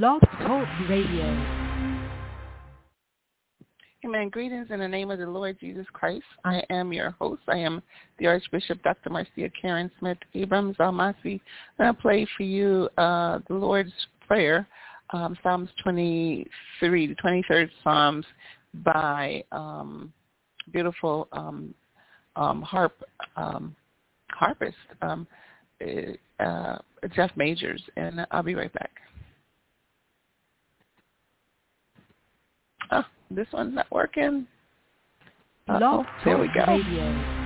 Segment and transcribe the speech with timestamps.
[0.00, 1.26] Blog Talk Radio.
[4.06, 4.30] Amen.
[4.30, 6.24] Greetings in the name of the Lord Jesus Christ.
[6.46, 7.42] I am your host.
[7.46, 7.82] I am
[8.18, 9.10] the Archbishop Dr.
[9.10, 11.38] Marcia Karen Smith Abrams Almasi.
[11.78, 13.92] And I play for you uh, the Lord's
[14.26, 14.66] Prayer,
[15.12, 18.24] um, Psalms 23, the 23rd Psalms
[18.76, 20.10] by um,
[20.72, 21.74] beautiful um,
[22.36, 22.96] um, harp
[23.36, 23.76] um,
[24.30, 25.26] harpist um,
[26.40, 26.78] uh,
[27.14, 27.82] Jeff Majors.
[27.98, 28.92] And I'll be right back.
[32.90, 34.46] Oh, this one's not working.
[35.66, 36.64] Blog there we go.
[36.66, 37.41] Radio.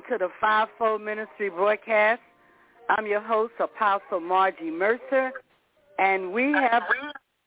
[0.00, 2.20] Listening to the Fivefold Ministry broadcast.
[2.88, 5.32] I'm your host, Apostle Margie Mercer,
[5.98, 6.82] and we have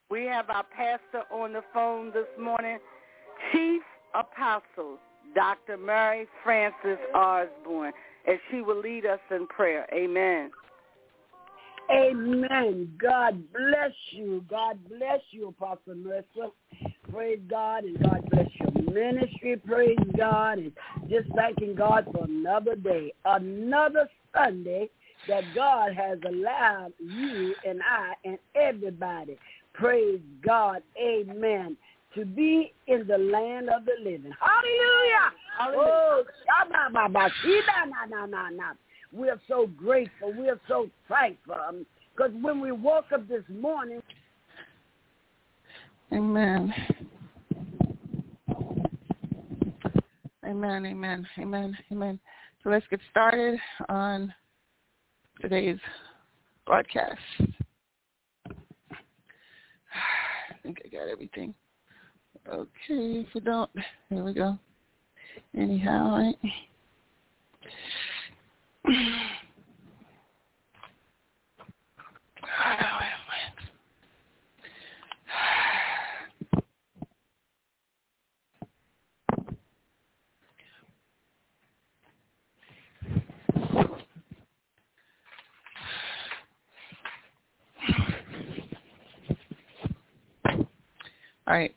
[0.09, 2.79] we have our pastor on the phone this morning,
[3.51, 3.81] Chief
[4.13, 4.97] Apostle
[5.35, 5.77] Dr.
[5.77, 7.93] Mary Frances Osborne,
[8.27, 9.87] as she will lead us in prayer.
[9.93, 10.51] Amen.
[11.91, 12.89] Amen.
[13.01, 14.43] God bless you.
[14.49, 16.51] God bless you, Apostle Mercer.
[17.13, 19.55] Praise God and God bless your ministry.
[19.57, 20.71] Praise God and
[21.09, 24.89] just thanking God for another day, another Sunday
[25.27, 29.37] that God has allowed you and I and everybody.
[29.73, 30.81] Praise God.
[30.99, 31.77] Amen.
[32.15, 34.33] To be in the land of the living.
[34.39, 35.77] Hallelujah.
[35.77, 36.23] Oh,
[39.11, 40.33] we're so grateful.
[40.35, 41.85] We're so thankful.
[42.15, 44.01] Because when we woke up this morning.
[46.13, 46.73] Amen.
[50.45, 52.19] Amen, amen, amen, amen.
[52.63, 54.31] So let's get started on
[55.41, 55.79] today's
[56.67, 57.17] broadcast.
[58.47, 58.51] I
[60.61, 61.55] think I got everything.
[62.47, 63.71] Okay, if we don't,
[64.09, 64.59] here we go.
[65.57, 66.37] Anyhow, right?
[91.45, 91.75] All right.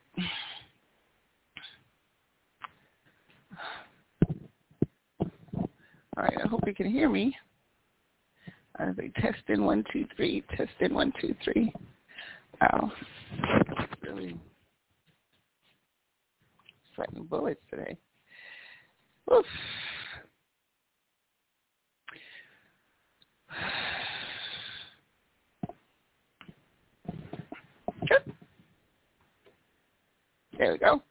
[6.16, 7.36] All right, I hope you can hear me.
[8.78, 11.72] Are they testing one, two, three, test testing one, two, three.
[12.60, 12.92] Wow.
[14.02, 14.36] Really
[16.94, 17.96] sweating bullets today.
[19.32, 19.44] Oof.
[28.08, 28.34] Good.
[30.58, 31.02] There we go.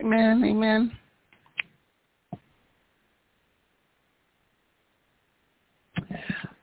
[0.00, 0.92] Amen, amen.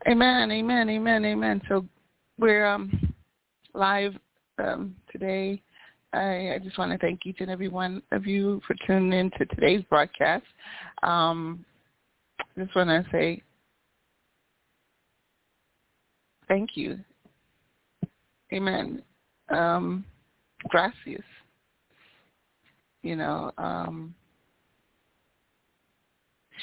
[0.08, 1.62] Amen, amen, amen, amen.
[1.68, 1.86] So
[2.40, 3.14] we're um,
[3.74, 4.14] live
[4.58, 5.62] um, today.
[6.16, 9.32] I, I, just want to thank each and every one of you for tuning in
[9.38, 10.46] to today's broadcast.
[11.04, 11.66] Um,
[12.58, 13.42] just want to say
[16.48, 17.00] thank you.
[18.54, 19.02] Amen.
[19.50, 20.06] Um,
[20.70, 21.24] gracias
[23.06, 24.16] you know, um,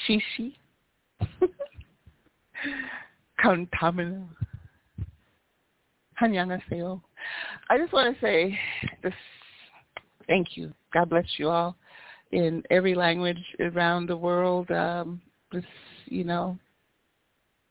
[0.05, 0.53] Shishi,
[6.21, 7.01] Hanyangaseo.
[7.69, 8.59] I just want to say
[9.01, 9.13] this,
[10.27, 10.73] thank you.
[10.93, 11.75] God bless you all
[12.31, 14.69] in every language around the world.
[14.71, 15.21] Um,
[15.51, 15.67] just,
[16.05, 16.57] you know,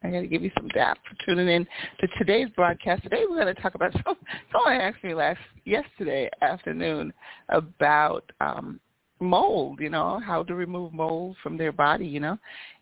[0.05, 1.67] I got to give you some dap for tuning in
[2.01, 3.03] to today's broadcast.
[3.03, 4.17] Today we're going to talk about some,
[4.53, 7.13] someone asked me last yesterday afternoon
[7.49, 8.81] about um,
[9.21, 9.81] mold.
[9.81, 12.07] You know how to remove mold from their body.
[12.07, 12.39] You know,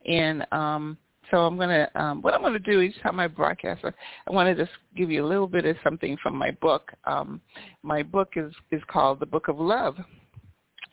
[0.07, 0.97] and um,
[1.31, 3.85] so I'm going to um, what I'm going to do each time I broadcast.
[3.85, 6.93] I want to just give you a little bit of something from my book.
[7.05, 7.41] Um,
[7.83, 9.97] my book is is called The Book of Love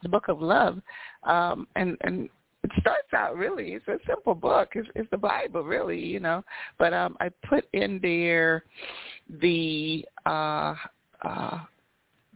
[0.04, 0.80] the book of love
[1.24, 2.30] um and and
[2.64, 6.44] it starts out really it's a simple book it's, it's the bible really you know
[6.78, 8.64] but um i put in there
[9.42, 10.74] the uh
[11.24, 11.60] uh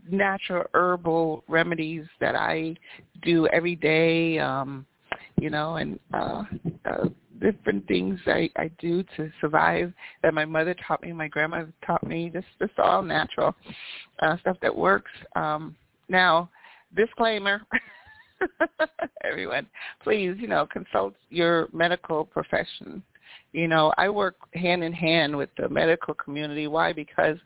[0.09, 2.75] natural herbal remedies that i
[3.21, 4.85] do every day um
[5.39, 6.43] you know and uh,
[6.85, 7.05] uh
[7.41, 12.05] different things i i do to survive that my mother taught me my grandmother taught
[12.05, 13.55] me just just all natural
[14.21, 15.75] uh stuff that works um
[16.09, 16.49] now
[16.95, 17.61] disclaimer
[19.23, 19.67] everyone,
[20.03, 23.03] please, you know, consult your medical profession.
[23.53, 26.67] You know, I work hand in hand with the medical community.
[26.67, 26.93] Why?
[26.93, 27.37] Because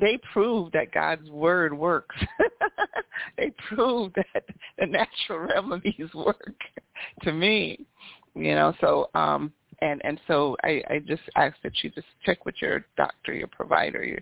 [0.00, 2.16] they prove that God's word works.
[3.36, 4.44] they prove that
[4.78, 6.56] the natural remedies work
[7.22, 7.86] to me.
[8.34, 12.44] You know, so um and and so I, I just ask that you just check
[12.44, 14.20] with your doctor, your provider, your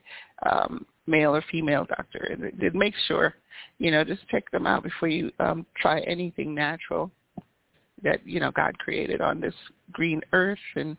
[0.50, 3.35] um, male or female doctor, and, and make sure,
[3.78, 7.11] you know, just check them out before you um, try anything natural
[8.02, 9.54] that you know God created on this
[9.93, 10.97] green earth, and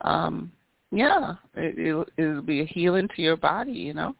[0.00, 0.50] um,
[0.92, 4.14] yeah, it, it'll, it'll be a healing to your body, you know.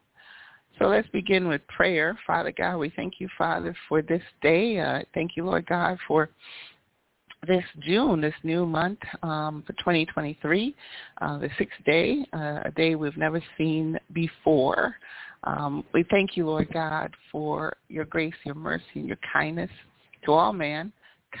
[0.79, 2.17] So let's begin with prayer.
[2.25, 4.79] Father God, we thank you, Father, for this day.
[4.79, 6.29] Uh, thank you, Lord God, for
[7.45, 10.75] this June, this new month um, for 2023,
[11.21, 14.95] uh, the sixth day, uh, a day we've never seen before.
[15.43, 19.69] Um, we thank you, Lord God, for your grace, your mercy, and your kindness
[20.25, 20.91] to all man,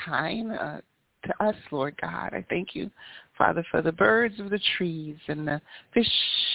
[0.05, 0.81] kind uh,
[1.23, 2.33] to us, Lord God.
[2.33, 2.89] I thank you,
[3.37, 5.61] Father, for the birds of the trees and the
[5.93, 6.07] fish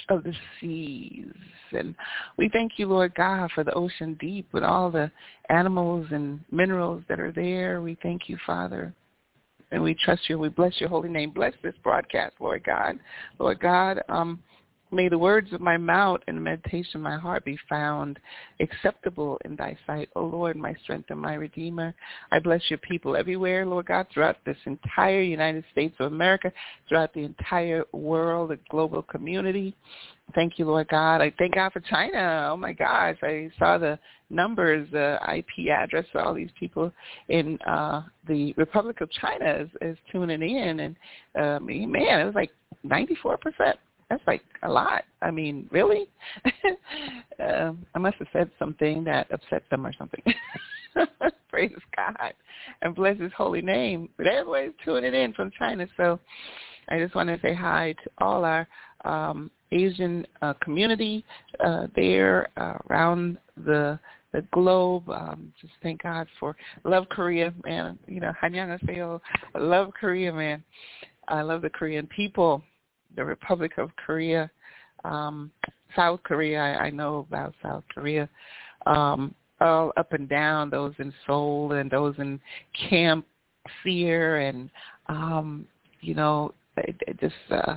[0.09, 1.33] of the seas.
[1.73, 1.95] And
[2.37, 5.11] we thank you, Lord God, for the ocean deep with all the
[5.49, 7.83] animals and minerals that are there.
[7.83, 8.95] We thank you, Father.
[9.71, 10.39] And we trust you.
[10.39, 11.31] We bless your holy name.
[11.31, 12.99] Bless this broadcast, Lord God.
[13.39, 14.43] Lord God, um,
[14.91, 18.19] May the words of my mouth and the meditation of my heart be found
[18.59, 21.95] acceptable in thy sight, O Lord, my strength and my redeemer.
[22.33, 26.51] I bless your people everywhere, Lord God, throughout this entire United States of America,
[26.89, 29.77] throughout the entire world, the global community.
[30.35, 31.21] Thank you, Lord God.
[31.21, 32.49] I thank God for China.
[32.51, 33.99] Oh my gosh, I saw the
[34.31, 36.93] numbers, the IP address for all these people
[37.29, 40.97] in uh the Republic of China is, is tuning in, and
[41.35, 42.51] uh, man, it was like
[42.85, 43.79] 94 percent
[44.11, 45.05] that's like a lot.
[45.23, 46.09] I mean, really?
[46.45, 50.23] uh, I must have said something that upset them or something.
[51.51, 52.33] Praise God
[52.83, 54.09] and bless his holy name.
[54.17, 56.19] But everybody's tuning in from China, so
[56.89, 58.67] I just want to say hi to all our
[59.05, 61.25] um, Asian uh, community
[61.61, 63.99] uh, there uh, around the
[64.33, 65.09] the globe.
[65.09, 67.99] Um, just thank God for love Korea, man.
[68.07, 68.79] You know, Hanyang
[69.55, 70.63] I love Korea, man.
[71.29, 72.63] I love the Korean people
[73.17, 74.51] the Republic of Korea,
[75.05, 75.51] um,
[75.97, 76.61] South Korea.
[76.61, 78.29] I, I know about South Korea.
[78.87, 82.41] Um, all up and down, those in Seoul and those in
[82.89, 83.27] Camp
[83.83, 84.71] Sear and
[85.09, 85.67] um,
[86.01, 87.77] you know, they just uh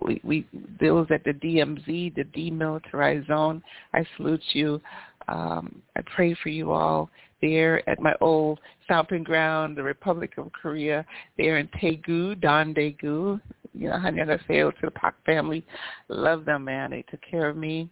[0.00, 0.46] we, we
[0.80, 3.62] those at the DMZ, the demilitarized zone.
[3.92, 4.80] I salute you.
[5.28, 7.10] Um, I pray for you all
[7.42, 11.04] there at my old stomping ground, the Republic of Korea,
[11.36, 13.40] there in Daegu, Don Daegu,
[13.74, 15.64] you know, honey, like I said, to the Pac family,
[16.08, 16.90] love them, man.
[16.90, 17.88] They took care of me.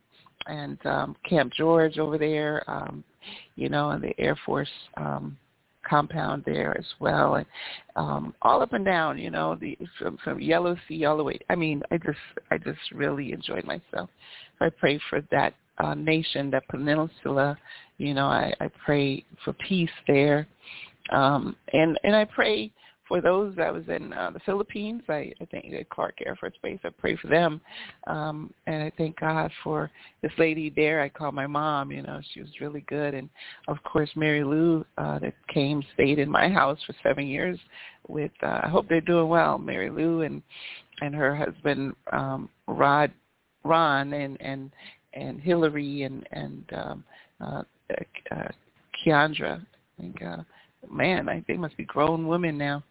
[0.47, 3.05] And um, Camp George over there, um,
[3.57, 5.37] you know, and the Air Force um,
[5.89, 7.47] compound there as well, and
[7.97, 11.39] um, all up and down, you know, the from, from Yellow Sea all the way.
[11.49, 12.19] I mean, I just
[12.51, 14.09] I just really enjoyed myself.
[14.59, 17.59] So I pray for that uh, nation, that peninsula.
[17.99, 20.47] You know, I, I pray for peace there,
[21.13, 22.73] um, and and I pray
[23.11, 26.55] for those that was in uh, the Philippines, I, I think at Clark Air Force
[26.63, 27.61] Base, I pray for them.
[28.07, 29.91] Um, and I thank God for
[30.23, 33.15] this lady there I call my mom, you know, she was really good.
[33.15, 33.29] And
[33.67, 37.59] of course, Mary Lou uh, that came, stayed in my house for seven years
[38.07, 40.41] with, uh, I hope they're doing well, Mary Lou and,
[41.01, 43.11] and her husband, um, Rod,
[43.65, 44.71] Ron and, and,
[45.15, 47.05] and Hillary and, and, um,
[47.41, 47.63] uh,
[48.31, 48.49] uh,
[49.05, 50.43] Keandra, I think, uh,
[50.91, 52.83] man, I, they must be grown women now.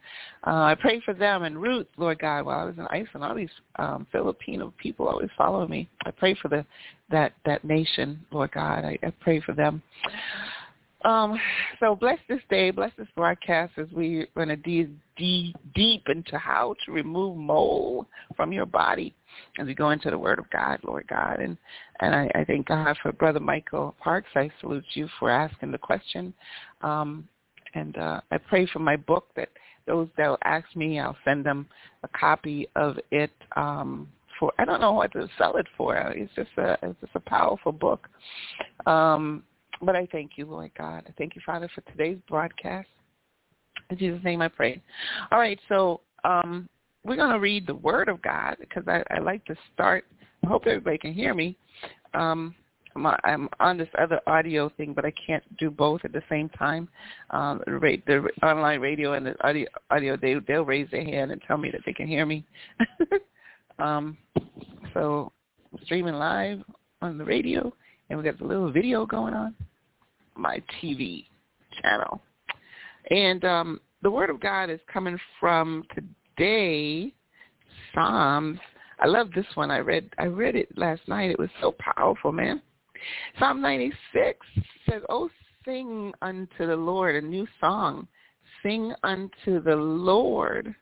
[0.45, 3.23] Uh, I pray for them and Ruth, Lord God, while I was in Iceland.
[3.23, 5.89] All these um, Filipino people always follow me.
[6.05, 6.65] I pray for the
[7.09, 8.85] that that nation, Lord God.
[8.85, 9.81] I, I pray for them.
[11.05, 11.39] Um,
[11.79, 16.37] so bless this day, bless this broadcast as we're going to de- de- deep into
[16.37, 18.05] how to remove mole
[18.35, 19.15] from your body
[19.59, 21.39] as we go into the Word of God, Lord God.
[21.39, 21.57] And
[22.01, 24.29] and I, I thank God for Brother Michael Parks.
[24.35, 26.33] I salute you for asking the question.
[26.81, 27.27] Um,
[27.73, 29.49] and uh, I pray for my book that
[29.87, 31.67] those that will ask me, I'll send them
[32.03, 33.31] a copy of it.
[33.55, 34.07] Um,
[34.39, 35.95] for I don't know what to sell it for.
[35.95, 38.07] It's just a it's just a powerful book.
[38.85, 39.43] Um,
[39.81, 41.03] but I thank you, Lord God.
[41.07, 42.87] I thank you, Father, for today's broadcast.
[43.89, 44.81] In Jesus' name, I pray.
[45.31, 46.67] All right, so um,
[47.03, 50.05] we're going to read the Word of God because I, I like to start.
[50.43, 51.57] I hope everybody can hear me.
[52.13, 52.53] Um,
[52.95, 56.89] I'm on this other audio thing, but I can't do both at the same time.
[57.29, 61.41] Um, the, the online radio and the audio, audio they they'll raise their hand and
[61.47, 62.45] tell me that they can hear me.
[63.79, 64.17] um,
[64.93, 65.31] so
[65.83, 66.61] streaming live
[67.01, 67.71] on the radio,
[68.09, 69.55] and we got the little video going on
[70.35, 71.25] my TV
[71.81, 72.21] channel,
[73.11, 77.13] and um, the Word of God is coming from today,
[77.93, 78.59] Psalms.
[78.99, 79.71] I love this one.
[79.71, 81.29] I read I read it last night.
[81.29, 82.61] It was so powerful, man.
[83.37, 84.45] Psalm 96
[84.89, 85.29] says, Oh,
[85.65, 88.07] sing unto the Lord a new song.
[88.63, 90.73] Sing unto the Lord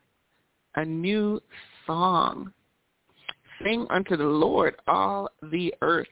[0.76, 1.40] a new
[1.86, 2.52] song.
[3.64, 6.08] Sing unto the Lord all the earth.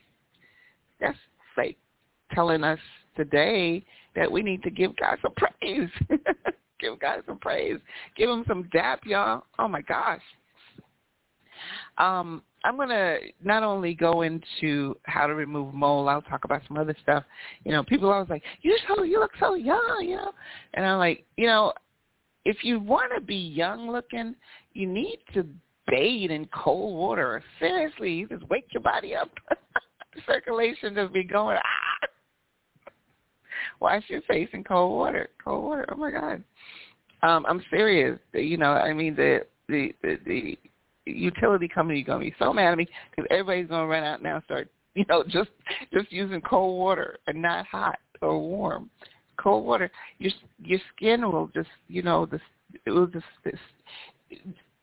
[1.01, 1.19] That's
[1.57, 1.77] like
[2.33, 2.79] telling us
[3.17, 3.85] today
[4.15, 5.91] that we need to give God some praise.
[6.81, 7.79] give God some praise.
[8.17, 9.45] Give him some dap, y'all.
[9.59, 10.23] Oh my gosh.
[11.99, 16.63] Um, I'm going to not only go into how to remove mole, I'll talk about
[16.67, 17.23] some other stuff.
[17.65, 20.33] You know, people always like, you so you look so young, you know.
[20.75, 21.73] And I'm like, you know,
[22.45, 24.35] if you want to be young looking,
[24.73, 25.47] you need to
[25.87, 27.41] bathe in cold water.
[27.61, 29.31] Seriously, you just wake your body up.
[30.27, 32.09] Circulation just be going, ah.
[33.79, 35.29] Wash your face in cold water.
[35.43, 35.87] Cold water.
[35.93, 36.43] Oh my God.
[37.23, 38.19] Um, I'm serious.
[38.33, 40.59] You know, I mean the the the, the
[41.07, 44.37] utility company is gonna be so mad at me because everybody's gonna run out now
[44.37, 45.51] and start you know just
[45.93, 48.91] just using cold water and not hot or warm.
[49.39, 50.33] Cold water, your
[50.65, 52.41] your skin will just you know this
[52.85, 53.59] it will just this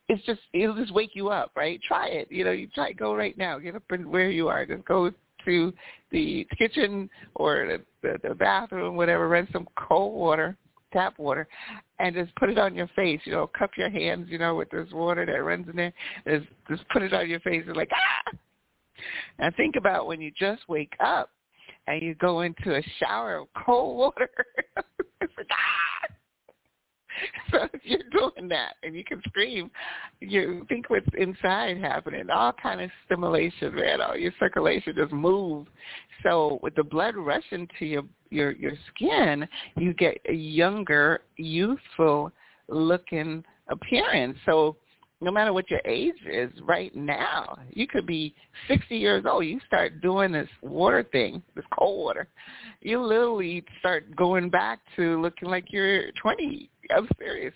[0.08, 1.80] it's just it'll just wake you up, right?
[1.86, 2.30] Try it.
[2.30, 3.58] You know, you try go right now.
[3.58, 4.64] Get up and where you are.
[4.66, 5.10] Just go
[5.44, 5.72] to
[6.12, 9.28] the kitchen or the, the, the bathroom, whatever.
[9.28, 10.56] Run some cold water,
[10.94, 11.46] tap water,
[11.98, 13.20] and just put it on your face.
[13.24, 14.28] You know, cup your hands.
[14.30, 15.92] You know, with this water that runs in there.
[16.26, 17.64] Just just put it on your face.
[17.66, 18.36] and like ah.
[19.38, 21.30] And think about when you just wake up
[21.86, 24.30] and you go into a shower of cold water.
[25.20, 26.14] it's like ah
[27.50, 29.70] so if you're doing that and you can scream,
[30.20, 32.30] you think what's inside happening.
[32.30, 34.00] All kind of stimulation, man.
[34.00, 35.68] All your circulation just moves.
[36.22, 38.02] So with the blood rushing to your
[38.34, 42.32] your your skin, you get a younger, youthful
[42.68, 44.36] looking appearance.
[44.46, 44.76] So
[45.20, 48.34] no matter what your age is right now, you could be
[48.68, 49.46] 60 years old.
[49.46, 52.28] You start doing this water thing, this cold water.
[52.80, 57.54] You literally start going back to looking like you're 20 I'm serious.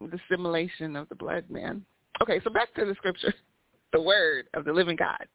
[0.00, 1.84] The simulation of the blood, man.
[2.22, 3.34] Okay, so back to the scripture,
[3.92, 5.26] the word of the living God.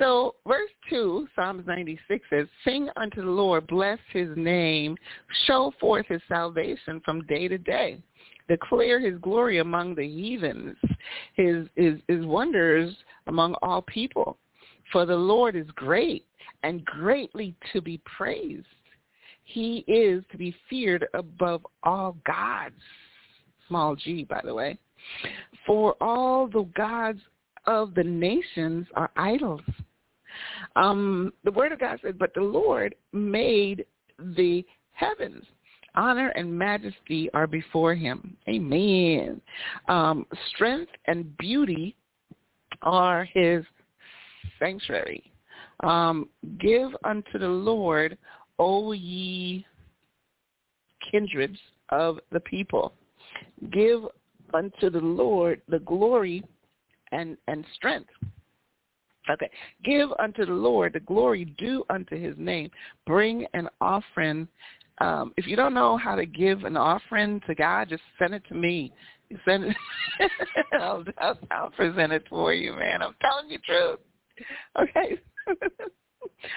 [0.00, 4.96] So verse 2, Psalms 96 says, Sing unto the Lord, bless his name,
[5.46, 8.02] show forth his salvation from day to day.
[8.48, 10.76] Declare his glory among the heathens,
[11.34, 12.92] his, his, his wonders
[13.28, 14.38] among all people.
[14.90, 16.26] For the Lord is great
[16.64, 18.66] and greatly to be praised
[19.52, 22.74] he is to be feared above all gods.
[23.68, 24.78] Small g, by the way.
[25.66, 27.20] For all the gods
[27.66, 29.60] of the nations are idols.
[30.76, 33.84] Um, the word of God says, but the Lord made
[34.18, 35.44] the heavens.
[35.94, 38.36] Honor and majesty are before him.
[38.48, 39.40] Amen.
[39.88, 41.96] Um, strength and beauty
[42.82, 43.64] are his
[44.58, 45.24] sanctuary.
[45.82, 46.28] Um,
[46.60, 48.16] give unto the Lord
[48.58, 49.66] O ye
[51.10, 52.92] kindreds of the people,
[53.72, 54.02] give
[54.52, 56.44] unto the Lord the glory
[57.10, 58.10] and, and strength.
[59.30, 59.50] Okay.
[59.84, 62.70] Give unto the Lord the glory due unto his name.
[63.06, 64.48] Bring an offering.
[64.98, 68.42] Um, if you don't know how to give an offering to God, just send it
[68.48, 68.92] to me.
[69.44, 69.76] Send it.
[70.80, 73.02] I'll, I'll, I'll present it for you, man.
[73.02, 73.98] I'm telling you the truth.
[74.80, 75.20] Okay.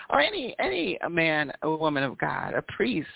[0.09, 3.07] or any any a man, a woman of God, a priest.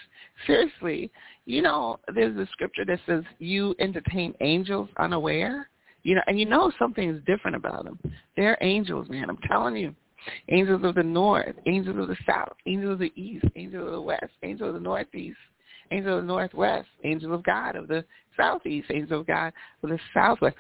[0.46, 1.12] Seriously,
[1.46, 5.70] you know, there's a scripture that says you entertain angels unaware.
[6.08, 8.00] You know, and you know something's different about them.
[8.38, 9.30] They're angels, man.
[9.30, 9.94] I'm telling you.
[10.48, 14.02] Angels of the north, angels of the south, angels of the east, angels of the
[14.02, 15.38] west, angels of the northeast,
[15.92, 18.06] angels of the northwest, angels of God of the
[18.38, 19.52] southeast, angels of God
[19.84, 20.56] of the southwest.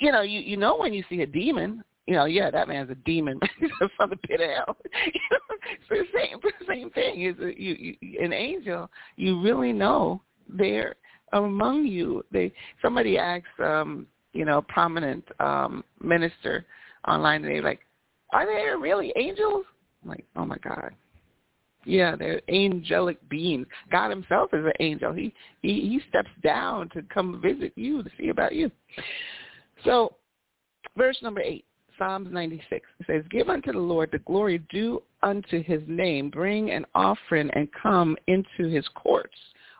[0.00, 2.90] You know, you you know when you see a demon, you know, yeah, that man's
[2.90, 3.38] a demon
[3.98, 4.76] from the pit of hell.
[5.04, 7.20] it's the same, the same thing.
[7.20, 8.90] Is you, you, an angel?
[9.16, 10.96] You really know they're
[11.34, 12.24] among you.
[12.32, 16.64] They somebody asked, um, you know, prominent um, minister
[17.08, 17.80] online, and they like,
[18.32, 19.64] are there really angels?
[20.02, 20.90] I'm like, oh my god.
[21.84, 23.66] Yeah, they're angelic beings.
[23.92, 25.12] God Himself is an angel.
[25.12, 28.70] He he he steps down to come visit you to see about you.
[29.84, 30.16] So,
[30.96, 31.64] verse number eight.
[31.98, 32.86] Psalms 96.
[33.00, 36.28] It says, Give unto the Lord the glory due unto his name.
[36.28, 39.36] Bring an offering and come into his courts.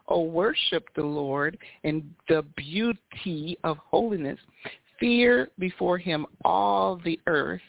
[0.08, 4.38] O worship the Lord in the beauty of holiness.
[4.98, 7.60] Fear before him all the earth.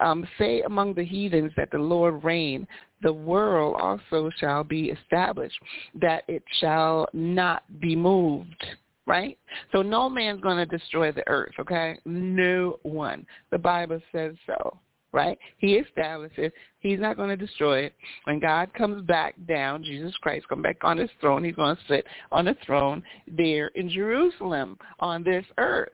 [0.00, 2.66] Um, say among the heathens that the Lord reign.
[3.02, 5.58] The world also shall be established,
[6.00, 8.64] that it shall not be moved
[9.06, 9.38] right?
[9.72, 11.98] So no man's going to destroy the earth, okay?
[12.04, 13.26] No one.
[13.50, 14.78] The Bible says so,
[15.14, 15.38] right?
[15.58, 16.52] He established it.
[16.80, 17.94] He's not going to destroy it.
[18.24, 21.82] When God comes back down, Jesus Christ come back on his throne, he's going to
[21.88, 25.92] sit on the throne there in Jerusalem on this earth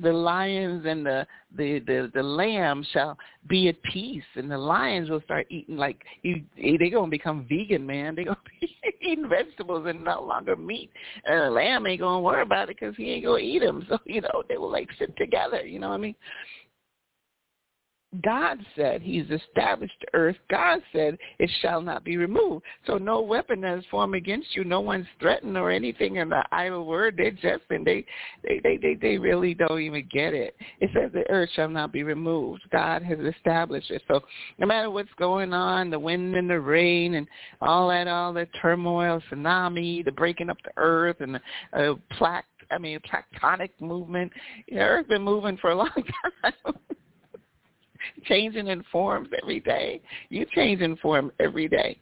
[0.00, 1.26] the lions and the
[1.56, 6.02] the the, the lamb shall be at peace, and the lions will start eating like
[6.22, 8.14] they're gonna become vegan, man.
[8.14, 10.90] They're gonna be eating vegetables and no longer meat.
[11.24, 13.86] And the lamb ain't gonna worry about it because he ain't gonna eat them.
[13.88, 15.64] So you know they will like sit together.
[15.64, 16.14] You know what I mean?
[18.22, 20.36] God said he's established earth.
[20.50, 22.64] God said it shall not be removed.
[22.86, 24.64] So no weapon that is formed against you.
[24.64, 27.16] No one's threatened or anything in the idle word.
[27.18, 28.06] They're just and they,
[28.42, 30.56] they, they, they, they really don't even get it.
[30.80, 32.62] It says the earth shall not be removed.
[32.72, 34.02] God has established it.
[34.08, 34.20] So
[34.58, 37.26] no matter what's going on, the wind and the rain and
[37.60, 41.40] all that, all the turmoil, tsunami, the breaking up the earth and the
[41.78, 44.32] uh, plaque, I mean, tectonic movement.
[44.68, 45.90] The earth been moving for a long
[46.42, 46.74] time.
[48.26, 50.00] changing in forms every day.
[50.28, 51.98] You change in form every day.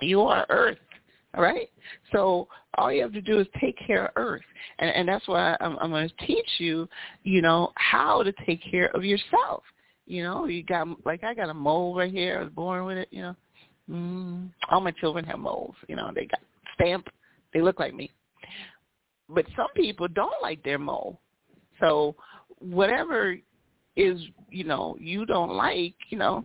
[0.00, 0.78] You are Earth.
[1.34, 1.68] All right.
[2.12, 4.42] So all you have to do is take care of Earth,
[4.78, 6.88] and and that's why I'm, I'm going to teach you,
[7.22, 9.62] you know, how to take care of yourself.
[10.06, 12.38] You know, you got like I got a mole right here.
[12.38, 13.08] I was born with it.
[13.10, 13.36] You know,
[13.90, 15.74] mm, all my children have moles.
[15.86, 16.40] You know, they got
[16.74, 17.08] stamp.
[17.52, 18.10] They look like me,
[19.28, 21.20] but some people don't like their mole.
[21.80, 22.14] So
[22.60, 23.36] whatever
[23.98, 26.44] is you know you don't like you know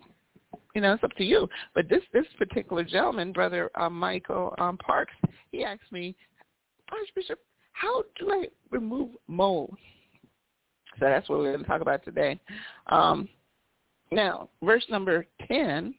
[0.73, 1.47] you know it's up to you.
[1.75, 5.13] But this this particular gentleman brother um michael um parks
[5.51, 6.15] he asked me
[6.91, 7.39] archbishop
[7.71, 9.77] how do i remove mold?
[10.99, 12.39] So that's what we're going to talk about today.
[12.87, 13.29] Um
[14.11, 15.93] now verse number 10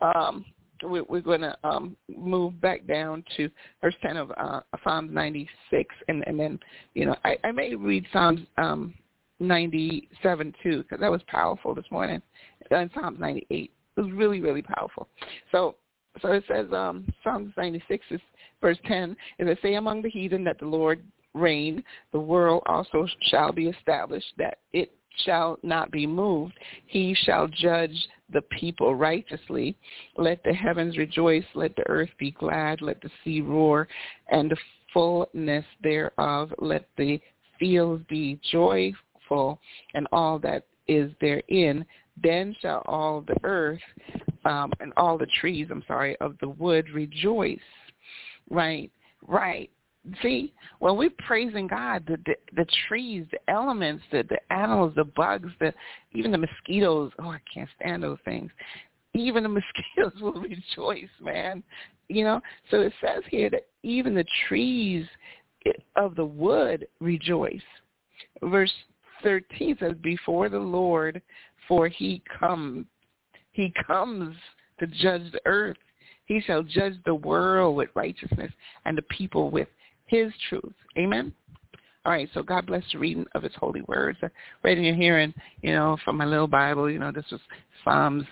[0.00, 0.44] um
[0.82, 5.94] we're, we're going to um, move back down to verse 10 of uh, Psalms 96,
[6.06, 6.60] and, and then,
[6.94, 8.94] you know, I, I may read Psalms um,
[9.40, 12.20] 97 too, because that was powerful this morning.
[12.70, 13.70] And Psalms 98.
[13.96, 15.08] It was really, really powerful.
[15.50, 15.76] So
[16.22, 18.20] so it says, um, Psalms 96 is
[18.60, 21.02] verse 10, and it say among the heathen that the Lord
[21.34, 24.92] reign, the world also shall be established, that it
[25.24, 26.54] shall not be moved.
[26.86, 27.94] He shall judge
[28.32, 29.76] the people righteously.
[30.16, 33.88] Let the heavens rejoice, let the earth be glad, let the sea roar,
[34.30, 34.56] and the
[34.92, 37.20] fullness thereof, let the
[37.58, 38.92] fields be joy,
[39.28, 39.60] full,
[39.94, 41.84] and all that is therein,
[42.22, 43.80] then shall all the earth
[44.44, 47.58] um, and all the trees, I'm sorry, of the wood rejoice.
[48.50, 48.90] Right,
[49.26, 49.70] right.
[50.22, 55.04] See, when we're praising God, the, the the trees, the elements, the the animals, the
[55.04, 55.74] bugs, the
[56.12, 57.12] even the mosquitoes.
[57.18, 58.50] Oh, I can't stand those things.
[59.14, 59.48] Even the
[59.96, 61.62] mosquitoes will rejoice, man.
[62.08, 62.40] You know.
[62.70, 65.06] So it says here that even the trees
[65.96, 67.60] of the wood rejoice.
[68.42, 68.72] Verse
[69.22, 71.20] 13 says, before the Lord,
[71.66, 72.86] for he comes.
[73.52, 74.36] He comes
[74.78, 75.76] to judge the earth.
[76.26, 78.52] He shall judge the world with righteousness
[78.84, 79.68] and the people with
[80.06, 80.74] his truth.
[80.96, 81.32] Amen.
[82.04, 84.18] All right, so God bless the reading of his holy words.
[84.22, 84.28] I
[84.62, 87.40] read in your hearing, you know, from my little Bible, you know, this was
[87.84, 88.24] Psalms.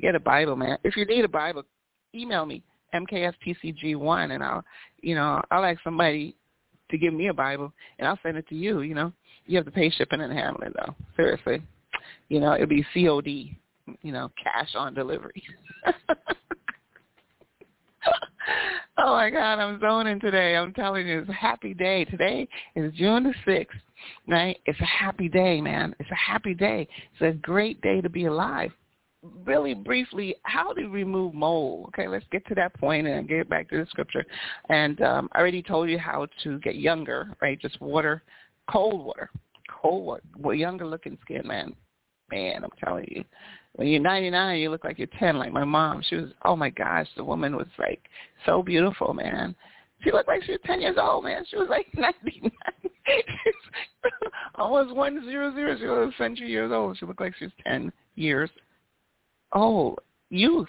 [0.00, 0.76] Get a Bible, man.
[0.82, 1.62] If you need a Bible,
[2.14, 2.62] email me,
[2.94, 4.64] mkstcg1, and I'll,
[5.00, 6.36] you know, I'll ask somebody
[6.94, 9.12] to give me a Bible, and I'll send it to you, you know.
[9.46, 10.94] You have to pay shipping and handling though.
[11.16, 11.62] Seriously.
[12.28, 13.54] You know, it'd be COD,
[14.02, 15.42] you know, cash on delivery.
[18.98, 20.56] oh my God, I'm zoning today.
[20.56, 22.04] I'm telling you, it's a happy day.
[22.06, 23.78] Today is June the sixth,
[24.26, 24.58] right?
[24.64, 25.94] It's a happy day, man.
[25.98, 26.88] It's a happy day.
[27.12, 28.72] It's a great day to be alive.
[29.44, 31.86] Really briefly, how to remove mold?
[31.88, 34.24] Okay, let's get to that point and get back to the scripture.
[34.68, 37.60] And um, I already told you how to get younger, right?
[37.60, 38.22] Just water
[38.70, 39.30] cold water,
[39.70, 40.54] cold water.
[40.54, 41.74] Younger looking skin, man.
[42.30, 43.24] Man, I'm telling you,
[43.74, 45.38] when you're 99, you look like you're 10.
[45.38, 46.30] Like my mom, she was.
[46.44, 48.00] Oh my gosh, the woman was like
[48.46, 49.54] so beautiful, man.
[50.02, 51.44] She looked like she was 10 years old, man.
[51.48, 52.50] She was like 99.
[54.56, 55.76] Almost one zero zero.
[55.78, 56.98] She was a century years old.
[56.98, 58.50] She looked like she was 10 years
[59.54, 60.00] old.
[60.30, 60.68] Youth,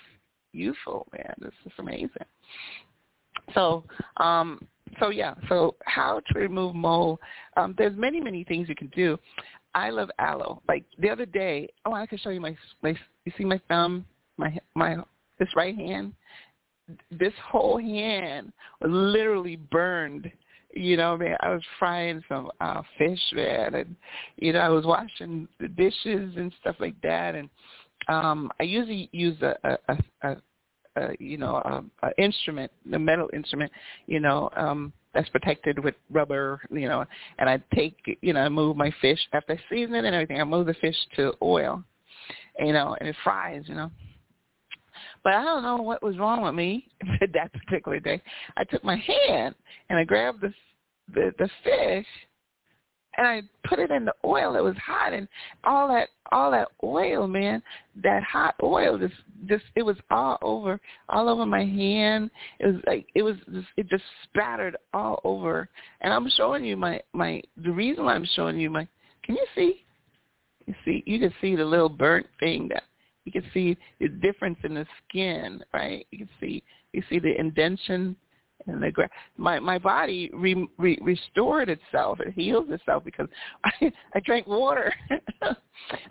[0.53, 1.33] youthful, man.
[1.39, 2.09] This is amazing.
[3.53, 3.83] So,
[4.17, 4.59] um,
[4.99, 7.19] so yeah, so how to remove mole?
[7.57, 9.17] Um, there's many many things you can do.
[9.73, 10.61] I love aloe.
[10.67, 12.95] Like the other day, oh, I can show you my my.
[13.25, 14.05] You see my thumb,
[14.37, 14.97] my my
[15.39, 16.13] this right hand.
[17.11, 20.31] This whole hand was literally burned.
[20.71, 23.95] You know, man, I was frying some uh fish, man, and
[24.37, 27.49] you know, I was washing the dishes and stuff like that, and
[28.07, 30.37] um I usually use a a, a,
[30.97, 33.71] uh, you know, a, uh, instrument, a metal instrument,
[34.07, 37.03] you know, um, that's protected with rubber, you know,
[37.37, 40.39] and I take, you know, I move my fish after I season it and everything.
[40.39, 41.83] I move the fish to oil,
[42.59, 43.91] you know, and it fries, you know.
[45.23, 46.87] But I don't know what was wrong with me
[47.33, 48.21] that particular day.
[48.55, 49.55] I took my hand
[49.89, 50.53] and I grabbed the
[51.13, 52.07] the, the fish
[53.17, 54.55] and I put it in the oil.
[54.55, 55.27] It was hot, and
[55.63, 57.61] all that all that oil, man,
[58.03, 59.13] that hot oil just
[59.45, 62.31] just it was all over all over my hand.
[62.59, 65.69] It was like it was just, it just spattered all over.
[66.01, 68.87] And I'm showing you my my the reason why I'm showing you my.
[69.23, 69.85] Can you see?
[70.67, 72.83] You see, you can see the little burnt thing that
[73.25, 76.07] you can see the difference in the skin, right?
[76.11, 78.15] You can see you see the indention
[78.67, 82.19] and the gra- my my body re, re, restored itself.
[82.19, 83.27] It heals itself because
[83.63, 84.93] I I drank water.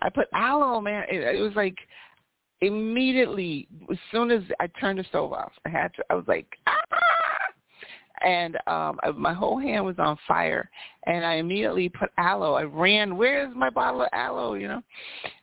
[0.01, 1.05] I put aloe, man.
[1.11, 1.77] It, it was like
[2.61, 6.03] immediately as soon as I turned the stove off, I had to.
[6.09, 6.85] I was like, ah!
[8.23, 10.69] and um my whole hand was on fire
[11.05, 12.53] and I immediately put aloe.
[12.53, 14.81] I ran, where's my bottle of aloe, you know?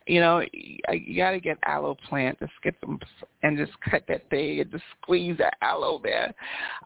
[0.06, 2.98] You know, you got to get aloe plant, just get them
[3.42, 6.34] and just cut that thing and just squeeze that aloe there.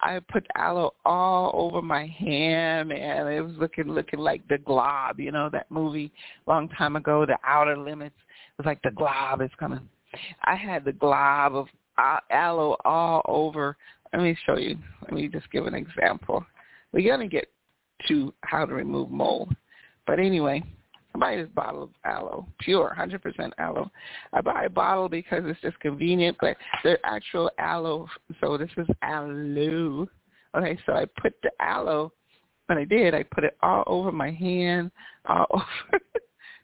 [0.01, 5.21] I put aloe all over my hand and it was looking looking like the glob,
[5.21, 6.13] you know, that movie
[6.47, 8.17] long time ago, The Outer Limits.
[8.19, 9.89] It was like the glob is coming.
[10.45, 11.67] I had the glob of
[11.99, 13.77] uh, aloe all over
[14.13, 14.79] let me show you.
[15.03, 16.45] Let me just give an example.
[16.93, 17.49] We're to get
[18.09, 19.55] to how to remove mold.
[20.07, 20.63] But anyway,
[21.17, 23.91] I buy this bottle of aloe, pure, 100% aloe.
[24.33, 28.07] I buy a bottle because it's just convenient, but the actual aloe,
[28.41, 30.09] so this is aloe.
[30.57, 32.13] Okay, so I put the aloe,
[32.67, 34.91] when I did, I put it all over my hand,
[35.27, 35.47] all
[35.93, 36.03] over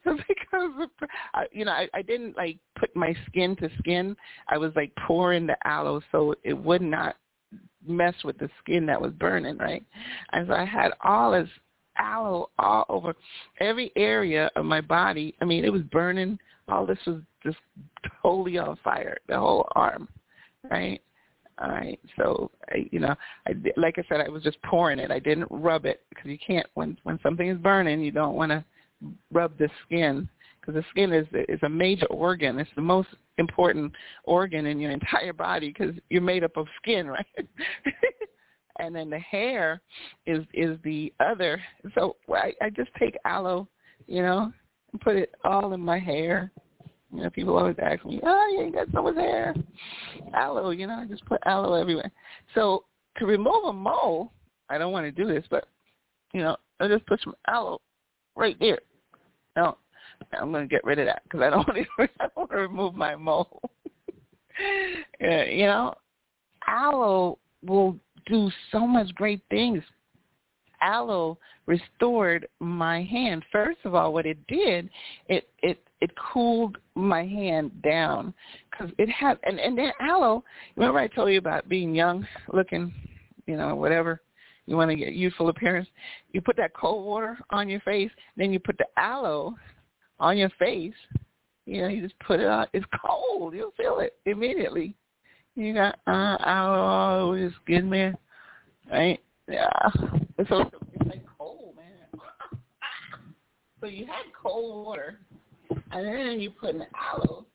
[0.04, 1.08] because of,
[1.52, 4.16] you know I, I didn't like put my skin to skin.
[4.48, 7.16] I was like pouring the aloe so it would not
[7.86, 9.84] mess with the skin that was burning, right?
[10.32, 11.48] And so I had all this
[11.98, 13.14] aloe all over
[13.60, 15.34] every area of my body.
[15.40, 16.38] I mean, it was burning.
[16.68, 17.58] All this was just
[18.22, 20.08] totally on fire, the whole arm,
[20.70, 21.00] right?
[21.62, 22.00] All right.
[22.16, 23.14] So, I, you know,
[23.46, 25.10] I like I said, I was just pouring it.
[25.10, 28.50] I didn't rub it because you can't when when something is burning, you don't want
[28.50, 28.64] to
[29.32, 30.28] rub the skin
[30.60, 32.58] because the skin is is a major organ.
[32.58, 33.92] It's the most important
[34.24, 37.26] organ in your entire body because you're made up of skin, right?
[38.82, 39.80] And then the hair
[40.26, 41.62] is is the other.
[41.94, 43.68] So I, I just take aloe,
[44.06, 44.52] you know,
[44.92, 46.50] and put it all in my hair.
[47.14, 49.54] You know, people always ask me, "Oh, you got so much hair."
[50.34, 52.10] Aloe, you know, I just put aloe everywhere.
[52.54, 52.84] So
[53.18, 54.32] to remove a mole,
[54.68, 55.68] I don't want to do this, but
[56.32, 57.80] you know, I just put some aloe
[58.34, 58.80] right there.
[59.54, 59.76] Now,
[60.40, 62.08] I'm going to get rid of that because I don't want to.
[62.20, 63.60] I want to remove my mole.
[65.20, 65.94] yeah, you know,
[66.66, 69.82] aloe will do so much great things.
[70.80, 73.44] Aloe restored my hand.
[73.52, 74.90] First of all, what it did,
[75.28, 78.34] it it it cooled my hand down
[78.70, 80.42] because it had and and then aloe.
[80.76, 82.92] Remember I told you about being young, looking,
[83.46, 84.20] you know, whatever
[84.66, 85.88] you want to get youthful appearance.
[86.32, 89.54] You put that cold water on your face, then you put the aloe
[90.18, 90.94] on your face.
[91.66, 92.66] You know, you just put it on.
[92.72, 93.54] It's cold.
[93.54, 94.96] You'll feel it immediately.
[95.54, 98.16] You got uh, aloe your skin, man.
[98.90, 99.20] Right?
[99.48, 99.68] Yeah.
[100.48, 102.20] So it's like cold, man.
[103.80, 105.18] so you had cold water,
[105.70, 107.46] and then you put an aloe.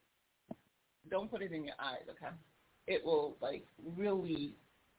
[1.09, 2.33] Don't put it in your eyes, okay?
[2.87, 3.65] It will like
[3.97, 4.53] really.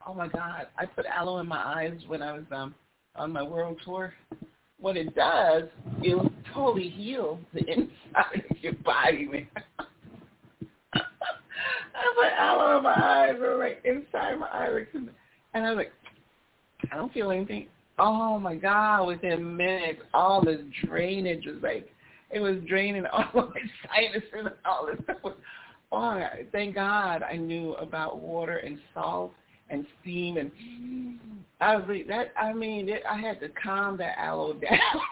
[0.07, 0.67] Oh my God!
[0.77, 2.75] I put aloe in my eyes when I was um
[3.17, 4.15] on my world tour
[4.79, 5.65] what it does,
[6.03, 9.49] it will totally heal the inside of your body, man.
[11.95, 14.89] I was like, in my eyes were right inside my iris.
[14.95, 15.11] And
[15.55, 15.93] I was like,
[16.93, 17.67] I don't feel anything.
[17.99, 21.91] Oh my God, within minutes, all this drainage was like,
[22.31, 25.17] it was draining all my sinuses and all this stuff.
[25.25, 25.35] Was,
[25.91, 29.33] oh, thank God I knew about water and salt
[29.71, 30.51] and steam and
[31.61, 35.03] I was like that I mean it, I had to calm that aloe down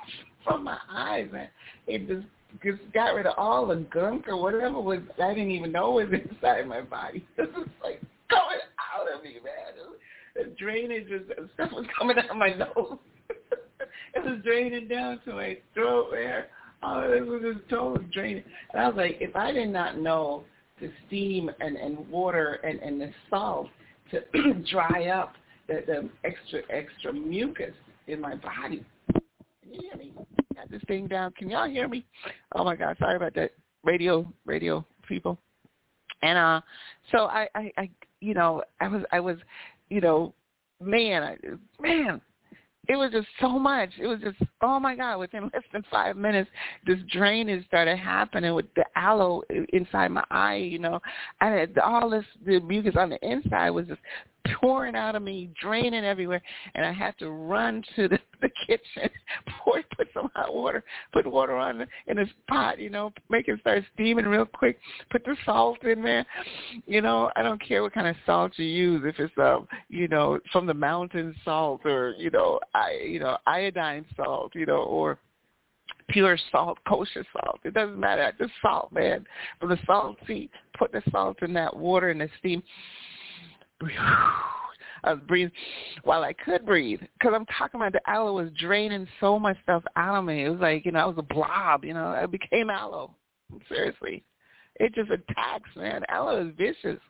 [0.44, 1.48] from my eyes man.
[1.86, 2.26] It just
[2.62, 6.08] just got rid of all the gunk or whatever was I didn't even know was
[6.30, 7.26] inside my body.
[7.38, 8.58] It was like coming
[8.96, 9.94] out of me, man.
[10.34, 12.98] The drainage was stuff was coming out of my nose.
[14.14, 16.44] it was draining down to my throat, man.
[16.82, 18.44] Oh, it was just total draining.
[18.72, 20.44] And I was like, if I did not know
[20.80, 23.68] the steam and, and water and, and the salt
[24.10, 24.20] to
[24.70, 25.34] dry up
[25.68, 27.74] the, the extra extra mucus
[28.06, 28.84] in my body.
[29.68, 30.12] You hear me?
[30.70, 31.32] This thing down.
[31.32, 32.04] Can y'all hear me?
[32.54, 33.52] Oh my God, sorry about that.
[33.84, 35.38] Radio radio people.
[36.22, 36.60] And uh
[37.12, 39.36] so I, I, I you know, I was I was,
[39.90, 40.34] you know,
[40.80, 41.36] man, I
[41.80, 42.20] man,
[42.88, 43.90] it was just so much.
[44.00, 45.18] It was just oh my god!
[45.18, 46.50] Within less than five minutes,
[46.86, 50.56] this drainage started happening with the aloe inside my eye.
[50.56, 51.00] You know,
[51.40, 54.00] I had all this the mucus on the inside was just
[54.60, 56.42] pouring out of me, draining everywhere,
[56.74, 59.10] and I had to run to the, the kitchen,
[59.64, 63.60] pour, put some hot water, put water on in this pot, you know, make it
[63.60, 64.78] start steaming real quick,
[65.10, 66.26] put the salt in there,
[66.86, 70.08] you know, I don't care what kind of salt you use, if it's um, you
[70.08, 74.82] know, from the mountain salt or you know, I, you know, iodine salt, you know,
[74.82, 75.18] or
[76.08, 77.60] pure salt, kosher salt.
[77.64, 78.32] It doesn't matter.
[78.38, 79.26] Just salt, man.
[79.60, 82.62] From the salt sea, put the salt in that water and the steam.
[85.04, 85.52] I was breathing
[86.02, 89.84] while I could breathe because I'm talking about the aloe was draining so much stuff
[89.94, 90.44] out of me.
[90.44, 91.84] It was like you know I was a blob.
[91.84, 93.14] You know I became aloe.
[93.68, 94.24] Seriously,
[94.76, 96.02] it just attacks, man.
[96.08, 97.00] Aloe is vicious.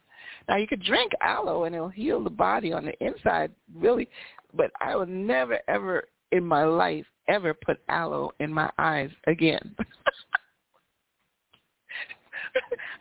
[0.48, 4.08] Now you could drink aloe and it'll heal the body on the inside, really,
[4.54, 9.76] but I would never ever in my life ever put aloe in my eyes again.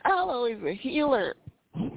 [0.04, 1.34] aloe is a healer.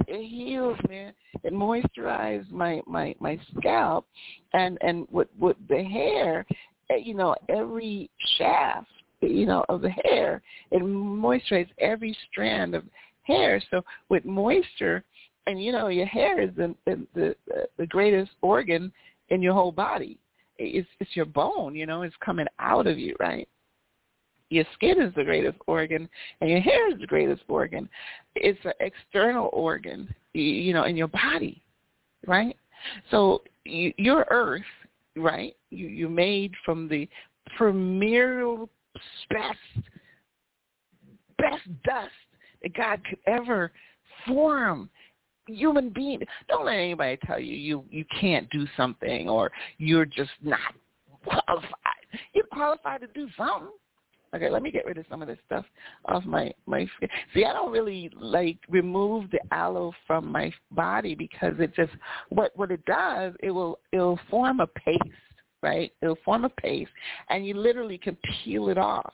[0.07, 1.13] It heals, man.
[1.43, 4.05] It moisturizes my my my scalp,
[4.53, 6.45] and and with with the hair,
[6.89, 8.87] eh, you know, every shaft,
[9.21, 12.83] you know, of the hair, it moisturizes every strand of
[13.23, 13.61] hair.
[13.71, 15.03] So with moisture,
[15.47, 17.35] and you know, your hair is the the the,
[17.77, 18.91] the greatest organ
[19.29, 20.17] in your whole body.
[20.57, 23.47] It's it's your bone, you know, it's coming out of you, right?
[24.49, 26.09] Your skin is the greatest organ,
[26.41, 27.87] and your hair is the greatest organ.
[28.35, 31.61] It's an external organ, you know, in your body,
[32.25, 32.55] right?
[33.11, 34.61] So you, your earth,
[35.15, 35.55] right?
[35.69, 37.07] You you're made from the
[37.57, 38.57] premier
[39.29, 39.87] best
[41.37, 42.09] best dust
[42.61, 43.71] that God could ever
[44.27, 44.89] form
[45.47, 46.21] human being.
[46.47, 50.73] Don't let anybody tell you you you can't do something or you're just not
[51.23, 51.69] qualified.
[52.33, 53.69] You're qualified to do something.
[54.35, 55.65] Okay, let me get rid of some of this stuff
[56.05, 56.87] off my my.
[57.33, 61.91] See, I don't really like remove the aloe from my body because it just
[62.29, 65.01] what what it does it will it'll form a paste,
[65.63, 65.91] right?
[66.01, 66.91] It'll form a paste,
[67.29, 69.13] and you literally can peel it off.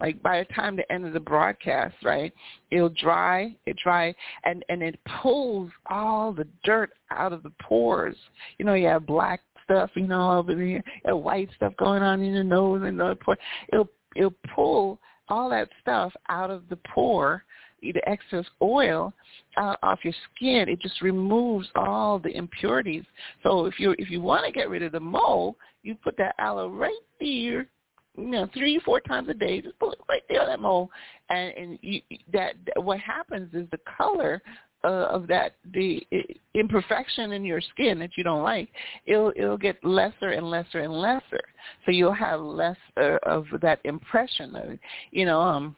[0.00, 2.32] Like by the time the end of the broadcast, right?
[2.70, 8.16] It'll dry, it dry, and and it pulls all the dirt out of the pores.
[8.58, 12.22] You know, you have black stuff, you know, over there, have white stuff going on
[12.22, 13.36] in your nose and the pore.
[13.72, 14.98] It'll it'll pull
[15.28, 17.44] all that stuff out of the pore,
[17.82, 19.12] the excess oil
[19.56, 20.68] uh, off your skin.
[20.68, 23.04] It just removes all the impurities.
[23.42, 26.34] So if you if you want to get rid of the mole, you put that
[26.38, 27.68] aloe right there
[28.16, 29.60] you know, three, four times a day.
[29.60, 30.90] Just put it right there on that mole,
[31.30, 32.00] and and you,
[32.32, 34.40] that what happens is the color
[34.84, 36.06] uh, of that the
[36.54, 38.68] imperfection in your skin that you don't like,
[39.06, 41.40] it'll it'll get lesser and lesser and lesser.
[41.84, 44.78] So you'll have less uh, of that impression of,
[45.10, 45.76] you know, um.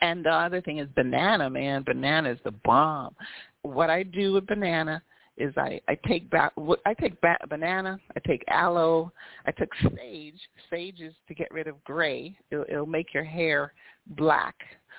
[0.00, 1.82] And the other thing is banana, man.
[1.82, 3.16] Banana is the bomb.
[3.62, 5.02] What I do with banana
[5.36, 6.52] is I I take back
[6.84, 9.12] I take ba- banana, I take aloe,
[9.46, 10.40] I took sage.
[10.70, 12.36] Sage is to get rid of gray.
[12.50, 13.72] It'll, it'll make your hair
[14.16, 14.54] black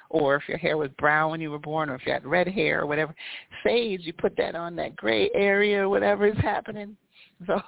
[0.10, 2.48] or if your hair was brown when you were born, or if you had red
[2.48, 3.14] hair or whatever,
[3.64, 6.96] sage, you put that on that gray area or whatever is happening.
[7.48, 7.62] So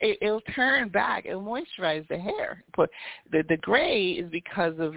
[0.00, 1.24] it, it'll turn back.
[1.24, 2.62] It'll moisturize the hair.
[2.76, 2.90] But
[3.30, 4.96] the the gray is because of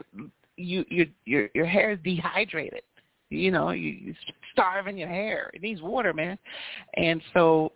[0.58, 2.82] you your your your hair is dehydrated.
[3.30, 4.16] You know, you, you
[4.52, 5.50] starving your hair.
[5.54, 6.38] It needs water, man.
[6.98, 7.72] And so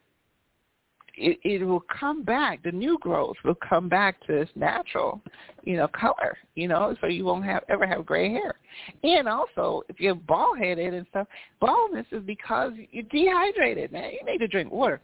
[1.20, 2.64] it, it will come back.
[2.64, 5.22] The new growth will come back to its natural,
[5.64, 6.38] you know, color.
[6.56, 8.56] You know, so you won't have ever have gray hair.
[9.04, 11.28] And also, if you're bald headed and stuff,
[11.60, 13.92] baldness is because you're dehydrated.
[13.92, 15.02] Man, you need to drink water.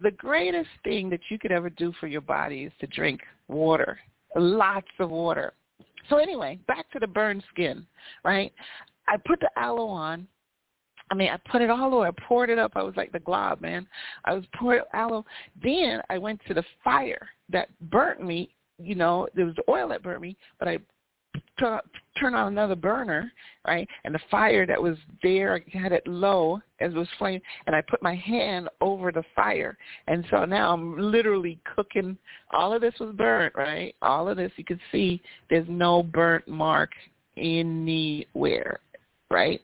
[0.00, 3.98] The greatest thing that you could ever do for your body is to drink water,
[4.36, 5.52] lots of water.
[6.08, 7.86] So anyway, back to the burned skin,
[8.24, 8.52] right?
[9.08, 10.26] I put the aloe on
[11.12, 12.06] I mean, I put it all over.
[12.06, 12.72] I poured it up.
[12.74, 13.86] I was like the glob, man.
[14.24, 15.26] I was pouring aloe.
[15.62, 18.48] Then I went to the fire that burnt me.
[18.78, 20.78] You know, there was the oil that burnt me, but I
[21.34, 23.30] t- turned on another burner,
[23.68, 23.86] right?
[24.04, 27.76] And the fire that was there, I had it low as it was flame, and
[27.76, 29.76] I put my hand over the fire.
[30.06, 32.16] And so now I'm literally cooking.
[32.54, 33.94] All of this was burnt, right?
[34.00, 35.20] All of this, you can see
[35.50, 36.92] there's no burnt mark
[37.36, 38.80] anywhere,
[39.30, 39.60] right?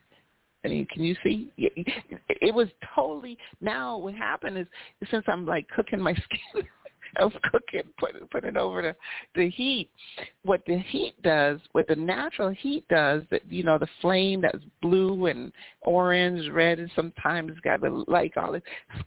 [0.68, 1.52] Mean, can you see?
[1.57, 3.38] It was totally.
[3.61, 4.66] Now what happened is
[5.11, 6.14] since I'm like cooking my
[6.52, 6.64] skin,
[7.16, 8.94] I was cooking, putting putting it over the
[9.35, 9.90] the heat.
[10.42, 14.62] What the heat does, what the natural heat does, that you know the flame that's
[14.83, 15.52] blue and
[15.83, 18.62] orange, red, and sometimes got the like all this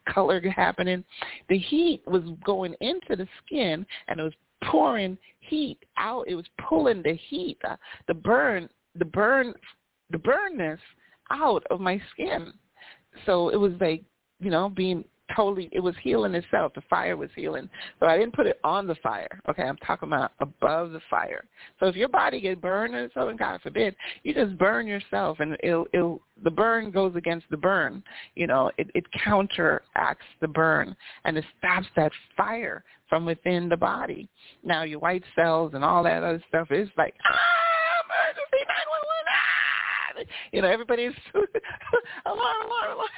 [0.09, 1.03] color happening.
[1.49, 6.25] The heat was going into the skin and it was pouring heat out.
[6.27, 7.75] It was pulling the heat, uh,
[8.07, 9.53] the burn, the burn,
[10.11, 10.79] the burnness
[11.31, 12.53] out of my skin.
[13.25, 14.03] So it was like,
[14.39, 15.03] you know, being
[15.35, 16.73] totally it was healing itself.
[16.73, 17.69] The fire was healing.
[17.99, 19.41] So I didn't put it on the fire.
[19.49, 21.45] Okay, I'm talking about above the fire.
[21.79, 25.57] So if your body gets burned or something, God forbid, you just burn yourself and
[25.63, 28.03] it'll it'll the burn goes against the burn.
[28.35, 33.77] You know, it, it counteracts the burn and it stops that fire from within the
[33.77, 34.29] body.
[34.63, 39.05] Now your white cells and all that other stuff is like ah, emergency nine one
[39.05, 40.10] one ah
[40.51, 43.09] you know, everybody's alarm, alarm, alarm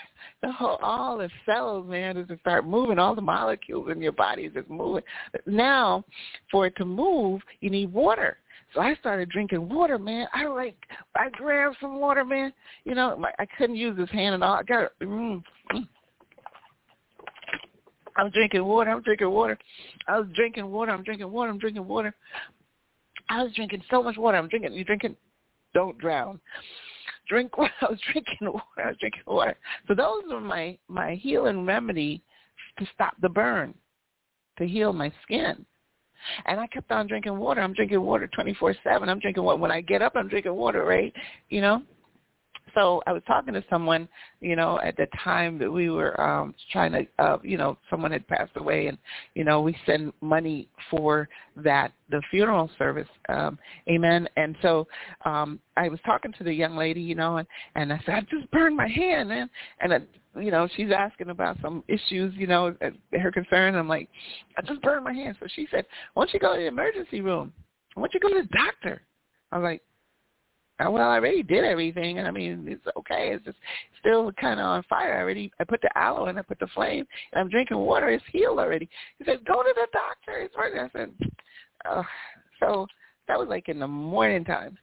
[0.44, 3.00] the whole all the cells, man, to start moving.
[3.00, 5.04] All the molecules in your body is just moving.
[5.48, 6.04] Now,
[6.52, 8.38] for it to move, you need water.
[8.76, 10.28] So I started drinking water, man.
[10.34, 10.76] I like
[11.16, 12.52] I grabbed some water, man.
[12.84, 14.56] You know, I couldn't use this hand at all.
[14.56, 15.42] I got mm,
[15.72, 15.88] mm.
[18.18, 18.92] I'm drinking water.
[18.92, 19.58] I'm drinking water.
[20.08, 20.92] I was drinking water.
[20.92, 21.50] I'm drinking water.
[21.50, 22.14] I'm drinking water.
[23.30, 24.38] I was drinking so much water.
[24.38, 24.74] I'm drinking.
[24.74, 25.16] You drinking?
[25.74, 26.40] Don't drown
[27.34, 27.74] drink water.
[27.82, 28.64] I was drinking water.
[28.78, 29.58] I was drinking water.
[29.88, 32.22] So those are my my healing remedy
[32.80, 33.74] to stop the burn,
[34.58, 35.66] to heal my skin.
[36.46, 37.62] And I kept on drinking water.
[37.62, 38.78] I'm drinking water 24/7.
[39.10, 40.14] I'm drinking water when I get up.
[40.16, 41.14] I'm drinking water, right?
[41.50, 41.82] You know
[42.74, 44.08] so I was talking to someone,
[44.42, 48.12] you know, at the time that we were um trying to uh you know, someone
[48.12, 48.98] had passed away and
[49.36, 53.08] you know, we send money for that the funeral service.
[53.30, 53.58] Um
[53.90, 54.28] amen.
[54.38, 54.88] And so
[55.26, 58.22] um I was talking to the young lady, you know, and and I said I
[58.22, 59.50] just burned my hand man
[59.80, 60.10] and it,
[60.40, 62.76] you know, she's asking about some issues, you know,
[63.12, 63.76] her concern.
[63.76, 64.10] I'm like,
[64.58, 65.38] I just burned my hand.
[65.40, 67.54] So she said, why don't you go to the emergency room?
[67.94, 69.04] Why don't you go to the doctor?
[69.52, 69.93] I was like, uh,
[70.80, 73.32] Uh, well, I already did everything, I mean, it's okay.
[73.34, 73.58] It's just
[74.00, 75.18] still kind of on fire.
[75.18, 78.10] I already, I put the aloe and I put the flame, and I'm drinking water.
[78.10, 78.90] It's healed already.
[79.20, 80.42] He said, go to the doctor.
[80.42, 80.80] It's working.
[80.80, 81.12] I said,
[81.88, 82.04] oh.
[82.60, 82.88] so
[83.28, 84.78] that was like in the morning time.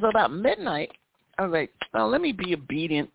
[0.00, 0.90] So about midnight,
[1.38, 3.10] I was like, well, let me be obedient.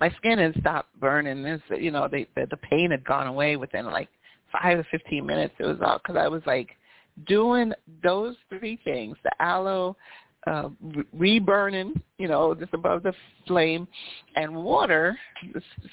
[0.00, 1.42] My skin had stopped burning.
[1.42, 4.08] This, you know, they, the, the pain had gone away within like
[4.50, 5.54] five or fifteen minutes.
[5.58, 6.70] It was all because I was like
[7.26, 9.96] doing those three things, the aloe,
[10.46, 10.70] uh,
[11.12, 13.12] reburning, you know, just above the
[13.46, 13.86] flame,
[14.36, 15.18] and water,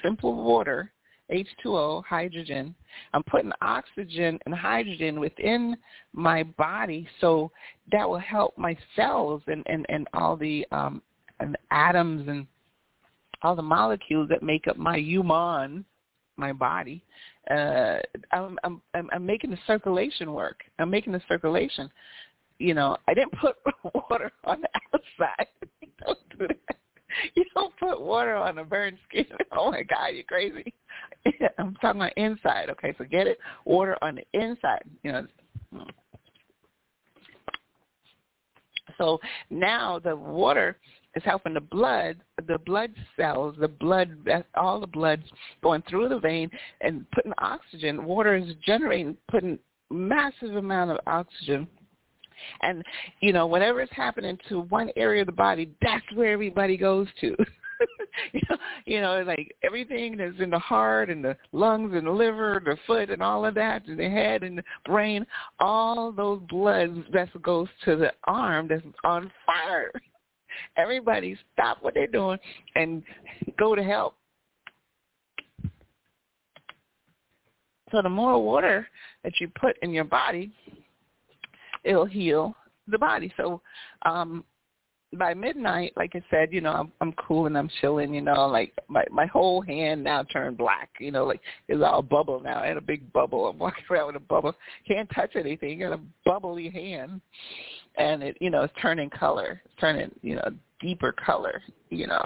[0.01, 0.91] simple water,
[1.31, 2.73] H2O, hydrogen.
[3.13, 5.75] I'm putting oxygen and hydrogen within
[6.13, 7.51] my body, so
[7.91, 11.01] that will help my cells and, and, and all the um,
[11.39, 12.47] and atoms and
[13.43, 15.85] all the molecules that make up my human,
[16.37, 17.03] my body,
[17.49, 17.99] uh,
[18.31, 20.63] I'm, I'm I'm making the circulation work.
[20.79, 21.89] I'm making the circulation.
[22.59, 23.55] You know, I didn't put
[24.09, 25.47] water on the outside.
[26.05, 26.75] don't do that.
[27.35, 29.25] You don't put water on a burned skin.
[29.51, 30.73] Oh my God, you're crazy.
[31.57, 32.69] I'm talking about inside.
[32.69, 33.39] Okay, so get it.
[33.65, 34.83] Water on the inside.
[35.03, 35.27] You know.
[38.97, 39.19] So
[39.49, 40.77] now the water
[41.17, 44.15] is helping the blood, the blood cells, the blood,
[44.55, 45.23] all the blood
[45.63, 46.49] going through the vein
[46.81, 48.05] and putting oxygen.
[48.05, 49.57] Water is generating, putting
[49.89, 51.67] massive amount of oxygen.
[52.61, 52.83] And,
[53.19, 57.07] you know, whatever is happening to one area of the body, that's where everybody goes
[57.21, 57.35] to.
[58.33, 62.11] you know, you know, like everything that's in the heart and the lungs and the
[62.11, 65.25] liver, the foot and all of that, and the head and the brain,
[65.59, 69.91] all those blood vessels goes to the arm that's on fire.
[70.77, 72.39] Everybody stop what they're doing
[72.75, 73.03] and
[73.57, 74.15] go to help.
[77.91, 78.87] So the more water
[79.23, 80.51] that you put in your body,
[81.83, 82.55] it'll heal
[82.87, 83.33] the body.
[83.37, 83.61] So
[84.05, 84.43] um
[85.17, 88.47] by midnight, like I said, you know, I'm I'm cool and I'm chilling, you know,
[88.47, 91.39] like my my whole hand now turned black, you know, like
[91.69, 92.61] it's all bubble now.
[92.61, 93.47] I had a big bubble.
[93.47, 94.53] I'm walking around with a bubble.
[94.85, 95.79] Can't touch anything.
[95.79, 97.21] Got a bubbly hand
[97.97, 102.23] and it you know it's turning color it's turning you know deeper color you know.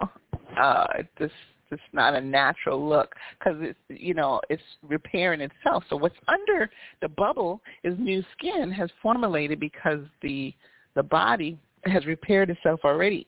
[0.62, 1.34] Uh it's just
[1.72, 5.84] it's not a natural look because it's you know it's repairing itself.
[5.90, 6.70] So what's under
[7.02, 10.54] the bubble is new skin has formulated because the
[10.96, 13.28] the body has repaired itself already.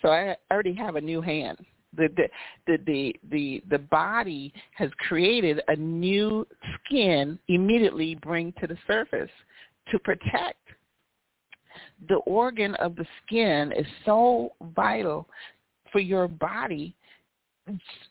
[0.00, 1.58] So i already have a new hand.
[1.96, 2.28] The the
[2.66, 6.46] the the the, the body has created a new
[6.84, 9.30] skin immediately bring to the surface
[9.90, 10.58] to protect
[12.08, 15.28] the organ of the skin is so vital
[15.92, 16.94] for your body.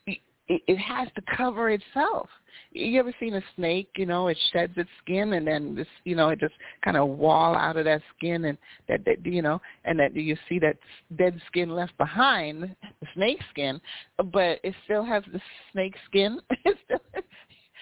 [0.06, 2.28] It, has to cover itself.
[2.72, 3.90] You ever seen a snake?
[3.96, 7.08] You know, it sheds its skin, and then this, you know, it just kind of
[7.08, 10.76] wall out of that skin, and that, that, you know, and that you see that
[11.16, 13.80] dead skin left behind, the snake skin,
[14.32, 15.40] but it still has the
[15.72, 16.40] snake skin.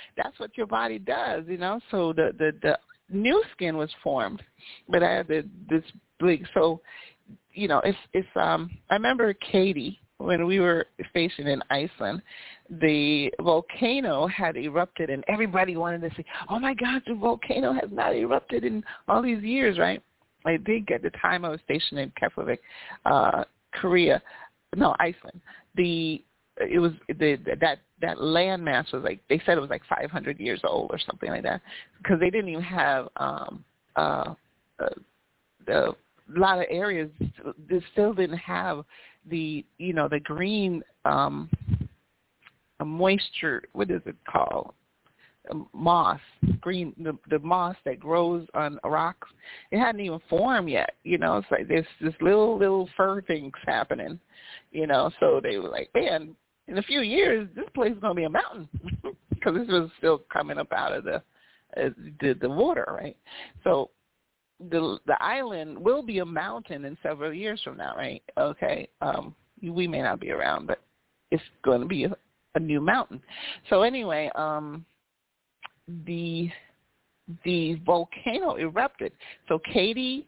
[0.17, 1.81] that's what your body does, you know.
[1.91, 2.79] So the the the
[3.11, 4.43] new skin was formed,
[4.89, 5.85] but I had this
[6.21, 6.47] big.
[6.55, 6.81] So,
[7.53, 8.29] you know, it's it's.
[8.37, 10.01] Um, I remember Katie.
[10.19, 12.23] when we were stationed in Iceland,
[12.69, 17.91] the volcano had erupted, and everybody wanted to say, "Oh my God, the volcano has
[17.91, 20.03] not erupted in all these years, right?"
[20.45, 22.59] I did at the time I was stationed in Keflavik,
[23.05, 24.23] uh, Korea,
[24.77, 25.41] no Iceland.
[25.75, 26.23] The
[26.59, 30.61] it was the that that landmass was like they said it was like 500 years
[30.65, 31.61] old or something like that
[31.99, 33.65] because they didn't even have um
[33.97, 34.35] uh,
[34.79, 34.89] uh
[35.67, 35.95] the
[36.37, 37.11] a lot of areas
[37.69, 38.85] they still didn't have
[39.31, 41.49] the you know the green um
[42.85, 44.73] moisture what is it called?
[45.73, 46.21] Moss
[46.61, 49.29] green the the moss that grows on rocks.
[49.71, 53.55] It hadn't even formed yet you know it's like there's this little little fur things
[53.67, 54.21] happening
[54.71, 56.37] you know so they were like man
[56.69, 58.69] in a few years this place is going to be a mountain
[59.31, 61.17] because this was still coming up out of the
[61.77, 61.91] uh,
[62.21, 63.17] the the water right
[63.65, 63.91] so
[64.71, 68.23] the the island will be a mountain in several years from now, right?
[68.37, 70.81] Okay, um, we may not be around, but
[71.31, 72.17] it's going to be a,
[72.55, 73.21] a new mountain.
[73.71, 74.85] So anyway, um,
[76.07, 76.51] the
[77.45, 79.13] the volcano erupted.
[79.49, 80.27] So Katie,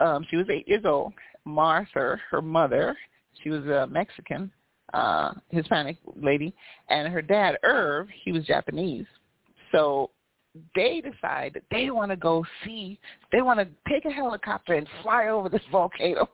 [0.00, 1.12] um, she was eight years old.
[1.44, 2.96] Martha, her mother,
[3.42, 4.50] she was a Mexican,
[4.94, 6.54] uh, Hispanic lady,
[6.88, 9.06] and her dad, Irv, he was Japanese.
[9.72, 10.10] So
[10.74, 12.98] they decide that they want to go see,
[13.32, 16.28] they want to take a helicopter and fly over this volcano.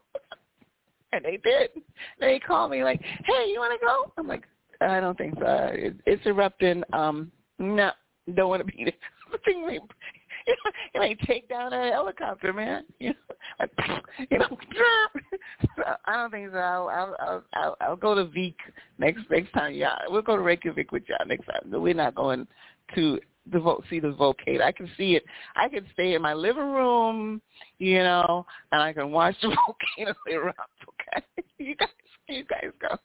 [1.13, 1.71] and they did.
[2.21, 4.13] They called me like, hey, you want to go?
[4.17, 4.45] I'm like,
[4.81, 5.71] I don't think so.
[5.73, 6.83] It, it's erupting.
[6.93, 7.91] Um, no,
[8.35, 8.93] don't want to be there.
[10.47, 12.85] you know, may take down a helicopter, man.
[13.01, 13.71] You know, like,
[14.31, 14.59] you know.
[16.07, 16.59] I don't think so.
[16.59, 18.57] I'll, I'll, I'll, I'll, go to Vik
[18.99, 19.75] next next time.
[19.75, 21.71] Yeah, we'll go to Reykjavik with y'all next time.
[21.71, 22.47] We're not going
[22.95, 23.21] to
[23.53, 24.65] the vo- see the volcano.
[24.65, 25.25] I can see it.
[25.57, 27.43] I can stay in my living room,
[27.79, 30.61] you know, and I can watch the volcano erupt.
[30.89, 31.27] Okay,
[31.59, 31.89] you guys,
[32.29, 32.97] you guys go.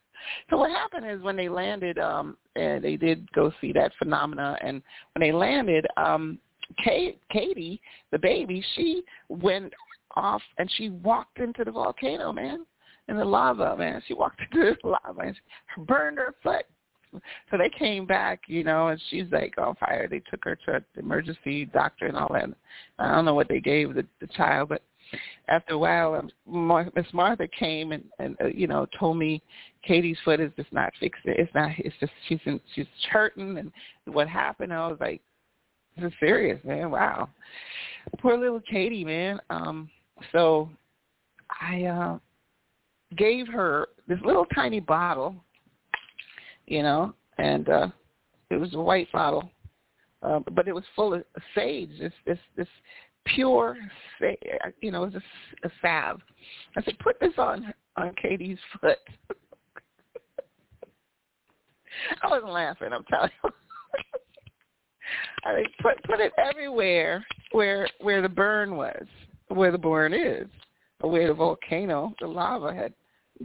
[0.49, 4.57] So what happened is when they landed, um, and they did go see that phenomena,
[4.61, 4.81] and
[5.13, 6.39] when they landed, um,
[6.83, 9.73] Katie, the baby, she went
[10.15, 12.65] off and she walked into the volcano, man,
[13.07, 14.01] in the lava, man.
[14.07, 16.65] She walked into the lava and she burned her foot
[17.11, 20.07] so they came back, you know, and she's like on fire.
[20.07, 22.49] They took her to the emergency doctor and all that.
[22.99, 24.83] I don't know what they gave the, the child, but
[25.47, 29.41] after a while, um, Miss Martha came and, and uh, you know told me
[29.83, 31.21] Katie's foot is just not fixed.
[31.25, 31.71] It's not.
[31.79, 33.71] It's just she's in, she's hurting, and
[34.05, 34.71] what happened?
[34.71, 35.21] I was like,
[35.99, 36.91] this is serious, man.
[36.91, 37.29] Wow,
[38.19, 39.39] poor little Katie, man.
[39.49, 39.89] Um,
[40.31, 40.69] so
[41.61, 42.19] I uh,
[43.17, 45.35] gave her this little tiny bottle
[46.69, 47.87] you know, and uh,
[48.49, 49.49] it was a white bottle,
[50.23, 51.23] uh, but it was full of
[51.53, 51.89] sage.
[51.99, 52.67] This this this
[53.25, 53.75] pure,
[54.81, 55.21] you know, it was
[55.63, 56.21] a, a salve.
[56.77, 58.99] I said, put this on on Katie's foot.
[62.21, 62.89] I wasn't laughing.
[62.93, 63.49] I'm telling you.
[65.45, 69.05] I mean, put put it everywhere where where the burn was,
[69.47, 70.47] where the burn is,
[71.01, 72.93] or where the volcano, the lava had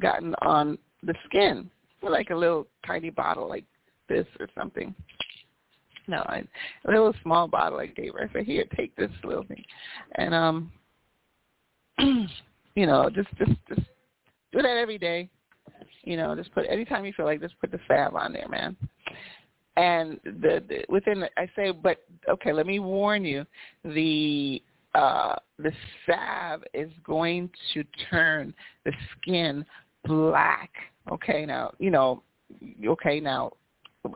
[0.01, 1.71] gotten on the skin
[2.11, 3.65] like a little tiny bottle like
[4.09, 4.95] this or something.
[6.07, 6.45] No, I,
[6.85, 8.29] a little small bottle I gave her.
[8.29, 9.65] I said, "Here, take this little thing,"
[10.17, 10.73] and um,
[11.99, 13.87] you know, just just just
[14.53, 15.31] do that every day.
[16.03, 18.77] You know, just put anytime you feel like, just put the salve on there, man.
[19.77, 21.99] And the, the within, I say, but
[22.29, 23.45] okay, let me warn you,
[23.85, 24.62] the
[24.95, 25.72] uh the
[26.07, 28.55] salve is going to turn
[28.85, 29.64] the skin
[30.05, 30.70] black
[31.11, 32.22] Okay, now you know.
[32.87, 33.53] Okay, now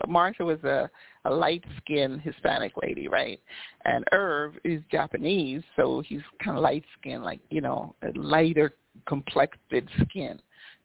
[0.07, 0.89] Marsha was a,
[1.25, 3.41] a light skinned Hispanic lady, right?
[3.85, 8.75] And Irv is Japanese, so he's kind of light skinned, like you know, lighter
[9.07, 10.41] complected skin,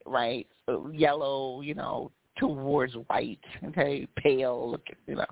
[0.06, 0.48] right?
[0.66, 5.26] So yellow, you know, towards white, okay, pale look, you know.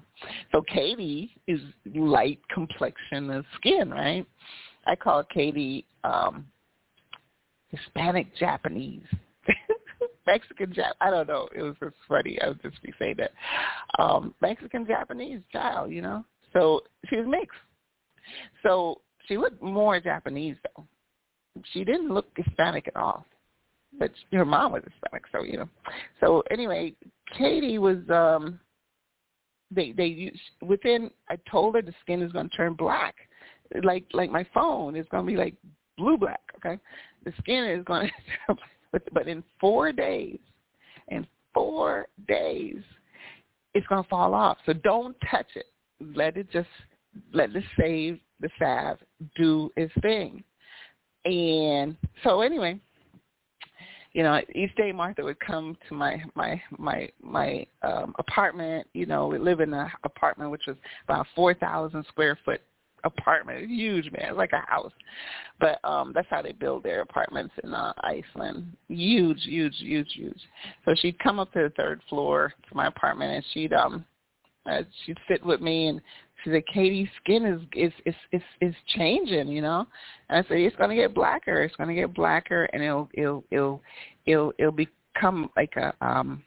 [0.51, 1.59] So Katie is
[1.95, 4.25] light complexion of skin, right?
[4.85, 6.45] I call Katie um
[7.69, 9.05] Hispanic Japanese.
[10.27, 11.47] Mexican Jap I don't know.
[11.55, 12.39] It was just funny.
[12.41, 13.31] I would just be saying that.
[14.01, 16.23] Um, Mexican Japanese child, you know.
[16.53, 17.57] So she was mixed.
[18.63, 20.85] So she looked more Japanese though.
[21.73, 23.25] She didn't look Hispanic at all.
[23.99, 25.69] But her mom was Hispanic, so you know.
[26.19, 26.93] So anyway,
[27.37, 28.59] Katie was um
[29.69, 33.15] they they used within I told her the skin is gonna turn black.
[33.83, 35.55] Like like my phone is gonna be like
[35.97, 36.79] blue black, okay?
[37.25, 38.09] The skin is gonna
[38.91, 40.39] But but in four days,
[41.07, 42.81] in four days,
[43.73, 44.57] it's gonna fall off.
[44.65, 45.67] So don't touch it.
[46.13, 46.67] Let it just
[47.33, 48.97] let the save the salve
[49.35, 50.43] do its thing.
[51.25, 52.79] And so anyway,
[54.13, 58.87] you know, each day Martha would come to my my my my um apartment.
[58.93, 62.61] You know, we live in an apartment which was about four thousand square foot
[63.03, 63.69] apartment.
[63.69, 64.35] huge, man.
[64.35, 64.91] Like a house.
[65.59, 68.75] But um that's how they build their apartments in uh, Iceland.
[68.89, 70.41] Huge, huge, huge, huge.
[70.85, 74.05] So she'd come up to the third floor to my apartment and she'd um
[74.69, 76.01] uh, she'd sit with me and
[76.43, 79.85] she said, Katie's skin is is is is is changing, you know.
[80.29, 81.63] And I said, it's gonna get blacker.
[81.63, 83.81] It's gonna get blacker, and it'll it'll it'll
[84.25, 86.43] it'll it'll become like a um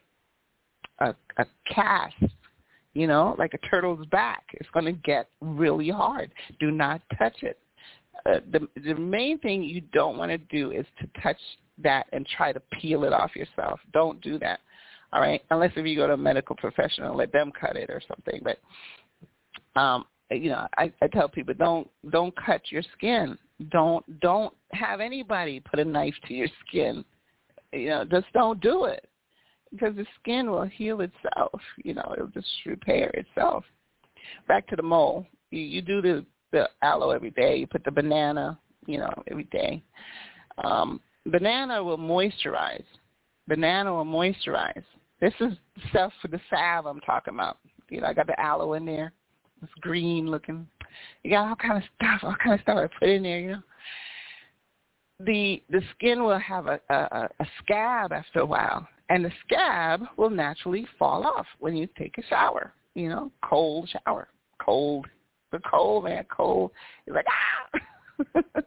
[0.98, 2.14] a a cast,
[2.94, 4.44] you know, like a turtle's back.
[4.54, 6.30] It's gonna get really hard.
[6.58, 7.58] Do not touch it.
[8.26, 11.38] Uh, the the main thing you don't want to do is to touch
[11.82, 13.80] that and try to peel it off yourself.
[13.92, 14.60] Don't do that.
[15.12, 18.00] All right, unless if you go to a medical professional, let them cut it or
[18.08, 18.40] something.
[18.42, 18.58] But
[19.76, 23.36] um, you know, I, I tell people don't don't cut your skin.
[23.70, 27.04] Don't don't have anybody put a knife to your skin.
[27.72, 29.08] You know, just don't do it
[29.70, 31.60] because the skin will heal itself.
[31.84, 33.64] You know, it'll just repair itself.
[34.48, 35.26] Back to the mole.
[35.50, 37.56] You, you do the the aloe every day.
[37.56, 39.82] You put the banana, you know, every day.
[40.62, 42.84] Um, banana will moisturize.
[43.48, 44.84] Banana will moisturize.
[45.20, 45.52] This is
[45.90, 47.58] stuff for the salve I'm talking about.
[47.90, 49.12] You know, I got the aloe in there.
[49.80, 50.66] Green looking.
[51.22, 53.50] You got all kind of stuff, all kind of stuff I put in there, you
[53.52, 53.62] know.
[55.20, 60.02] The the skin will have a, a, a scab after a while, and the scab
[60.16, 62.72] will naturally fall off when you take a shower.
[62.94, 64.28] You know, cold shower,
[64.60, 65.06] cold,
[65.52, 66.72] the cold man, cold.
[67.06, 68.40] You're like ah.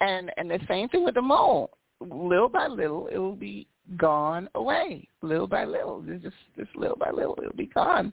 [0.00, 1.70] and and the same thing with the mole.
[2.00, 5.06] Little by little, it will be gone away.
[5.22, 8.12] Little by little, just just little by little, it'll be gone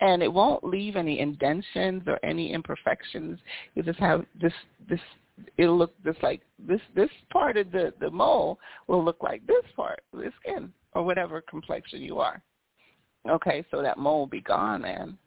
[0.00, 3.38] and it won't leave any indentions or any imperfections.
[3.74, 4.52] You just have this
[4.88, 5.00] this
[5.56, 9.64] it'll look just like this this part of the the mole will look like this
[9.74, 12.42] part of the skin or whatever complexion you are.
[13.28, 15.18] Okay, so that mole will be gone, man.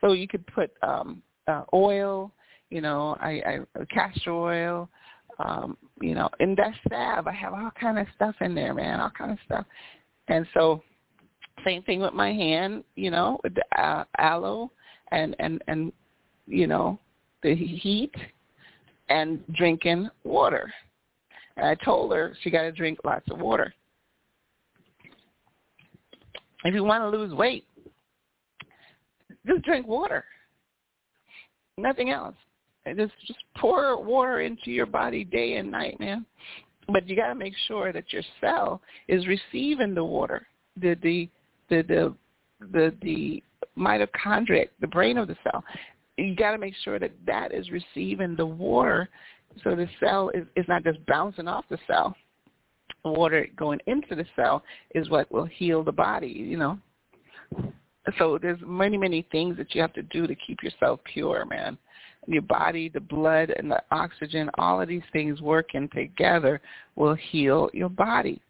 [0.00, 2.30] So you could put um uh, oil,
[2.68, 3.42] you know, I,
[3.74, 4.90] I castor oil,
[5.38, 9.00] um, you know, in that salve I have all kind of stuff in there, man,
[9.00, 9.64] all kind of stuff.
[10.28, 10.82] And so
[11.64, 14.70] same thing with my hand, you know, with the uh, aloe
[15.10, 15.92] and and and
[16.46, 16.98] you know
[17.42, 18.14] the heat
[19.08, 20.72] and drinking water.
[21.56, 23.72] And I told her she got to drink lots of water.
[26.64, 27.64] If you want to lose weight,
[29.46, 30.24] just drink water.
[31.76, 32.34] Nothing else.
[32.96, 36.24] Just just pour water into your body day and night, man.
[36.90, 40.46] But you got to make sure that your cell is receiving the water.
[40.80, 41.28] The the
[41.68, 42.14] the the
[42.72, 43.42] the, the
[43.78, 45.64] mitochondria, the brain of the cell.
[46.16, 49.08] You got to make sure that that is receiving the water,
[49.62, 52.16] so the cell is, is not just bouncing off the cell.
[53.04, 54.64] Water going into the cell
[54.94, 56.26] is what will heal the body.
[56.26, 56.78] You know.
[58.18, 61.78] So there's many many things that you have to do to keep yourself pure, man.
[62.26, 66.60] Your body, the blood, and the oxygen, all of these things working together
[66.96, 68.42] will heal your body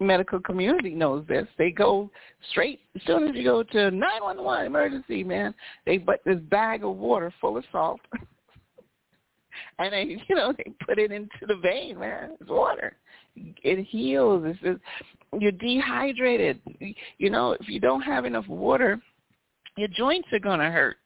[0.00, 1.46] medical community knows this.
[1.58, 2.10] They go
[2.50, 5.54] straight as soon as you go to nine one one emergency, man.
[5.86, 8.00] They put this bag of water full of salt,
[9.78, 12.30] and they you know they put it into the vein, man.
[12.40, 12.96] It's water.
[13.36, 14.42] It heals.
[14.46, 14.80] It's just,
[15.40, 16.60] you're dehydrated.
[17.18, 19.00] You know, if you don't have enough water,
[19.76, 20.96] your joints are gonna hurt.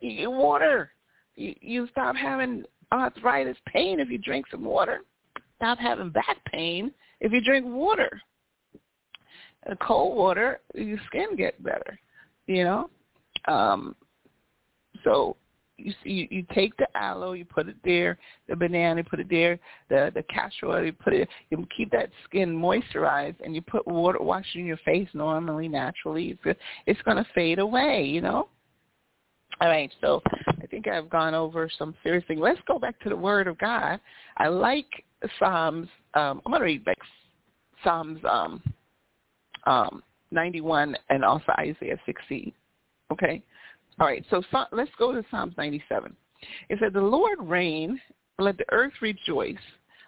[0.00, 0.92] You, water.
[1.34, 5.00] You, you stop having arthritis pain if you drink some water.
[5.56, 8.20] Stop having back pain if you drink water
[9.76, 11.98] cold water, your skin gets better.
[12.46, 12.90] You know,
[13.46, 13.94] um,
[15.04, 15.36] so
[15.76, 19.28] you you, you take the aloe, you put it there, the banana, you put it
[19.28, 19.58] there,
[19.90, 23.86] the the castor oil, you put it, you keep that skin moisturized, and you put
[23.86, 26.38] water washing your face normally, naturally.
[26.44, 28.48] It's it's going to fade away, you know.
[29.60, 32.40] All right, so I think I've gone over some serious things.
[32.40, 33.98] Let's go back to the Word of God.
[34.36, 34.86] I like
[35.38, 35.88] Psalms.
[36.14, 36.98] Um, I'm going to read like
[37.84, 38.62] Psalms um,
[39.66, 42.52] um, 91 and also Isaiah 16.
[43.12, 43.42] Okay?
[44.00, 46.14] All right, so, so let's go to Psalms 97.
[46.68, 48.00] It said, The Lord reign,
[48.38, 49.56] let the earth rejoice.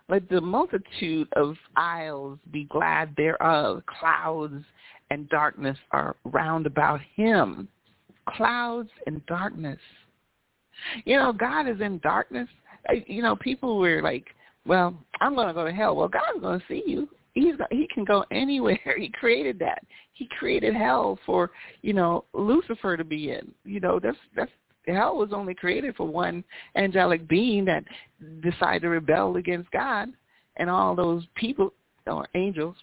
[0.08, 3.82] Let the multitude of isles be glad thereof.
[3.86, 4.64] Clouds
[5.10, 7.68] and darkness are round about him.
[8.28, 9.78] Clouds and darkness.
[11.04, 12.48] You know, God is in darkness.
[13.06, 14.26] You know, people were like,
[14.66, 15.96] well, I'm going to go to hell.
[15.96, 18.78] Well, God's going to see you he's he can go anywhere.
[18.98, 19.82] He created that.
[20.12, 21.50] He created hell for
[21.82, 23.52] you know Lucifer to be in.
[23.64, 24.50] You know that's that's
[24.86, 26.42] hell was only created for one
[26.76, 27.84] angelic being that
[28.42, 30.08] decided to rebel against God.
[30.56, 31.72] and all those people
[32.06, 32.74] or angels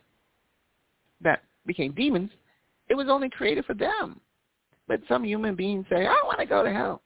[1.21, 2.30] that became demons,
[2.88, 4.21] it was only created for them.
[4.88, 7.01] But some human beings say, I want to go to hell.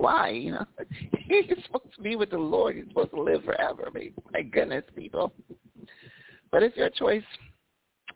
[0.00, 0.30] Why?
[0.30, 0.64] You know,
[1.28, 2.74] you're supposed to be with the Lord.
[2.74, 3.86] You're supposed to live forever.
[3.86, 5.34] I mean, my goodness, people.
[6.50, 7.22] But it's your choice.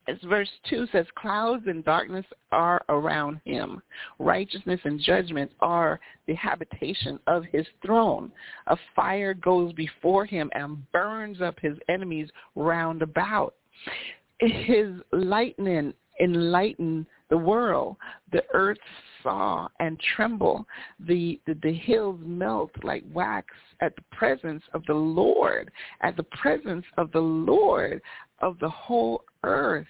[0.09, 3.83] As verse 2 says, clouds and darkness are around him.
[4.19, 8.33] Righteousness and judgment are the habitation of his throne.
[8.69, 13.57] A fire goes before him and burns up his enemies round about.
[14.41, 17.97] His lightning enlighten the world.
[18.31, 18.79] The earth
[19.25, 20.65] saw and tremble.
[21.01, 23.49] The, the, the hills melt like wax
[23.81, 25.73] at the presence of the Lord,
[26.03, 28.01] at the presence of the Lord
[28.39, 29.89] of the whole earth.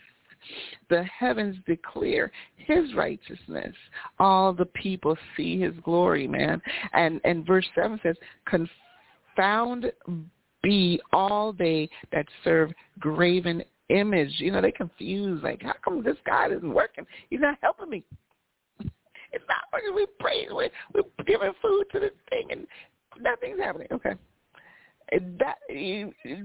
[0.88, 3.74] The heavens declare his righteousness.
[4.18, 6.62] All the people see his glory, man.
[6.94, 8.16] And and verse seven says,
[8.46, 9.92] Confound
[10.62, 14.32] be all they that serve graven image.
[14.38, 17.06] You know, they confuse like, how come this God isn't working?
[17.30, 18.04] He's not helping me.
[19.32, 19.96] It's not working.
[19.96, 20.46] We pray.
[20.48, 22.68] We're, we're giving food to this thing, and
[23.20, 23.88] nothing's happening.
[23.90, 24.12] Okay.
[25.10, 25.56] That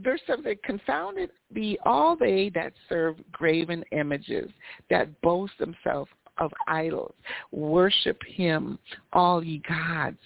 [0.01, 4.49] verse seven "Confounded be all they that serve graven images,
[4.89, 6.09] that boast themselves
[6.39, 7.13] of idols.
[7.51, 8.79] Worship him,
[9.13, 10.17] all ye gods."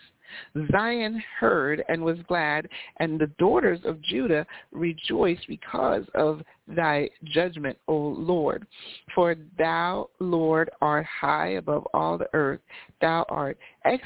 [0.71, 2.67] Zion heard and was glad,
[2.97, 8.65] and the daughters of Judah rejoiced because of thy judgment, O Lord.
[9.13, 12.61] For thou, Lord, art high above all the earth.
[13.01, 14.03] Thou art ex-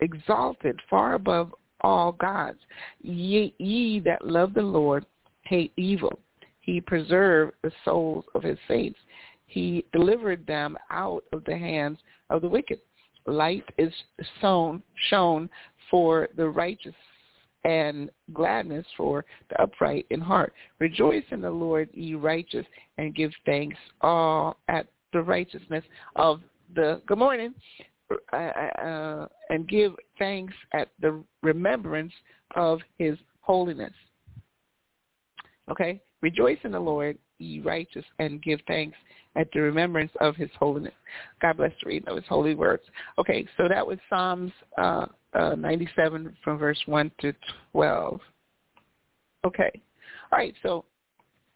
[0.00, 2.58] exalted far above all gods.
[3.00, 5.04] Ye, ye that love the Lord
[5.42, 6.18] hate evil.
[6.60, 8.98] He preserved the souls of his saints.
[9.46, 11.98] He delivered them out of the hands
[12.30, 12.78] of the wicked
[13.26, 13.92] light is
[14.40, 15.48] sown shown
[15.90, 16.94] for the righteous
[17.64, 20.52] and gladness for the upright in heart.
[20.80, 22.66] Rejoice in the Lord, ye righteous,
[22.98, 25.84] and give thanks all at the righteousness
[26.16, 26.40] of
[26.74, 27.54] the good morning,
[28.32, 32.12] uh, uh, and give thanks at the remembrance
[32.56, 33.92] of his holiness.
[35.70, 38.96] Okay, rejoice in the Lord, ye righteous, and give thanks
[39.36, 40.92] at the remembrance of his holiness.
[41.40, 42.82] God bless the reading of his holy words.
[43.18, 47.32] Okay, so that was Psalms uh, uh, 97 from verse 1 to
[47.72, 48.20] 12.
[49.44, 49.70] Okay.
[50.30, 50.84] All right, so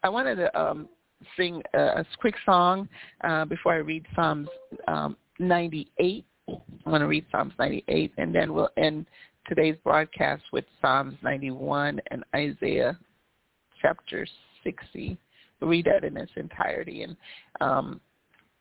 [0.03, 0.89] I wanted to um,
[1.35, 2.87] sing a, a, quick song
[3.23, 4.49] uh, before I read Psalms
[4.87, 6.25] um, 98.
[6.49, 9.05] I want to read Psalms 98, and then we'll end
[9.47, 12.97] today's broadcast with Psalms 91 and Isaiah
[13.81, 14.27] chapter
[14.63, 15.17] 60
[15.61, 17.03] read that in its entirety.
[17.03, 17.17] And
[17.61, 18.01] um,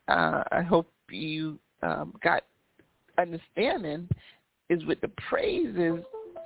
[0.08, 2.42] uh, I hope you um, got
[3.18, 4.08] understanding
[4.68, 6.02] is with the praises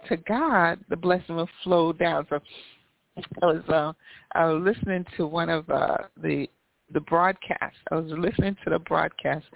[0.08, 2.26] to God, the blessing will flow down.
[2.30, 2.40] So
[3.42, 3.92] I was uh,
[4.32, 6.48] I was listening to one of uh, the
[6.92, 7.76] the broadcast.
[7.90, 9.46] I was listening to the broadcast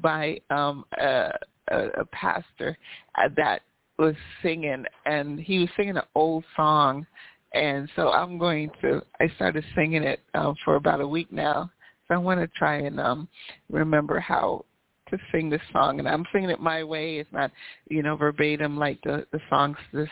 [0.00, 1.30] by um, a,
[1.70, 2.76] a, a pastor
[3.14, 3.62] uh, that
[3.98, 7.06] was singing, and he was singing an old song
[7.54, 9.02] and so I'm going to.
[9.20, 11.70] I started singing it um, for about a week now.
[12.08, 13.28] So I want to try and um,
[13.70, 14.64] remember how
[15.10, 17.18] to sing this song, and I'm singing it my way.
[17.18, 17.50] It's not,
[17.88, 19.76] you know, verbatim like the the songs.
[19.92, 20.08] This,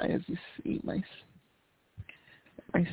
[0.00, 1.02] as you see, my
[2.74, 2.86] my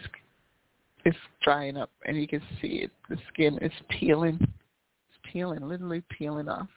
[1.06, 2.92] it's drying up, and you can see it.
[3.10, 4.38] The skin is peeling.
[4.42, 6.68] It's peeling, literally peeling off.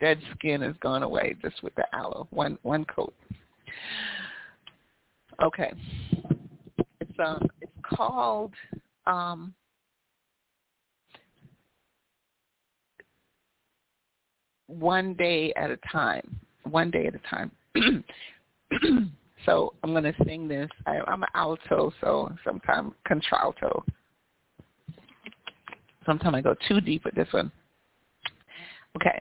[0.00, 2.26] Dead skin has gone away just with the aloe.
[2.30, 3.14] One one coat.
[5.42, 5.72] Okay.
[7.00, 8.52] It's um it's called
[9.06, 9.54] um
[14.66, 16.40] one day at a time.
[16.64, 17.50] One day at a time.
[19.46, 20.68] so I'm going to sing this.
[20.86, 23.84] I, I'm an alto, so sometimes contralto.
[26.04, 27.50] Sometimes I go too deep with this one.
[28.96, 29.20] Okay.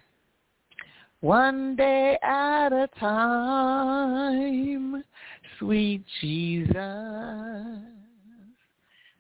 [1.22, 5.04] One day at a time,
[5.60, 6.76] sweet Jesus.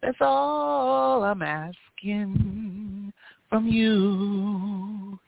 [0.01, 3.13] That's all I'm asking
[3.49, 5.19] from you.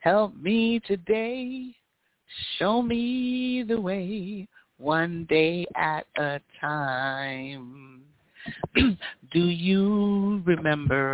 [0.00, 1.74] Help me today,
[2.58, 4.46] show me the way,
[4.78, 8.02] one day at a time.
[9.32, 11.04] Do you remember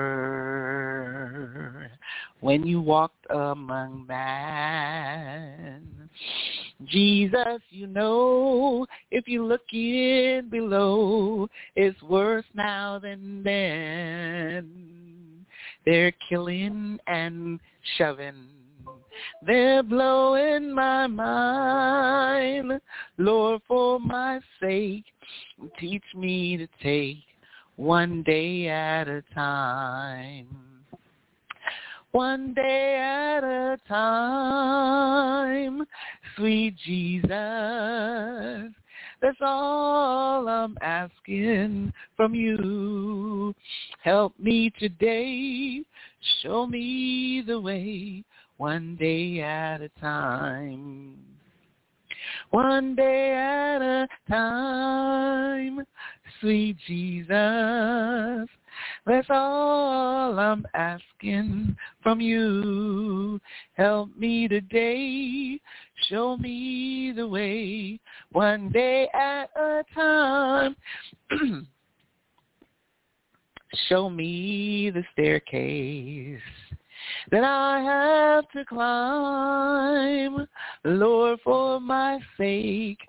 [2.41, 5.89] when you walked among men?
[6.85, 15.47] Jesus, you know, if you look in below, it's worse now than then.
[15.85, 17.61] They're killing and
[17.97, 18.49] shoving.
[19.47, 22.81] They're blowing my mind.
[23.19, 25.05] Lord, for my sake,
[25.79, 27.25] teach me to take
[27.77, 30.47] one day at a time.
[32.13, 35.83] One day at a time,
[36.37, 37.31] sweet Jesus.
[39.23, 43.55] That's all I'm asking from you.
[44.03, 45.83] Help me today.
[46.43, 48.25] Show me the way
[48.57, 51.17] one day at a time.
[52.51, 55.85] One day at a time,
[56.41, 58.49] sweet Jesus.
[59.07, 63.41] That's all I'm asking from you.
[63.75, 65.59] Help me today.
[66.09, 67.99] Show me the way.
[68.33, 70.77] One day at a time.
[73.89, 76.41] Show me the staircase
[77.31, 80.47] that I have to climb.
[80.85, 83.01] Lord, for my sake,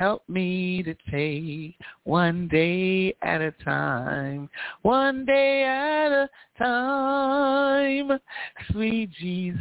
[0.00, 4.48] help me to take one day at a time,
[4.80, 6.28] one day at a
[6.58, 8.18] time.
[8.72, 9.60] Sweet Jesus,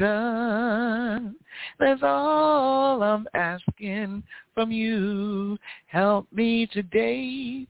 [1.78, 4.24] that's all I'm asking
[4.60, 5.57] from you.
[5.88, 7.66] Help me today,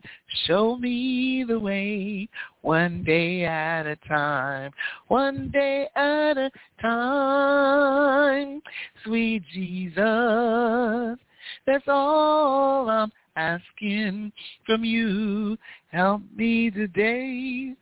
[0.47, 2.27] show me the way,
[2.61, 4.71] one day at a time,
[5.07, 6.49] one day at a
[6.81, 8.59] time.
[9.03, 11.19] Sweet Jesus,
[11.67, 14.31] that's all I'm asking
[14.65, 15.59] from you.
[15.91, 17.75] Help me today.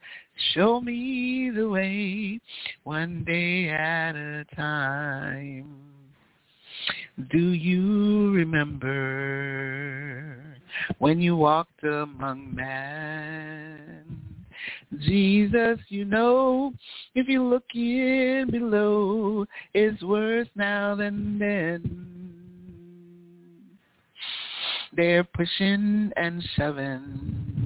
[0.53, 2.41] Show me the way,
[2.83, 5.96] one day at a time.
[7.31, 8.95] Do you remember
[10.99, 14.05] when you walked among men?
[14.99, 16.73] Jesus, you know,
[17.13, 22.07] if you look in below, it's worse now than then.
[24.95, 27.57] They're pushing and shoving.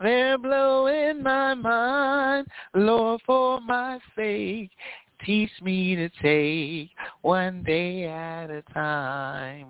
[0.00, 4.70] They're blowing my mind, Lord, for my sake.
[5.24, 6.90] Teach me to take
[7.22, 9.66] one day at a time.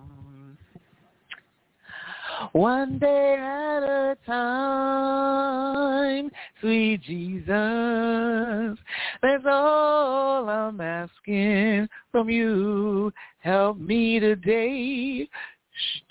[2.52, 6.30] One day at a time,
[6.60, 8.78] sweet Jesus.
[9.22, 13.12] That's all I'm asking from you.
[13.38, 15.28] Help me today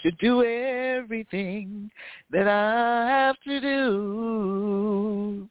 [0.01, 1.91] to do everything
[2.31, 5.47] that I have to do.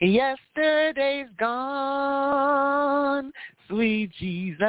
[0.00, 3.32] Yesterday's gone,
[3.68, 4.60] sweet Jesus,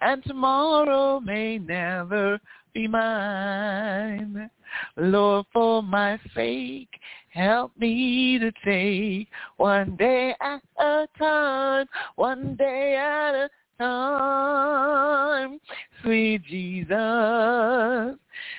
[0.00, 2.40] and tomorrow may never
[2.72, 4.50] be mine.
[4.96, 7.00] Lord, for my sake,
[7.30, 15.60] help me to take one day at a time, one day at a time.
[16.02, 18.16] Sweet Jesus,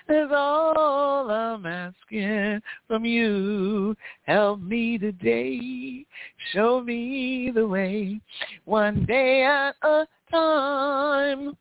[0.09, 3.95] is all I'm asking from you.
[4.23, 6.05] Help me today,
[6.53, 8.19] show me the way,
[8.65, 11.57] one day at a time.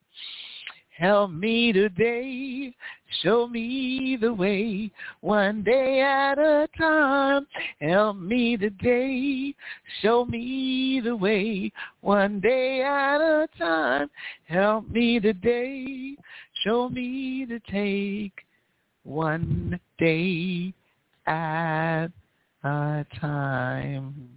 [0.97, 2.75] Help me today,
[3.23, 4.91] show me the way,
[5.21, 7.47] one day at a time.
[7.81, 9.55] Help me today,
[10.03, 14.11] show me the way, one day at a time.
[14.45, 16.17] Help me today,
[16.65, 18.45] show me to take
[19.05, 20.73] one day
[21.27, 22.09] at
[22.65, 24.29] a time.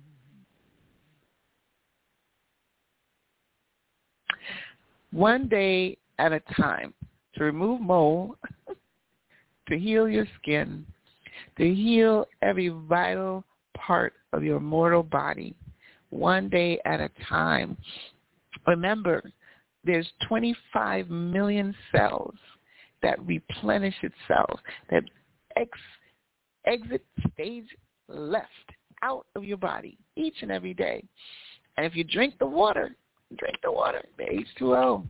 [5.12, 6.94] One day at a time
[7.36, 8.38] to remove mold,
[9.70, 10.86] to heal your skin,
[11.58, 13.44] to heal every vital
[13.76, 15.56] part of your mortal body,
[16.10, 17.78] one day at a time.
[18.68, 19.24] Remember,
[19.84, 22.36] there's 25 million cells
[23.02, 24.60] that replenish itself,
[24.90, 25.04] that
[25.56, 25.70] ex,
[26.66, 27.04] exit
[27.34, 27.66] stage
[28.08, 28.48] left
[29.02, 31.04] out of your body each and every day.
[31.78, 32.96] And if you drink the water,
[33.38, 35.06] drink the water, the H2O,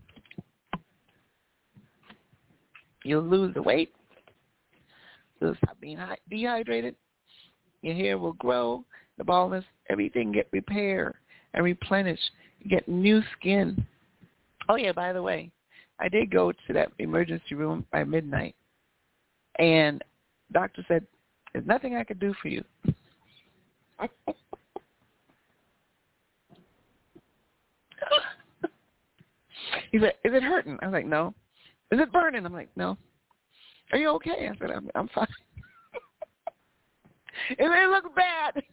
[3.03, 3.93] You'll lose the weight.
[5.39, 5.97] You'll stop being
[6.29, 6.95] dehydrated.
[7.81, 8.85] Your hair will grow.
[9.17, 11.15] The baldness, everything get repaired
[11.53, 12.31] and replenished.
[12.59, 13.85] You get new skin.
[14.69, 15.51] Oh yeah, by the way,
[15.99, 18.55] I did go to that emergency room by midnight,
[19.59, 20.03] and
[20.51, 21.05] doctor said,
[21.51, 22.63] "There's nothing I could do for you."
[29.91, 31.33] he said, "Is it hurting?" I was like, "No."
[31.91, 32.45] Is it burning?
[32.45, 32.97] I'm like, no.
[33.91, 34.49] Are you okay?
[34.49, 35.27] I said, I'm, I'm fine.
[37.49, 38.63] it may look bad.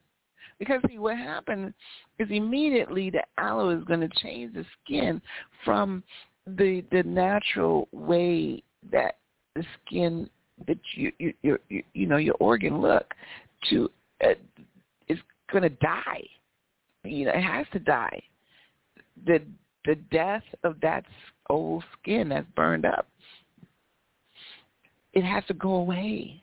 [0.58, 1.72] Because see, what happened
[2.18, 5.22] is immediately the aloe is going to change the skin
[5.64, 6.02] from
[6.46, 9.18] the the natural way that
[9.54, 10.28] the skin
[10.66, 13.14] that you you you you, know your organ look
[13.70, 13.88] to
[14.24, 14.34] uh,
[15.08, 15.18] is
[15.52, 16.22] going to die.
[17.04, 18.20] You know, it has to die.
[19.26, 19.40] The
[19.84, 21.04] the death of that
[21.48, 23.08] old skin that's burned up.
[25.12, 26.42] It has to go away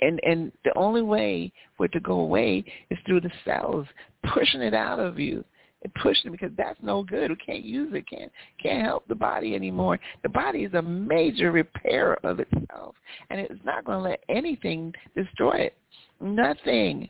[0.00, 3.86] and and the only way for it to go away is through the cells
[4.34, 5.44] pushing it out of you
[5.82, 7.30] and pushing it because that's no good.
[7.30, 8.08] We can't use it.
[8.08, 8.30] Can't
[8.62, 9.98] can't help the body anymore.
[10.22, 12.94] The body is a major repairer of itself,
[13.30, 15.76] and it's not going to let anything destroy it.
[16.20, 17.08] Nothing.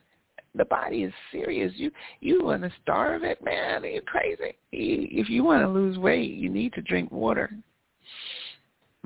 [0.57, 1.72] The body is serious.
[1.76, 3.84] You you want to starve it, man?
[3.84, 4.57] Are You're crazy.
[4.72, 7.51] If you want to lose weight, you need to drink water.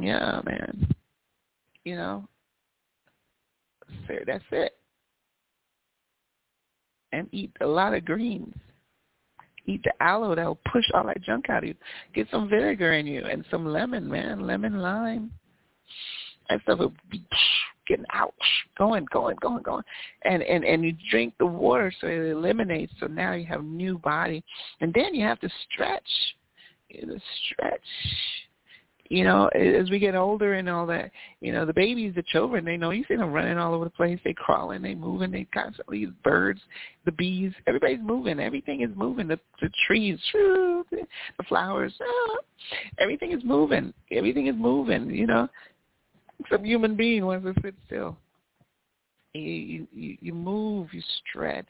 [0.01, 0.89] Yeah, man.
[1.85, 2.29] You know,
[4.27, 4.77] that's it.
[7.13, 8.55] And eat a lot of greens.
[9.67, 11.75] Eat the aloe that will push all that junk out of you.
[12.15, 14.47] Get some vinegar in you and some lemon, man.
[14.47, 15.31] Lemon, lime.
[16.49, 17.25] That stuff will be
[17.87, 18.35] getting out,
[18.77, 19.85] going, going, going, going.
[20.25, 22.93] And and and you drink the water so it eliminates.
[23.01, 24.45] So now you have new body.
[24.81, 26.03] And then you have to stretch.
[26.89, 27.19] You know,
[27.51, 27.81] stretch
[29.11, 31.11] you know, as we get older and all that,
[31.41, 33.91] you know, the babies, the children, they know you see them running all over the
[33.91, 34.19] place.
[34.25, 36.61] They crawling, they moving, they constantly birds,
[37.05, 38.41] the bees, everybody's moving.
[38.41, 39.29] Everything is moving.
[39.29, 41.07] The the trees, the
[41.49, 42.37] flowers, ah,
[42.99, 43.93] everything is moving.
[44.11, 45.11] Everything is moving.
[45.11, 45.49] You know,
[46.51, 48.17] some human being wants to sit still
[49.35, 51.67] you, you you move, you stretch,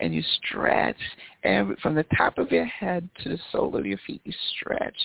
[0.00, 0.96] and you stretch
[1.44, 4.22] every, from the top of your head to the sole of your feet.
[4.24, 4.96] You stretch,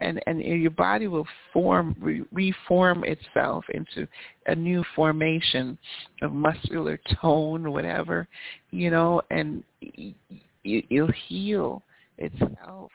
[0.00, 4.06] and and your body will form, re, reform itself into
[4.46, 5.76] a new formation
[6.22, 8.28] of muscular tone, whatever,
[8.70, 10.14] you know, and you,
[10.62, 11.82] you'll heal
[12.18, 12.90] itself.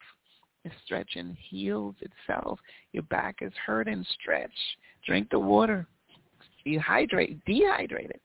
[0.64, 2.60] It stretching heals itself.
[2.94, 4.52] Your back is hurt and stretch.
[5.06, 5.88] Drink the water
[6.66, 8.20] dehydrate, dehydrated.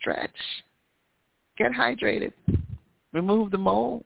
[0.00, 0.30] Stretch.
[1.56, 2.32] Get hydrated.
[3.12, 4.04] Remove the mold.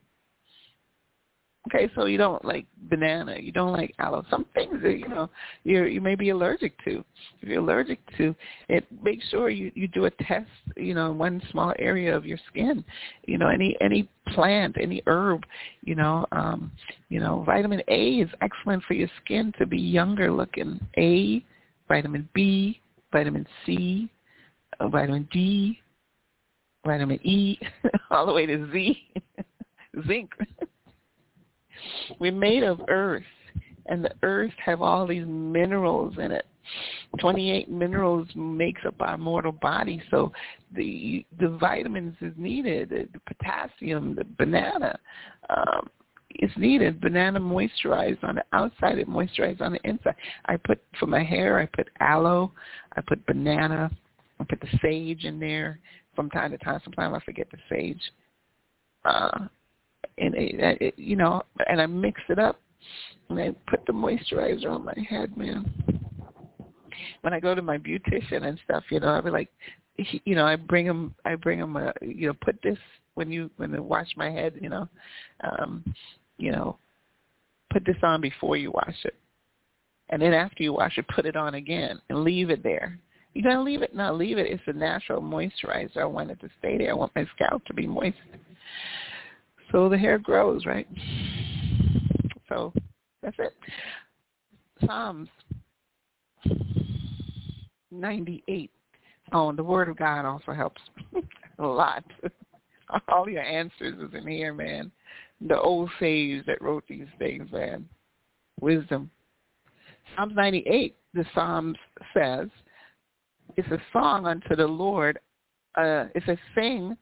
[1.69, 4.25] Okay, so you don't like banana, you don't like aloe.
[4.31, 5.29] Some things that you know
[5.65, 7.05] you you may be allergic to.
[7.43, 8.35] If you're allergic to
[8.71, 10.49] it, make sure you you do a test.
[10.77, 12.83] You know, in one small area of your skin.
[13.27, 15.45] You know, any any plant, any herb.
[15.83, 16.73] You know, um,
[17.11, 20.81] you know, vitamin A is excellent for your skin to be younger looking.
[20.97, 21.45] A,
[21.87, 22.81] vitamin B,
[23.13, 24.09] vitamin C,
[24.81, 25.79] uh, vitamin D,
[26.87, 27.59] vitamin E,
[28.11, 28.97] all the way to Z,
[30.07, 30.31] zinc.
[32.19, 33.23] We're made of earth,
[33.87, 36.47] and the earth have all these minerals in it.
[37.19, 40.33] 28 minerals makes up our mortal body, so
[40.75, 42.91] the the vitamins is needed.
[42.91, 44.99] The, potassium, the banana,
[45.49, 45.89] um,
[46.39, 47.01] is needed.
[47.01, 50.15] Banana moisturized on the outside, it moisturized on the inside.
[50.47, 52.53] I put for my hair, I put aloe,
[52.97, 53.91] I put banana,
[54.39, 55.81] I put the sage in there
[56.15, 56.81] from time to time.
[56.85, 58.03] Sometimes I forget the sage.
[59.05, 59.47] Uh,
[60.21, 62.61] and it, it, you know, and I mix it up
[63.29, 65.71] and I put the moisturizer on my head, man.
[67.23, 69.51] When I go to my beautician and stuff, you know, I be like,
[70.25, 72.79] you know, I bring him, I bring him, a, you know, put this
[73.15, 74.89] when you when they wash my head, you know,
[75.43, 75.85] um,
[76.39, 76.79] you know,
[77.73, 79.17] put this on before you wash it,
[80.11, 82.99] and then after you wash it, put it on again and leave it there.
[83.35, 84.47] You gotta leave it, not leave it.
[84.51, 85.99] It's a natural moisturizer.
[85.99, 86.91] I want it to stay there.
[86.91, 88.17] I want my scalp to be moist.
[89.73, 90.89] So the hair grows, right?
[92.49, 92.73] So
[93.23, 93.55] that's it.
[94.87, 95.29] Psalms
[97.91, 98.71] 98.
[99.33, 100.81] Oh, the Word of God also helps
[101.59, 102.05] a lot.
[103.09, 104.91] All your answers is in here, man.
[105.47, 107.87] The old sages that wrote these things, man.
[108.61, 109.11] Wisdom.
[110.17, 111.77] Psalms 98, the Psalms
[112.15, 112.49] says,
[113.57, 115.19] it's a song unto the Lord.
[115.77, 116.97] Uh, it's a sing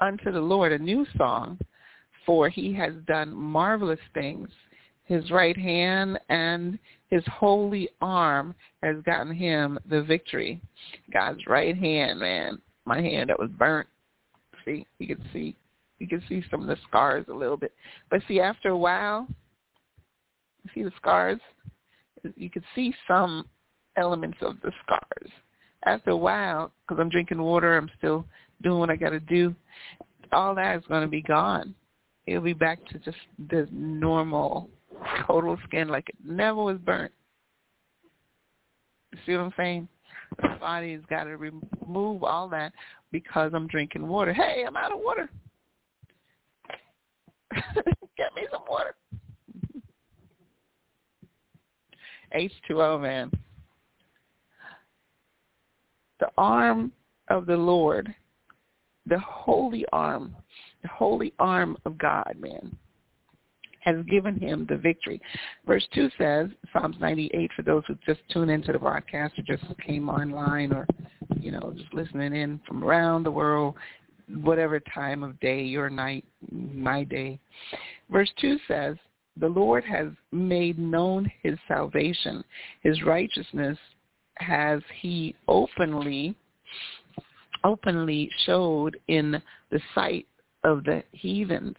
[0.00, 1.58] unto the Lord, a new song
[2.28, 4.50] for he has done marvelous things.
[5.04, 10.60] His right hand and his holy arm has gotten him the victory.
[11.10, 12.60] God's right hand, man.
[12.84, 13.88] My hand that was burnt.
[14.66, 15.56] See, you can see
[15.98, 17.72] you can see some of the scars a little bit.
[18.10, 19.26] But see, after a while,
[20.62, 21.40] you see the scars?
[22.36, 23.46] You can see some
[23.96, 25.30] elements of the scars.
[25.86, 28.26] After a while, because I'm drinking water, I'm still
[28.62, 29.54] doing what I got to do,
[30.30, 31.74] all that is going to be gone
[32.28, 33.16] it'll be back to just
[33.50, 34.68] the normal
[35.26, 37.12] total skin like it never was burnt.
[39.24, 39.88] See what I'm saying?
[40.42, 42.72] The body's got to remove all that
[43.10, 44.32] because I'm drinking water.
[44.32, 45.30] Hey, I'm out of water.
[47.54, 48.94] Get me some water.
[52.36, 53.30] H2O, man.
[56.20, 56.92] The arm
[57.28, 58.14] of the Lord,
[59.06, 60.36] the holy arm,
[60.88, 62.76] holy arm of God, man,
[63.80, 65.20] has given him the victory.
[65.66, 69.64] Verse 2 says, Psalms 98, for those who just tune into the broadcast or just
[69.86, 70.86] came online or,
[71.38, 73.74] you know, just listening in from around the world,
[74.42, 77.38] whatever time of day or night, my day.
[78.10, 78.96] Verse 2 says,
[79.40, 82.42] the Lord has made known his salvation.
[82.82, 83.78] His righteousness
[84.38, 86.34] has he openly
[87.64, 90.26] openly showed in the sight
[90.64, 91.76] of the heathens.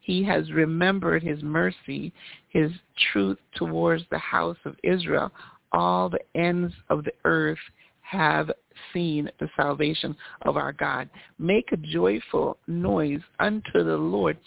[0.00, 2.12] He has remembered his mercy,
[2.48, 2.70] his
[3.12, 5.32] truth towards the house of Israel.
[5.72, 7.58] All the ends of the earth
[8.02, 8.52] have
[8.92, 11.10] seen the salvation of our God.
[11.38, 14.38] Make a joyful noise unto the Lord,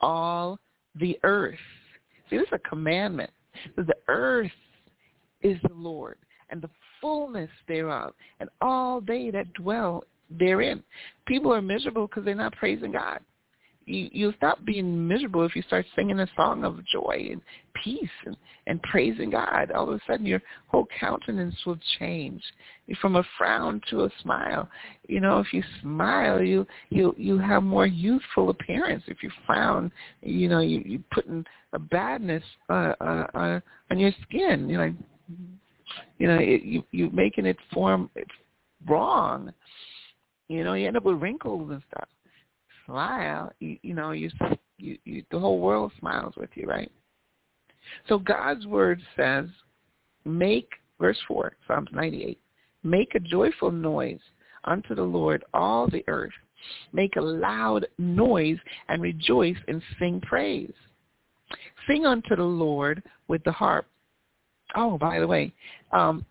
[0.00, 0.58] all
[1.00, 1.58] the earth.
[2.28, 3.30] See, this is a commandment.
[3.76, 4.50] The earth
[5.40, 6.18] is the Lord,
[6.50, 6.70] and the
[7.00, 10.82] fullness thereof, and all they that dwell therein.
[11.26, 13.20] People are miserable because they're not praising God
[13.86, 17.40] you you stop being miserable if you start singing a song of joy and
[17.82, 19.70] peace and, and praising God.
[19.70, 22.42] All of a sudden, your whole countenance will change
[23.00, 24.68] from a frown to a smile.
[25.08, 29.04] You know, if you smile, you you you have more youthful appearance.
[29.06, 33.60] If you frown, you know, you you putting a badness uh, uh, uh,
[33.90, 34.68] on your skin.
[34.68, 34.94] You know,
[36.18, 38.10] you know, it, you you making it form
[38.88, 39.52] wrong.
[40.48, 42.08] You know, you end up with wrinkles and stuff
[42.86, 44.30] smile, you, you know, you,
[44.78, 46.90] you, you, the whole world smiles with you, right?
[48.08, 49.46] So God's word says,
[50.24, 50.70] make,
[51.00, 52.38] verse 4, Psalms 98,
[52.82, 54.20] make a joyful noise
[54.64, 56.32] unto the Lord all the earth.
[56.92, 60.72] Make a loud noise and rejoice and sing praise.
[61.86, 63.86] Sing unto the Lord with the harp.
[64.74, 65.52] Oh, by the way,
[65.92, 66.24] um,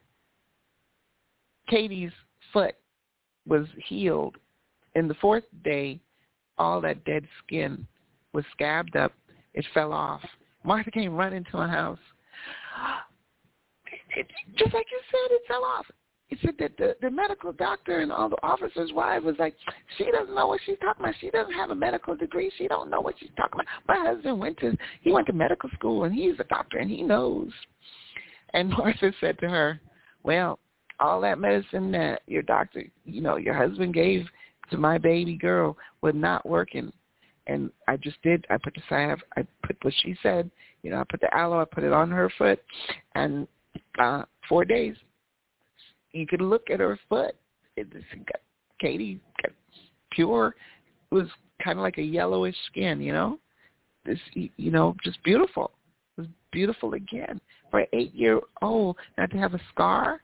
[1.69, 2.11] Katie's
[2.51, 2.75] foot
[3.47, 4.35] was healed
[4.95, 5.99] in the fourth day
[6.57, 7.85] all that dead skin
[8.33, 9.13] was scabbed up.
[9.53, 10.21] It fell off.
[10.63, 11.99] Martha came running to my house.
[14.17, 14.27] It, it,
[14.57, 15.85] just like you said, it fell off.
[16.27, 19.55] He said that the, the medical doctor and all the officers' wife was like,
[19.97, 21.15] she doesn't know what she's talking about.
[21.21, 22.51] She doesn't have a medical degree.
[22.57, 23.67] She don't know what she's talking about.
[23.87, 27.03] My husband went to he went to medical school and he's a doctor and he
[27.03, 27.51] knows.
[28.53, 29.79] And Martha said to her,
[30.23, 30.59] well,
[30.99, 34.25] all that medicine that your doctor, you know, your husband gave
[34.71, 36.91] to my baby girl was not working.
[37.47, 38.45] And I just did.
[38.49, 39.19] I put the salve.
[39.37, 40.49] I put what she said.
[40.81, 41.61] You know, I put the aloe.
[41.61, 42.59] I put it on her foot,
[43.13, 43.47] and
[43.99, 44.95] uh four days,
[46.11, 47.35] you could look at her foot.
[47.75, 48.41] It just got
[48.79, 49.51] Katie got
[50.11, 50.55] pure.
[51.11, 51.27] It was
[51.63, 53.01] kind of like a yellowish skin.
[53.01, 53.39] You know,
[54.05, 55.71] this you know just beautiful.
[56.17, 57.39] It was beautiful again
[57.69, 60.21] for an eight year old not to have a scar.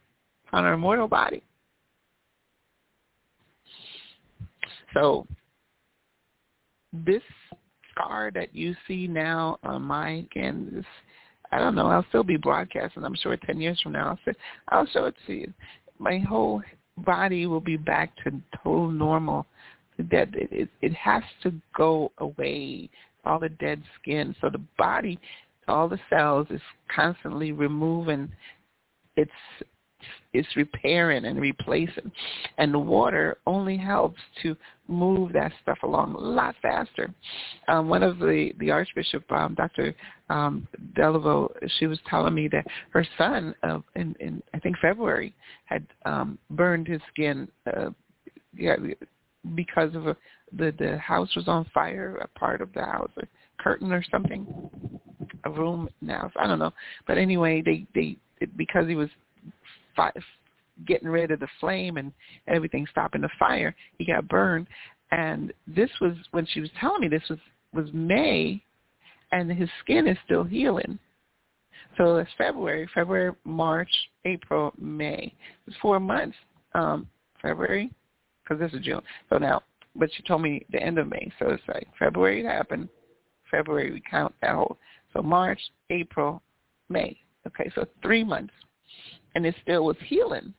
[0.51, 1.43] on her mortal body.
[4.93, 5.27] So
[7.05, 7.23] this
[7.91, 10.85] scar that you see now on my again
[11.51, 14.37] I don't know, I'll still be broadcasting, I'm sure ten years from now I'll say
[14.69, 15.53] I'll show it to you.
[15.99, 16.61] My whole
[16.97, 18.31] body will be back to
[18.63, 19.45] total normal.
[19.97, 22.87] That it, it it has to go away,
[23.25, 24.35] all the dead skin.
[24.39, 25.19] So the body
[25.67, 26.61] all the cells is
[26.93, 28.31] constantly removing
[29.15, 29.31] its
[30.37, 32.11] it's repairing and replacing.
[32.57, 34.55] And the water only helps to
[34.87, 37.13] move that stuff along a lot faster.
[37.67, 39.93] Um, one of the, the Archbishop, um, Dr.
[40.29, 40.67] Um,
[40.97, 45.33] Delaveau, she was telling me that her son, uh, in, in I think February,
[45.65, 47.89] had um, burned his skin uh,
[48.55, 48.75] yeah,
[49.55, 50.17] because of a,
[50.57, 53.27] the, the house was on fire, a part of the house, a
[53.61, 54.47] curtain or something,
[55.43, 56.31] a room now.
[56.37, 56.73] I don't know.
[57.05, 58.17] But anyway, they, they,
[58.55, 59.09] because he was
[59.97, 60.13] fi-
[60.85, 62.13] getting rid of the flame and
[62.47, 63.75] everything stopping the fire.
[63.97, 64.67] He got burned,
[65.11, 67.39] and this was when she was telling me this was
[67.73, 68.63] was May,
[69.33, 70.97] and his skin is still healing.
[71.97, 73.91] So it's February, February, March,
[74.23, 75.33] April, May.
[75.65, 76.37] It's four months.
[76.73, 77.07] Um,
[77.41, 77.91] February,
[78.43, 79.01] because this is June.
[79.29, 79.61] So now
[79.97, 81.31] but she told me the end of May.
[81.39, 82.87] So it's like February it happened.
[83.49, 84.77] February we count that whole.
[85.13, 85.59] So March,
[85.89, 86.41] April,
[86.89, 87.17] May.
[87.47, 88.53] Okay, so three months,
[89.37, 90.51] and it still was healing.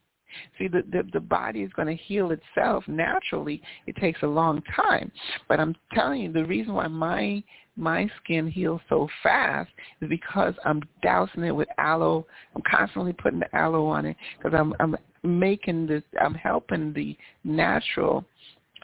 [0.57, 3.61] See, the, the, the body is going to heal itself naturally.
[3.89, 5.11] It takes a long time.
[5.49, 7.43] But I'm telling you, the reason why my
[7.77, 12.25] my skin heals so fast is because I'm dousing it with aloe.
[12.55, 16.05] I'm constantly putting the aloe on it because I'm I'm making this.
[16.21, 18.25] I'm helping the natural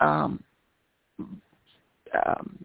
[0.01, 0.43] um,
[1.21, 2.65] um,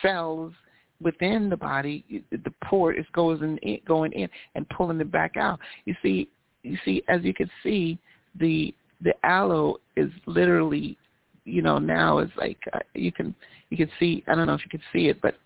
[0.00, 0.52] cells
[1.00, 2.24] within the body.
[2.30, 5.58] The port is goes in, going in and pulling it back out.
[5.84, 6.28] You see,
[6.62, 7.98] you see, as you can see,
[8.38, 10.98] the the aloe is literally,
[11.44, 13.34] you know, now is like uh, you can
[13.70, 14.24] you can see.
[14.26, 15.36] I don't know if you can see it, but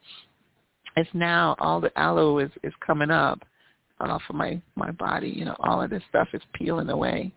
[0.97, 3.41] it's now all the aloe is is coming up
[4.01, 5.29] off of my my body.
[5.29, 7.33] You know, all of this stuff is peeling away.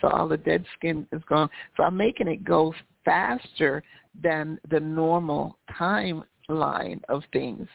[0.00, 1.50] So all the dead skin is gone.
[1.76, 2.72] So I'm making it go
[3.04, 3.82] faster
[4.22, 7.68] than the normal timeline of things.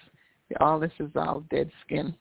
[0.59, 2.15] All this is all dead skin.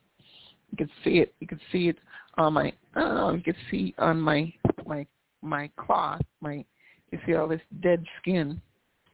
[0.70, 1.34] You can see it.
[1.40, 1.98] You can see it
[2.36, 2.72] on my.
[2.94, 3.32] I know.
[3.32, 4.52] You can see on my
[4.86, 5.06] my
[5.42, 6.22] my cloth.
[6.40, 6.64] My
[7.10, 8.60] you see all this dead skin.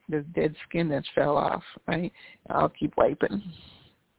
[0.09, 1.63] This dead skin that fell off.
[1.87, 2.13] Right.
[2.49, 3.43] I'll keep wiping.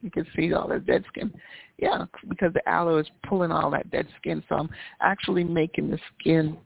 [0.00, 1.32] You can see all that dead skin.
[1.78, 4.42] Yeah, because the aloe is pulling all that dead skin.
[4.48, 4.70] So I'm
[5.00, 6.56] actually making the skin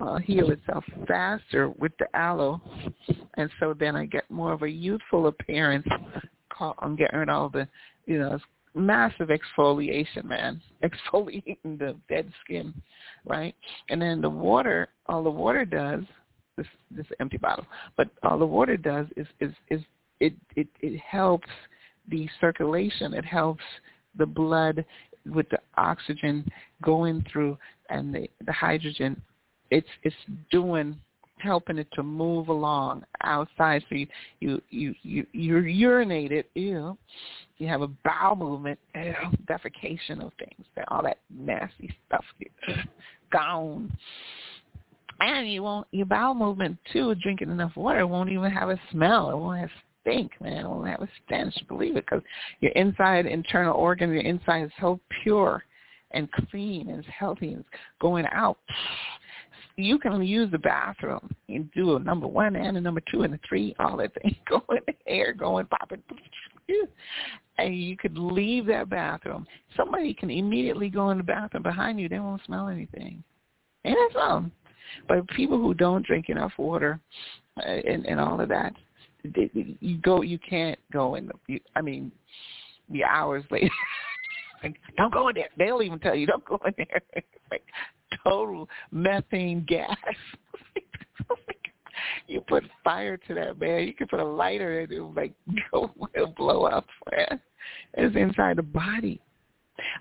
[0.00, 2.60] uh, heal itself faster with the aloe,
[3.36, 5.86] and so then I get more of a youthful appearance.
[6.78, 7.66] I'm getting rid of all the,
[8.06, 8.38] you know,
[8.74, 12.74] massive exfoliation, man, exfoliating the dead skin,
[13.24, 13.54] right?
[13.90, 16.02] And then the water, all the water does,
[16.56, 19.80] this this empty bottle, but all the water does is is is
[20.20, 21.48] it it it helps
[22.08, 23.12] the circulation.
[23.12, 23.64] It helps
[24.16, 24.84] the blood
[25.26, 26.48] with the oxygen
[26.82, 27.58] going through
[27.90, 29.20] and the the hydrogen
[29.70, 30.16] it's it's
[30.50, 30.96] doing
[31.44, 33.84] helping it to move along outside.
[33.88, 34.06] So you
[34.40, 36.96] you you you you urinate it ew.
[37.58, 39.14] You have a bowel movement ew,
[39.46, 42.24] defecation of things all that nasty stuff
[43.32, 43.96] gone.
[45.20, 49.30] And you won't your bowel movement too drinking enough water won't even have a smell.
[49.30, 49.70] It won't have
[50.02, 50.64] stink man.
[50.64, 51.54] It won't have a stench.
[51.68, 52.22] Believe it because
[52.60, 55.64] your inside internal organ your inside is so pure
[56.10, 57.64] and clean and healthy and
[58.00, 58.58] going out
[59.76, 63.34] you can use the bathroom and do a number one and a number two and
[63.34, 66.02] a three, all that thing going, air going, popping.
[67.58, 69.46] And you could leave that bathroom.
[69.76, 72.08] Somebody can immediately go in the bathroom behind you.
[72.08, 73.22] They won't smell anything.
[73.84, 74.44] And that's all.
[75.08, 77.00] But people who don't drink enough water
[77.58, 78.72] uh, and, and all of that,
[79.24, 81.32] they, you go, you can't go in the.
[81.46, 82.12] You, I mean,
[82.90, 83.70] the hours later.
[84.64, 85.48] Like, don't go in there.
[85.56, 87.02] They'll even tell you, don't go in there.
[87.50, 87.64] like,
[88.22, 89.96] total methane gas.
[92.28, 93.86] you put fire to that man.
[93.86, 95.32] You can put a lighter and it'll like
[95.70, 96.86] go it'll blow up.
[97.10, 97.40] Man.
[97.94, 99.20] It's inside the body.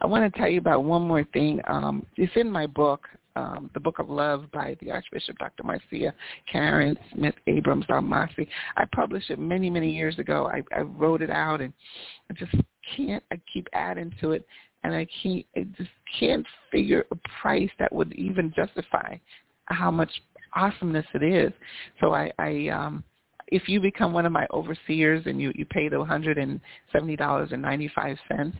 [0.02, 1.60] I want to tell you about one more thing.
[1.68, 5.64] Um, it's in my book, um, The Book of Love by the Archbishop Dr.
[5.64, 6.14] Marcia
[6.52, 8.48] Karen Smith Abrams Almasi.
[8.78, 10.48] I published it many, many years ago.
[10.54, 11.74] I, I wrote it out and
[12.30, 12.54] I just
[12.96, 14.46] can't I keep adding to it
[14.84, 15.90] and I can't, I just
[16.20, 19.18] can't figure a price that would even justify
[19.66, 20.12] how much
[20.56, 21.54] awesomeness it is.
[22.00, 23.04] So I, I um,
[23.48, 28.54] if you become one of my overseers and you, you pay the $170.95,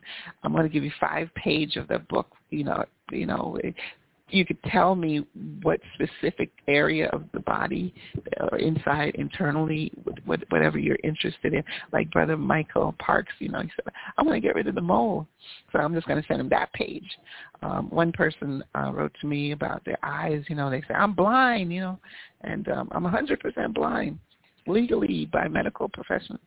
[0.44, 3.58] I'm going to give you five page of the book, you know, you know,
[4.34, 5.26] you could tell me
[5.62, 7.94] what specific area of the body
[8.40, 9.92] or inside internally
[10.26, 11.64] whatever you're interested in.
[11.92, 14.82] Like brother michael parks you know he said i want to get rid of the
[14.82, 15.28] mole.
[15.72, 17.10] So i'm just going to send him that page.
[17.62, 21.14] Um one person uh, wrote to me about their eyes you know they say i'm
[21.14, 22.00] blind you know
[22.42, 24.20] and um i'm a hundred percent blind
[24.68, 26.40] legally by medical profession.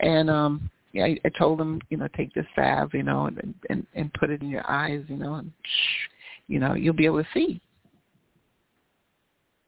[0.00, 3.54] And um yeah, I, I told them, you know, take this salve, you know, and
[3.68, 6.08] and and put it in your eyes, you know, and shh,
[6.48, 7.60] you know, you'll be able to see.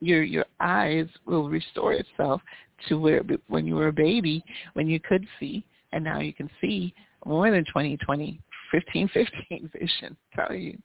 [0.00, 2.40] Your your eyes will restore itself
[2.88, 4.42] to where when you were a baby,
[4.72, 6.94] when you could see, and now you can see
[7.26, 8.40] more than 20, 20,
[8.70, 10.16] 15, 15 vision.
[10.34, 10.78] Tell you.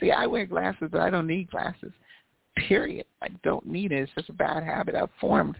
[0.00, 1.92] See, I wear glasses, but I don't need glasses.
[2.68, 3.06] Period.
[3.20, 4.02] I don't need it.
[4.02, 5.56] It's just a bad habit I've formed.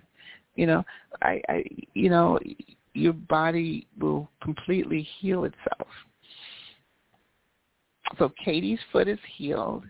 [0.54, 0.84] You know,
[1.22, 1.64] I, I,
[1.94, 2.38] you know,
[2.94, 5.88] your body will completely heal itself
[8.18, 9.84] so Katie's foot is healed.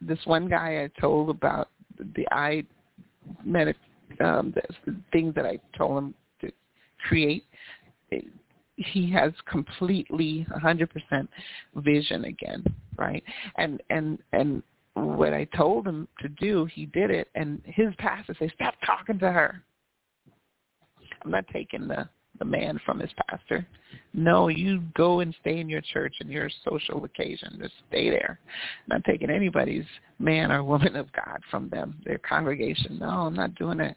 [0.00, 1.68] This one guy I told about
[2.14, 2.64] the eye
[3.44, 3.76] medic
[4.20, 6.52] um, the, the things that I told him to
[7.08, 7.44] create,
[8.76, 11.28] he has completely 100%
[11.76, 12.64] vision again,
[12.96, 13.22] right?
[13.56, 14.62] And and and
[14.94, 19.18] what I told him to do, he did it, and his pastor said, "Stop talking
[19.18, 19.62] to her."
[21.24, 22.08] I'm not taking the
[22.38, 23.66] the man from his pastor.
[24.14, 27.58] No, you go and stay in your church and your social occasion.
[27.60, 28.38] Just stay there.
[28.88, 29.84] Not taking anybody's
[30.18, 32.98] man or woman of God from them, their congregation.
[32.98, 33.96] No, I'm not doing that.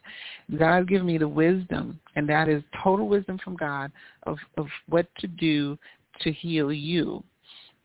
[0.58, 3.92] God give me the wisdom, and that is total wisdom from God
[4.24, 5.78] of, of what to do
[6.22, 7.24] to heal you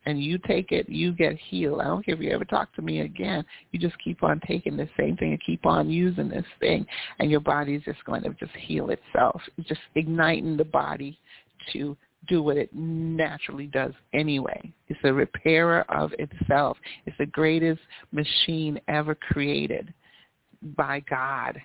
[0.06, 1.80] and you take it, you get healed.
[1.80, 3.44] I don't care if you ever talk to me again.
[3.72, 6.86] You just keep on taking the same thing and keep on using this thing,
[7.18, 9.40] and your body is just going to just heal itself.
[9.56, 11.18] It's just igniting the body
[11.72, 11.96] to
[12.28, 14.72] do what it naturally does anyway.
[14.88, 16.76] It's a repairer of itself.
[17.06, 17.80] It's the greatest
[18.12, 19.92] machine ever created
[20.76, 21.60] by God.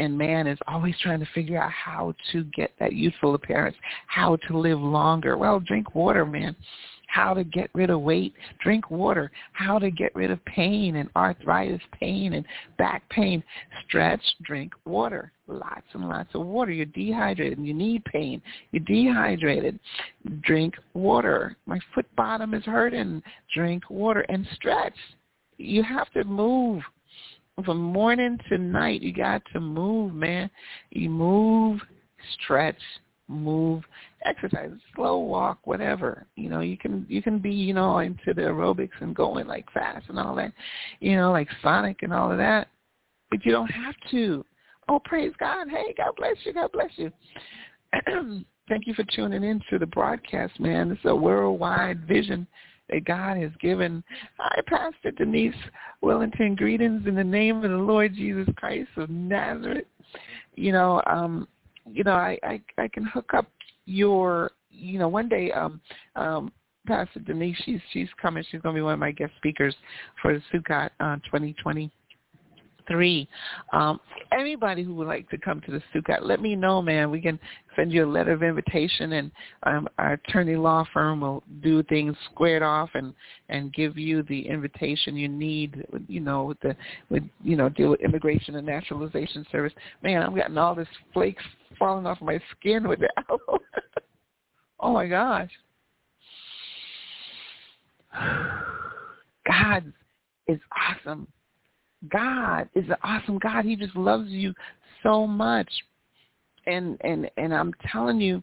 [0.00, 3.76] And man is always trying to figure out how to get that youthful appearance,
[4.06, 5.36] how to live longer.
[5.36, 6.54] Well, drink water, man
[7.08, 11.08] how to get rid of weight, drink water, how to get rid of pain and
[11.16, 13.42] arthritis pain and back pain,
[13.86, 16.70] stretch, drink water, lots and lots of water.
[16.70, 18.40] You're dehydrated and you need pain.
[18.70, 19.80] You're dehydrated.
[20.42, 21.56] Drink water.
[21.66, 23.22] My foot bottom is hurting.
[23.54, 24.96] Drink water and stretch.
[25.56, 26.82] You have to move
[27.64, 29.02] from morning to night.
[29.02, 30.50] You got to move, man.
[30.90, 31.80] You move,
[32.34, 32.78] stretch,
[33.28, 33.82] move,
[34.24, 36.26] exercise, slow walk, whatever.
[36.36, 39.70] You know, you can you can be, you know, into the aerobics and going like
[39.72, 40.52] fast and all that,
[41.00, 42.68] you know, like Sonic and all of that.
[43.30, 44.44] But you don't have to.
[44.88, 45.68] Oh, praise God.
[45.68, 46.54] Hey, God bless you.
[46.54, 47.12] God bless you.
[48.68, 50.90] Thank you for tuning in to the broadcast, man.
[50.90, 52.46] It's a worldwide vision
[52.90, 54.02] that God has given.
[54.38, 55.54] Hi, Pastor Denise
[56.00, 56.54] Wellington.
[56.54, 59.86] Greetings in the name of the Lord Jesus Christ of Nazareth.
[60.54, 61.48] You know, um,
[61.90, 63.46] you know, I, I I can hook up
[63.88, 65.80] your you know one day um
[66.14, 66.52] um
[66.86, 68.42] Pastor Denise she's she's coming.
[68.50, 69.74] She's going to be one of my guest speakers
[70.22, 71.90] for the Sukkot uh, 2020
[72.88, 73.28] three.
[73.72, 74.00] Um,
[74.32, 77.10] anybody who would like to come to the Sukkot, let me know, man.
[77.10, 77.38] We can
[77.76, 79.30] send you a letter of invitation, and
[79.64, 83.14] um, our attorney law firm will do things squared off and
[83.48, 85.86] and give you the invitation you need.
[86.08, 86.74] You know, with the
[87.10, 89.72] with you know deal with immigration and naturalization service.
[90.02, 91.44] Man, I'm getting all this flakes
[91.78, 93.24] falling off my skin with that.
[94.80, 95.50] oh my gosh.
[99.46, 99.92] God
[100.46, 101.28] is awesome.
[102.10, 103.64] God is an awesome God.
[103.64, 104.52] He just loves you
[105.02, 105.70] so much.
[106.66, 108.42] And and and I'm telling you,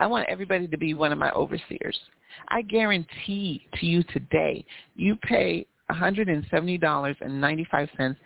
[0.00, 1.98] I want everybody to be one of my overseers.
[2.48, 4.64] I guarantee to you today,
[4.96, 8.16] you pay $170.95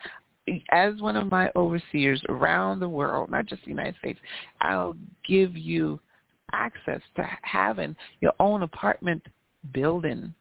[0.73, 4.19] as one of my overseers around the world, not just the United States.
[4.63, 4.97] I'll
[5.29, 6.01] give you
[6.53, 9.23] access to having your own apartment
[9.75, 10.33] building.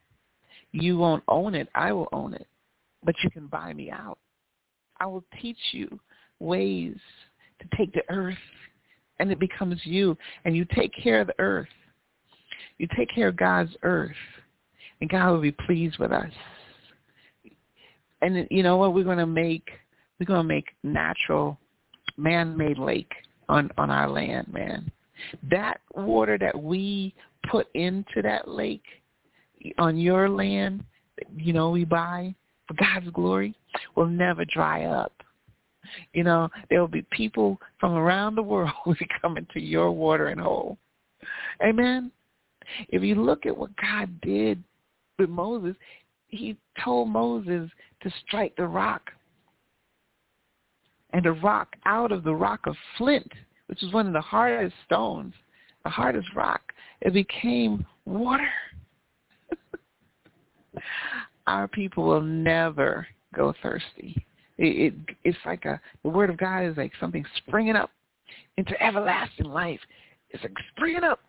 [0.71, 1.67] You won't own it.
[1.75, 2.47] I will own it
[3.03, 4.17] but you can buy me out.
[4.99, 5.99] I will teach you
[6.39, 6.95] ways
[7.59, 8.37] to take the earth
[9.19, 11.67] and it becomes you and you take care of the earth.
[12.77, 14.15] You take care of God's earth
[15.01, 16.31] and God will be pleased with us.
[18.21, 19.67] And you know what we're going to make?
[20.19, 21.59] We're going to make natural
[22.17, 23.11] man-made lake
[23.47, 24.91] on on our land, man.
[25.49, 27.13] That water that we
[27.49, 28.83] put into that lake
[29.77, 30.83] on your land,
[31.35, 32.35] you know, we buy,
[32.67, 33.55] for God's glory
[33.95, 35.13] will never dry up.
[36.13, 39.91] You know, there will be people from around the world who will come into your
[39.91, 40.77] watering hole.
[41.63, 42.11] Amen.
[42.89, 44.61] If you look at what God did
[45.17, 45.75] with Moses,
[46.27, 47.69] he told Moses
[48.01, 49.11] to strike the rock.
[51.13, 53.31] And the rock out of the rock of flint,
[53.67, 55.33] which is one of the hardest stones,
[55.83, 58.49] the hardest rock, it became water
[61.47, 64.23] our people will never go thirsty.
[64.57, 67.89] It, it it's like a the word of God is like something springing up
[68.57, 69.79] into everlasting life.
[70.29, 71.19] It's like springing up.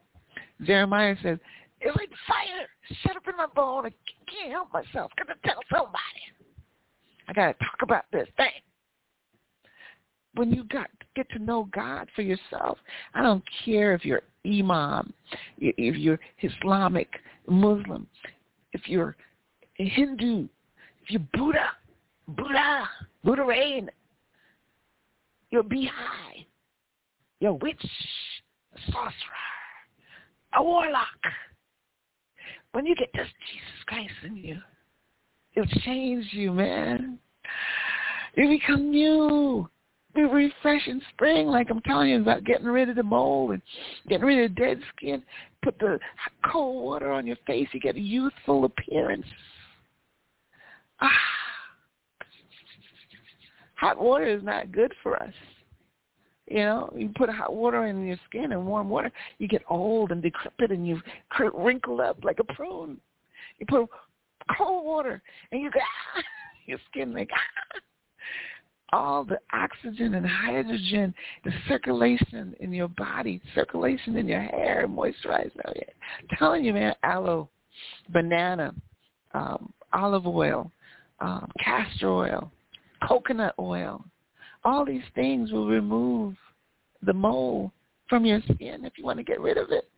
[0.62, 1.39] Jeremiah says,
[1.81, 2.66] it's like fire
[3.03, 3.86] shut up in my bone.
[3.86, 3.93] I
[4.31, 5.12] can't help myself.
[5.16, 5.99] Gotta tell somebody.
[7.28, 8.49] I gotta talk about this thing.
[10.35, 12.78] When you got get to know God for yourself,
[13.15, 15.12] I don't care if you're imam,
[15.59, 17.09] if you're Islamic,
[17.47, 18.07] Muslim,
[18.73, 19.16] if you're
[19.86, 20.48] Hindu,
[21.02, 21.70] if you're Buddha,
[22.26, 22.88] Buddha,
[23.22, 23.90] Buddha Rain,
[25.50, 26.46] you're a Baha'i,
[27.40, 27.84] you're a witch,
[28.74, 29.12] a sorcerer,
[30.56, 31.06] a warlock.
[32.72, 34.59] When you get this Jesus Christ in you,
[35.55, 37.18] it'll change you, man.
[38.36, 39.68] You become new.
[40.14, 43.62] Be refreshing spring, like I'm telling you about getting rid of the mold and
[44.09, 45.22] getting rid of the dead skin.
[45.62, 45.98] Put the
[46.50, 47.68] cold water on your face.
[47.72, 49.26] You get a youthful appearance.
[51.01, 51.11] Ah.
[53.77, 55.33] Hot water is not good for us.
[56.51, 60.12] You know, you put hot water in your skin and warm water, you get old
[60.12, 61.01] and decrepit and you
[61.55, 62.99] wrinkle up like a prune.
[63.59, 63.87] You put
[64.57, 65.23] cold water
[65.53, 65.83] and you get
[66.16, 66.23] ah,
[66.66, 67.79] your skin like ah.
[68.93, 71.15] all the oxygen and hydrogen,
[71.45, 75.51] the circulation in your body, circulation in your hair, moisturize.
[75.57, 75.83] Yeah.
[76.20, 77.51] I'm telling you, man, aloe,
[78.11, 78.75] banana,
[79.35, 80.73] um, olive oil,
[81.20, 82.51] um, castor oil,
[83.07, 84.05] coconut oil.
[84.65, 86.35] All these things will remove
[87.03, 87.73] the mole
[88.09, 89.89] from your skin if you want to get rid of it.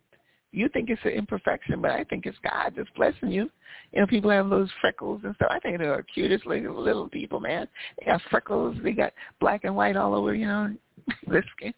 [0.53, 3.49] You think it's an imperfection, but I think it's God just blessing you.
[3.93, 5.49] You know, people have those freckles and stuff.
[5.49, 7.67] I think they're the cutest little, little people, man.
[7.97, 8.75] They got freckles.
[8.83, 10.75] They got black and white all over, you know,
[11.27, 11.73] their skin.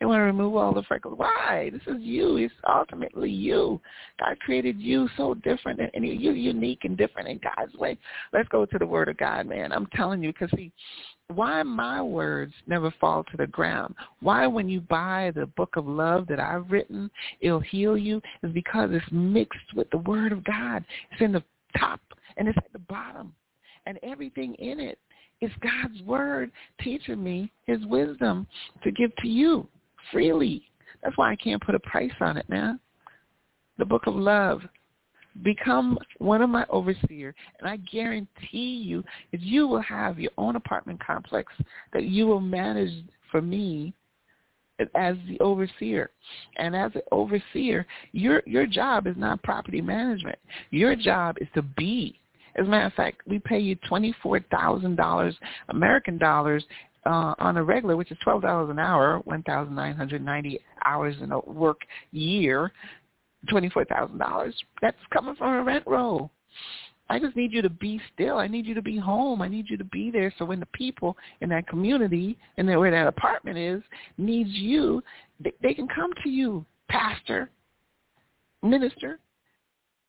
[0.00, 1.18] They want to remove all the freckles.
[1.18, 1.68] Why?
[1.70, 2.38] This is you.
[2.38, 3.78] It's ultimately you.
[4.18, 7.98] God created you so different, and you're unique and different in God's way.
[8.32, 9.72] Let's go to the Word of God, man.
[9.72, 10.72] I'm telling you, because see,
[11.28, 13.94] why my words never fall to the ground?
[14.20, 17.10] Why when you buy the book of love that I've written,
[17.42, 20.82] it'll heal you, is because it's mixed with the Word of God.
[21.12, 21.44] It's in the
[21.78, 22.00] top
[22.38, 23.34] and it's at the bottom,
[23.84, 24.98] and everything in it
[25.42, 26.50] is God's word
[26.82, 28.46] teaching me his wisdom
[28.82, 29.66] to give to you
[30.12, 30.62] freely.
[31.02, 32.78] That's why I can't put a price on it, man.
[33.78, 34.62] The book of love.
[35.44, 40.56] Become one of my overseers, and I guarantee you that you will have your own
[40.56, 41.52] apartment complex
[41.92, 43.94] that you will manage for me
[44.94, 46.10] as the overseer.
[46.56, 50.38] And as an overseer, your your job is not property management.
[50.70, 52.18] Your job is to be.
[52.56, 55.36] As a matter of fact, we pay you twenty four thousand dollars
[55.68, 56.64] American dollars
[57.06, 60.60] uh, on a regular, which is twelve dollars an hour, one thousand nine hundred ninety
[60.84, 61.80] hours in a work
[62.12, 62.72] year,
[63.48, 64.54] twenty four thousand dollars.
[64.82, 66.30] That's coming from a rent roll.
[67.08, 68.38] I just need you to be still.
[68.38, 69.42] I need you to be home.
[69.42, 72.92] I need you to be there so when the people in that community and where
[72.92, 73.82] that apartment is
[74.16, 75.02] needs you,
[75.40, 77.50] they, they can come to you, pastor,
[78.62, 79.18] minister,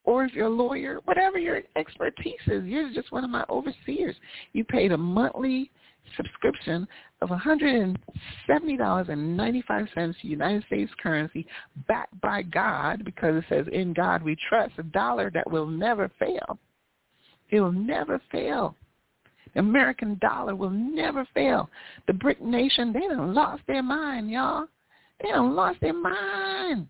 [0.04, 4.16] or if you're a lawyer, whatever your expertise is, you're just one of my overseers.
[4.54, 5.72] You paid a monthly
[6.18, 6.88] subscription
[7.22, 11.46] of $170.95 United States currency
[11.88, 16.10] backed by God because it says in God we trust, a dollar that will never
[16.20, 16.60] fail.
[17.50, 18.76] It will never fail.
[19.54, 21.70] The American dollar will never fail.
[22.08, 24.68] The BRIC nation, they done lost their mind, y'all.
[25.22, 26.88] They done lost their mind.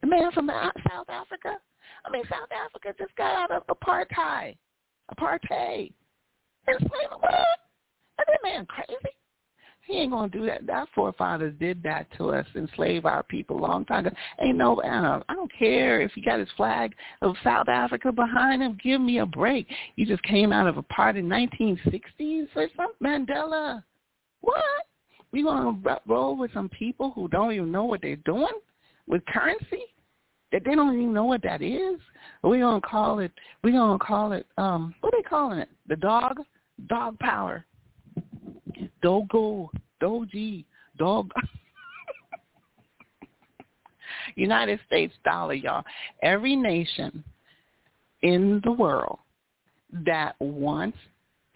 [0.00, 1.56] The man from South Africa,
[2.04, 4.56] I mean, South Africa just got out of apartheid.
[5.14, 5.92] Apartheid.
[6.68, 7.20] Enslavement.
[7.20, 7.65] What?
[8.18, 9.16] Is that man crazy?
[9.86, 10.68] He ain't gonna do that.
[10.68, 14.16] Our forefathers did that to us, enslave our people a long time ago.
[14.40, 18.62] Ain't no, uh, I don't care if he got his flag of South Africa behind
[18.62, 18.78] him.
[18.82, 19.68] Give me a break.
[19.94, 22.96] You just came out of a party in 1960s or something.
[23.00, 23.84] Mandela.
[24.40, 24.64] What?
[25.30, 28.54] We gonna roll with some people who don't even know what they're doing
[29.06, 29.84] with currency?
[30.52, 32.00] That they don't even know what that is.
[32.42, 33.32] We gonna call it.
[33.62, 34.46] We gonna call it.
[34.58, 35.68] Um, what are they calling it?
[35.88, 36.38] The dog,
[36.88, 37.64] dog power.
[39.02, 39.70] Dogo,
[40.02, 40.64] Doji,
[40.98, 41.30] Dog.
[44.34, 45.84] United States dollar, y'all.
[46.22, 47.24] Every nation
[48.22, 49.18] in the world
[50.04, 50.98] that wants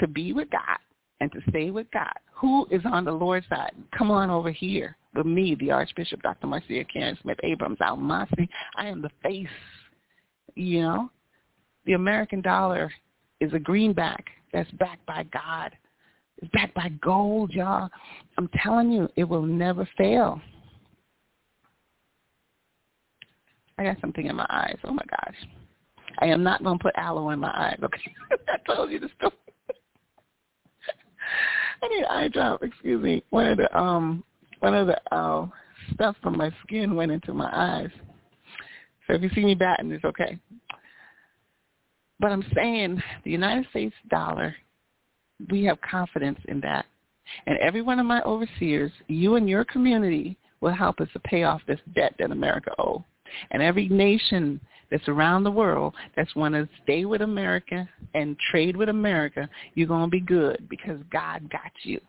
[0.00, 0.78] to be with God
[1.20, 4.96] and to stay with God, who is on the Lord's side, come on over here
[5.14, 6.46] with me, the Archbishop Dr.
[6.46, 8.48] Marcia Karen Smith Abrams Almasi.
[8.76, 9.46] I am the face,
[10.54, 11.10] you know.
[11.86, 12.92] The American dollar
[13.40, 15.72] is a greenback that's backed by God.
[16.40, 17.88] It's backed by gold, y'all.
[18.38, 20.40] I'm telling you, it will never fail.
[23.78, 24.76] I got something in my eyes.
[24.84, 25.36] Oh my gosh.
[26.18, 27.78] I am not going to put aloe in my eyes.
[27.82, 28.14] Okay,
[28.48, 29.32] I told you the story.
[31.82, 32.62] I need eye drop.
[32.62, 33.22] Excuse me.
[33.30, 34.24] One of the um,
[34.58, 35.46] one of the uh,
[35.94, 37.90] stuff from my skin went into my eyes.
[39.06, 40.38] So if you see me batting, it's okay.
[42.18, 44.54] But I'm saying the United States dollar
[45.50, 46.86] we have confidence in that.
[47.46, 51.44] And every one of my overseers, you and your community will help us to pay
[51.44, 53.02] off this debt that America owes.
[53.50, 54.60] And every nation
[54.90, 59.86] that's around the world that's want to stay with America and trade with America, you're
[59.86, 62.00] going to be good because God got you.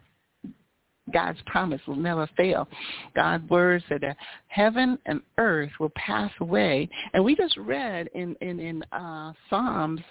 [1.13, 2.67] God's promise will never fail.
[3.15, 4.17] God's word said that
[4.47, 6.89] heaven and earth will pass away.
[7.13, 10.01] And we just read in, in, in uh, Psalms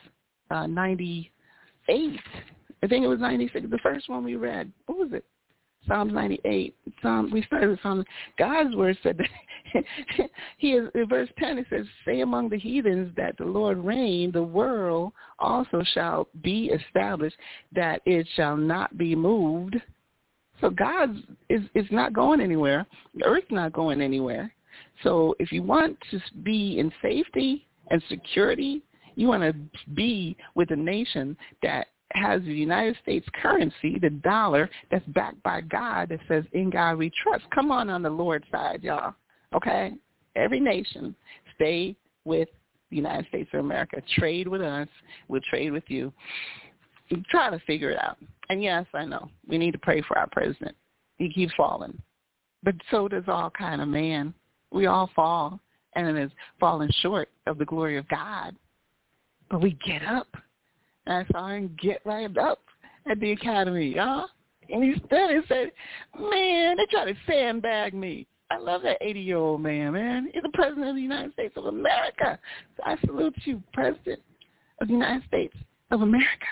[0.51, 1.31] uh, 98
[2.83, 3.67] I think it was 96.
[3.71, 4.73] The first one we read.
[4.87, 5.25] What was it?
[5.87, 6.75] Psalms 98.
[7.03, 8.05] Psalm, we started with Psalm.
[8.39, 9.85] God's word said that
[10.59, 14.31] he is, in verse 10 it says, say among the heathens that the Lord reign,
[14.33, 17.37] the world also shall be established,
[17.75, 19.77] that it shall not be moved.
[20.61, 21.17] So God
[21.49, 22.87] is is not going anywhere.
[23.15, 24.53] The earth's not going anywhere.
[25.03, 28.83] So if you want to be in safety and security,
[29.15, 29.55] you want to
[29.95, 35.61] be with a nation that has the United States currency, the dollar, that's backed by
[35.61, 37.45] God that says, in God we trust.
[37.55, 39.15] Come on on the Lord's side, y'all.
[39.55, 39.93] Okay?
[40.37, 41.15] Every nation,
[41.55, 42.49] stay with
[42.91, 44.03] the United States of America.
[44.17, 44.89] Trade with us.
[45.29, 46.13] We'll trade with you.
[47.31, 48.19] Try to figure it out.
[48.49, 49.29] And yes, I know.
[49.49, 50.77] We need to pray for our president.
[51.19, 52.01] He keeps falling.
[52.63, 54.35] But so does all kind of man.
[54.73, 55.61] We all fall
[55.95, 58.55] and it is falling short of the glory of God.
[59.51, 60.29] But we get up
[61.07, 62.61] I saw him get right up
[63.11, 64.27] at the academy, y'all.
[64.69, 65.73] And he stood and said,
[66.19, 68.27] man, they try to sandbag me.
[68.53, 70.31] I love that 80-year-old man, man.
[70.33, 72.39] He's the president of the United States of America.
[72.77, 74.21] So I salute you, president
[74.81, 75.57] of the United States
[75.91, 76.47] of America.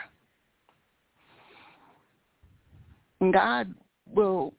[3.21, 3.75] And God
[4.13, 4.55] will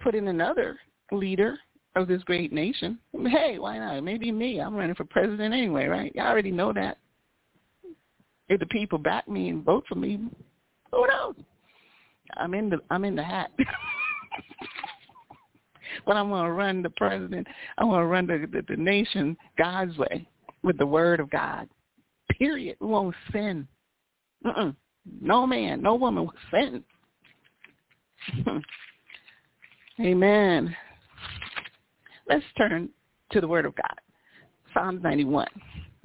[0.00, 0.78] put in another
[1.12, 1.58] leader
[1.96, 2.98] of this great nation.
[3.26, 4.02] Hey, why not?
[4.02, 4.60] Maybe me.
[4.60, 6.14] I'm running for president anyway, right?
[6.14, 6.98] Y'all already know that.
[8.48, 10.18] If the people back me and vote for me,
[10.92, 11.34] who knows?
[12.36, 13.50] I'm in the I'm in the hat.
[16.06, 17.46] but I'm gonna run the president.
[17.78, 20.26] I'm gonna run the, the the nation God's way
[20.62, 21.68] with the word of God.
[22.38, 22.76] Period.
[22.80, 23.66] We won't sin.
[24.44, 24.74] Mm-mm.
[25.20, 26.82] No man, no woman will sin.
[30.00, 30.74] Amen.
[32.28, 32.88] Let's turn
[33.30, 34.00] to the Word of God.
[34.72, 35.46] Psalms 91.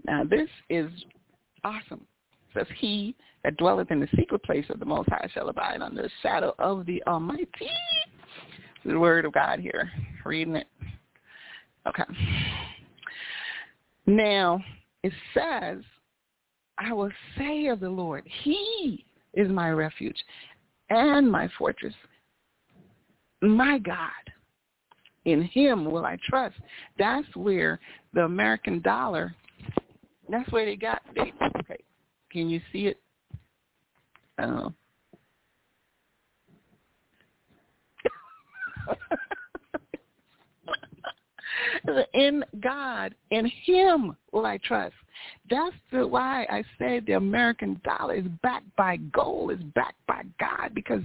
[0.06, 0.92] Now this is
[1.64, 2.06] awesome
[2.54, 6.02] says, He that dwelleth in the secret place of the Most High shall abide under
[6.02, 7.48] the shadow of the Almighty.
[8.86, 9.92] The word of God here,
[10.26, 10.68] reading it.
[11.88, 12.04] Okay.
[14.06, 14.64] Now,
[15.04, 15.84] it says,
[16.78, 20.18] I will say of the Lord, He is my refuge
[20.90, 21.94] and my fortress,
[23.42, 24.10] my God.
[25.26, 26.56] In him will I trust.
[26.98, 27.80] That's where
[28.14, 29.36] the American dollar,
[30.30, 31.78] that's where they got, they, okay,
[32.32, 33.00] can you see it?
[34.40, 34.74] Oh.
[42.14, 44.94] in God, in Him will I trust.
[45.50, 50.24] That's the, why I said the American dollar is backed by gold, is backed by
[50.40, 51.02] God, because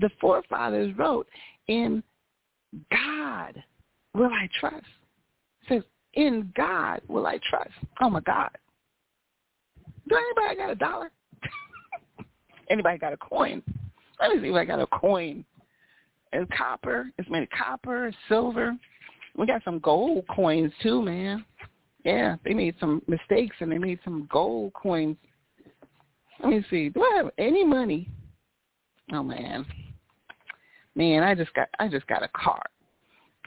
[0.00, 1.26] the forefathers wrote,
[1.66, 2.02] in
[2.90, 3.62] God
[4.14, 4.86] will I trust.
[5.62, 5.82] It says,
[6.14, 7.70] in God will I trust.
[8.00, 8.50] Oh my God.
[10.08, 11.10] Do anybody got a dollar?
[12.70, 13.62] anybody got a coin?
[14.20, 15.44] Let me see if I got a coin.
[16.32, 17.10] It's copper.
[17.18, 18.76] It's made of copper, silver.
[19.36, 21.44] We got some gold coins too, man.
[22.04, 25.16] Yeah, they made some mistakes and they made some gold coins.
[26.42, 26.88] Let me see.
[26.88, 28.08] Do I have any money?
[29.12, 29.64] Oh man,
[30.94, 32.68] man, I just got I just got a card.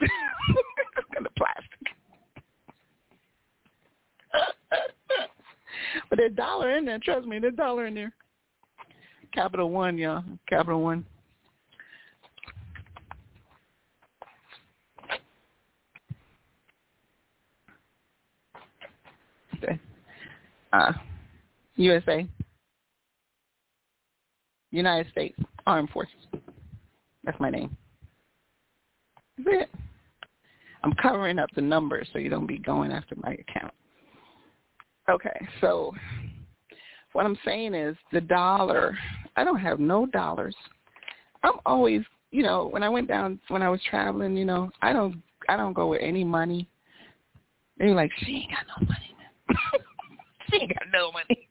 [0.00, 1.71] got a plastic.
[6.08, 6.98] But there's dollar in there.
[6.98, 8.12] Trust me, there's dollar in there.
[9.32, 10.24] Capital One, y'all.
[10.48, 11.04] Capital One.
[20.72, 20.92] Uh,
[21.76, 22.26] USA.
[24.70, 26.14] United States Armed Forces.
[27.24, 27.76] That's my name.
[29.38, 29.70] That's it.
[30.82, 33.74] I'm covering up the numbers so you don't be going after my account.
[35.12, 35.92] Okay, so
[37.12, 38.96] what I'm saying is the dollar.
[39.36, 40.56] I don't have no dollars.
[41.42, 44.94] I'm always, you know, when I went down when I was traveling, you know, I
[44.94, 46.66] don't I don't go with any money.
[47.76, 49.16] They're like, she ain't got no money.
[50.50, 51.48] she ain't got no money.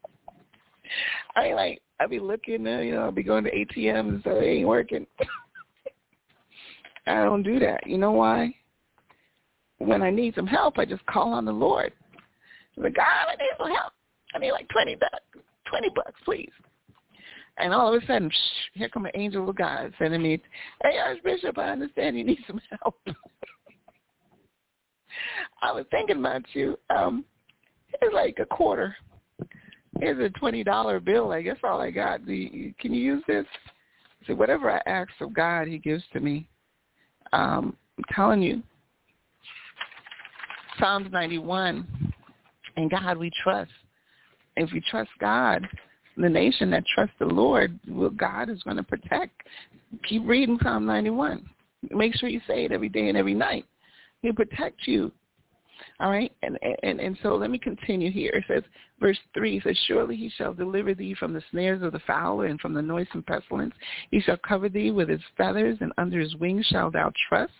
[1.35, 4.45] I like I be looking, uh, you know, I be going to ATMs, so it
[4.45, 5.05] ain't working.
[7.05, 7.85] I don't do that.
[7.85, 8.55] You know why?
[9.77, 11.93] When I need some help, I just call on the Lord.
[12.77, 13.93] Like, God, I need some help.
[14.34, 15.45] I need like 20 bucks.
[15.69, 16.52] 20 bucks, please.
[17.57, 20.41] And all of a sudden, shh, here come an angel of God sending me,
[20.84, 22.95] hey, Archbishop, I understand you need some help.
[25.61, 26.77] I was thinking about you.
[26.89, 27.26] Um,
[28.02, 28.95] it's like a quarter.
[29.99, 31.27] Here's a twenty dollar bill.
[31.27, 32.26] Like that's all I got.
[32.26, 33.45] Do you, can you use this?
[34.26, 36.48] See, whatever I ask of God, He gives to me.
[37.34, 38.64] Um, I'm telling you.
[40.80, 42.10] Psalms 91
[42.81, 43.71] in God we trust.
[44.57, 45.67] If we trust God,
[46.17, 49.41] the nation that trusts the Lord, well, God is going to protect.
[50.07, 51.49] Keep reading Psalm 91.
[51.91, 53.65] Make sure you say it every day and every night.
[54.21, 55.11] He'll protect you.
[55.99, 58.31] All right, and, and and so let me continue here.
[58.33, 58.63] It says,
[58.99, 62.59] verse three says, "Surely he shall deliver thee from the snares of the fowler and
[62.59, 63.73] from the noisome pestilence.
[64.11, 67.53] He shall cover thee with his feathers, and under his wings shalt thou trust."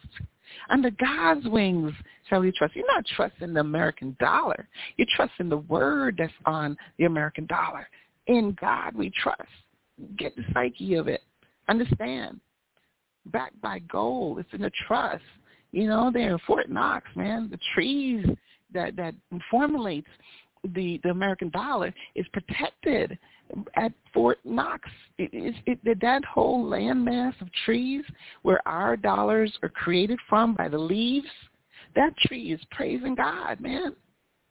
[0.70, 1.94] Under God's wings
[2.30, 2.76] shall you trust.
[2.76, 4.68] You're not trusting the American dollar.
[4.98, 7.88] You're trusting the word that's on the American dollar.
[8.28, 9.42] In God we trust.
[10.18, 11.22] Get the psyche of it.
[11.70, 12.40] Understand.
[13.28, 14.40] Backed by gold.
[14.40, 15.24] It's in the trust.
[15.72, 17.50] You know, they're in Fort Knox, man.
[17.50, 18.26] The trees
[18.74, 19.14] that that
[19.50, 20.08] formulates
[20.64, 23.18] the the American dollar is protected
[23.76, 24.90] at Fort Knox.
[25.18, 28.04] It is it, that whole landmass of trees
[28.44, 31.28] where our dollars are created from by the leaves.
[31.96, 33.96] That tree is praising God, man.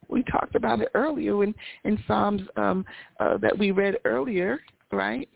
[0.07, 2.85] We talked about it earlier in in Psalms um,
[3.19, 4.59] uh, that we read earlier,
[4.91, 5.29] right?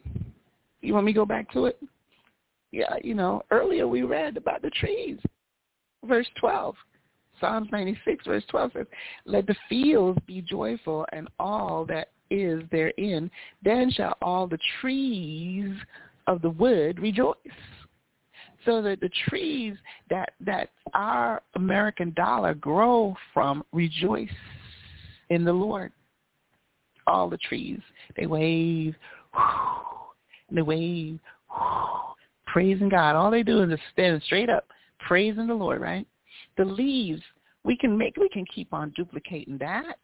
[0.82, 1.82] You want me to go back to it?
[2.72, 5.20] Yeah, you know, earlier we read about the trees
[6.08, 6.76] verse 12.
[7.40, 8.86] Psalms 96, verse 12 says,
[9.26, 13.30] Let the fields be joyful and all that is therein.
[13.64, 15.76] Then shall all the trees
[16.28, 17.36] of the wood rejoice.
[18.66, 19.76] So that the trees
[20.10, 24.28] that, that our American dollar grow from rejoice
[25.30, 25.92] in the Lord.
[27.06, 27.80] All the trees,
[28.18, 28.96] they wave,
[30.50, 31.20] and they wave,
[32.48, 33.16] praising God.
[33.16, 34.68] All they do is just stand straight up
[35.06, 36.08] praising the Lord, right?
[36.58, 37.22] The leaves,
[37.64, 39.98] we can make, we can keep on duplicating that.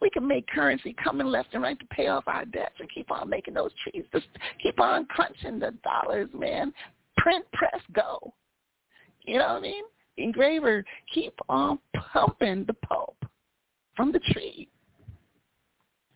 [0.00, 3.10] We can make currency coming left and right to pay off our debts and keep
[3.10, 4.04] on making those trees.
[4.12, 4.26] Just
[4.62, 6.72] keep on crunching the dollars, man.
[7.16, 8.32] Print, press, go.
[9.22, 9.84] You know what I mean?
[10.16, 11.78] Engraver, keep on
[12.12, 13.16] pumping the pulp
[13.96, 14.68] from the tree,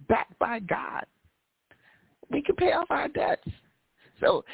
[0.09, 1.05] backed by God.
[2.31, 3.49] We can pay off our debts.
[4.21, 4.45] So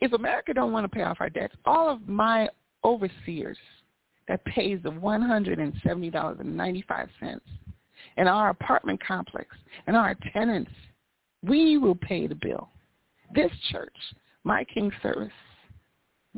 [0.00, 2.48] if America don't want to pay off our debts, all of my
[2.84, 3.58] overseers
[4.30, 7.40] that pays the $170.95
[8.16, 9.48] in our apartment complex
[9.88, 10.70] and our tenants,
[11.42, 12.68] we will pay the bill.
[13.34, 13.96] This church,
[14.44, 15.32] my King Service,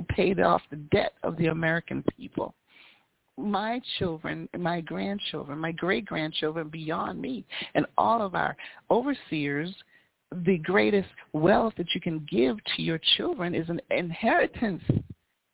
[0.09, 2.55] paid off the debt of the American people.
[3.37, 7.45] My children, my grandchildren, my great-grandchildren beyond me,
[7.75, 8.57] and all of our
[8.91, 9.69] overseers,
[10.47, 14.83] the greatest wealth that you can give to your children is an inheritance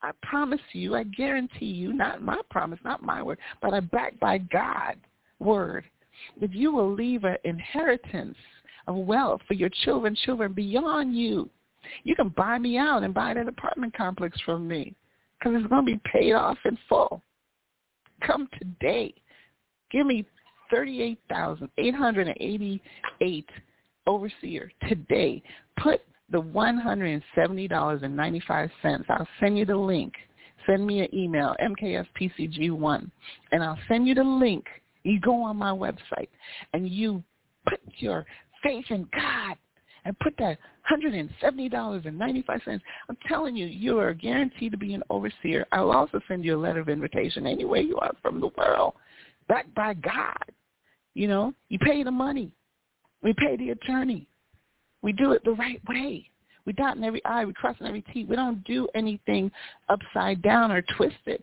[0.02, 4.18] I promise you, I guarantee you, not my promise, not my word, but I back
[4.20, 5.00] by God's
[5.40, 5.84] word,
[6.40, 8.36] that you will leave an inheritance
[8.86, 11.48] of wealth for your children, children beyond you.
[12.04, 14.94] You can buy me out and buy that apartment complex from me
[15.38, 17.22] because it's going to be paid off in full.
[18.26, 19.14] Come today.
[19.90, 20.26] Give me
[20.70, 23.50] 38888
[24.06, 25.42] overseer today.
[25.82, 26.00] Put
[26.30, 29.04] the $170.95.
[29.08, 30.12] I'll send you the link.
[30.66, 33.10] Send me an email, mkfpcg1,
[33.52, 34.66] and I'll send you the link.
[35.04, 36.28] You go on my website
[36.74, 37.24] and you
[37.66, 38.26] put your
[38.62, 39.56] faith in God
[40.04, 40.58] and put that
[40.90, 42.60] $170.95.
[42.66, 42.80] I'm
[43.26, 45.66] telling you, you are guaranteed to be an overseer.
[45.72, 48.94] I'll also send you a letter of invitation anywhere you are from the world,
[49.48, 50.36] backed by God.
[51.14, 52.50] You know, you pay the money.
[53.22, 54.26] We pay the attorney.
[55.02, 56.28] We do it the right way.
[56.64, 58.24] We dot in every I, we cross in every T.
[58.24, 59.50] We don't do anything
[59.88, 61.42] upside down or twisted.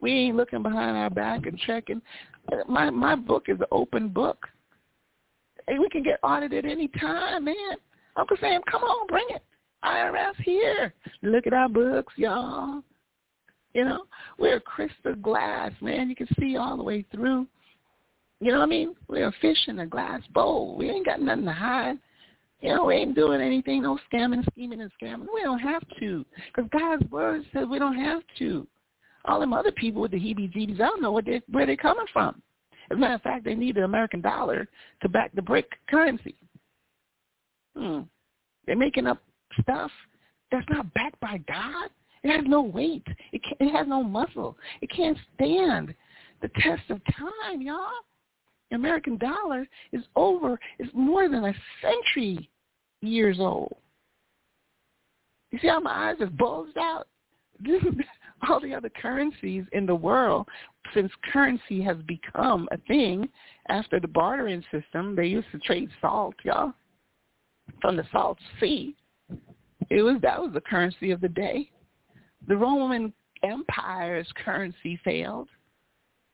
[0.00, 2.02] We ain't looking behind our back and checking.
[2.68, 4.48] My my book is an open book.
[5.68, 7.76] Hey, we can get audited any time, man.
[8.16, 9.42] Uncle Sam, come on, bring it.
[9.84, 10.92] IRS here.
[11.22, 12.82] Look at our books, y'all.
[13.74, 14.04] You know,
[14.38, 16.10] we're crystal glass, man.
[16.10, 17.46] You can see all the way through.
[18.40, 18.94] You know what I mean?
[19.08, 20.76] We're a fish in a glass bowl.
[20.76, 21.98] We ain't got nothing to hide.
[22.62, 25.26] You know, we ain't doing anything, no scamming, scheming, and scamming.
[25.34, 28.66] We don't have to, because God's word says we don't have to.
[29.24, 32.06] All them other people with the heebie-jeebies, I don't know what they, where they're coming
[32.12, 32.40] from.
[32.90, 34.68] As a matter of fact, they need the American dollar
[35.02, 36.36] to back the BRIC currency.
[37.76, 38.00] Hmm.
[38.66, 39.20] They're making up
[39.60, 39.90] stuff
[40.52, 41.90] that's not backed by God.
[42.22, 43.06] It has no weight.
[43.32, 44.56] It, it has no muscle.
[44.80, 45.94] It can't stand
[46.42, 47.88] the test of time, y'all.
[48.70, 52.48] The American dollar is over, It's more than a century
[53.02, 53.76] years old.
[55.50, 57.06] You see how my eyes have bulged out?
[58.48, 60.48] All the other currencies in the world,
[60.94, 63.28] since currency has become a thing
[63.68, 66.72] after the bartering system, they used to trade salt, y'all,
[67.80, 68.96] from the salt sea.
[69.90, 71.70] It was that was the currency of the day.
[72.48, 73.12] The Roman
[73.44, 75.48] Empire's currency failed.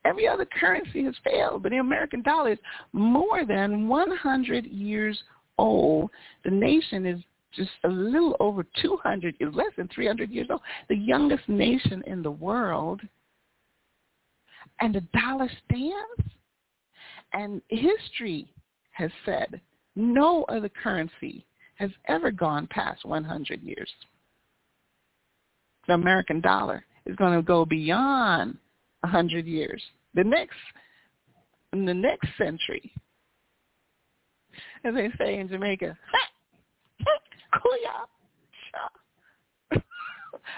[0.04, 2.58] Every other currency has failed, but the American dollar is
[2.92, 5.20] more than 100 years
[5.58, 6.10] old.
[6.44, 7.20] The nation is
[7.54, 10.60] just a little over 200, is less than 300 years old.
[10.88, 13.00] The youngest nation in the world.
[14.80, 16.32] and the dollar stands.
[17.32, 18.48] And history
[18.92, 19.60] has said
[19.96, 21.44] no other currency
[21.76, 23.90] has ever gone past 100 years.
[25.86, 28.58] The American dollar is going to go beyond
[29.00, 29.82] 100 years.
[30.14, 30.56] The next,
[31.72, 32.92] in the next century,
[34.84, 35.96] as they say in Jamaica,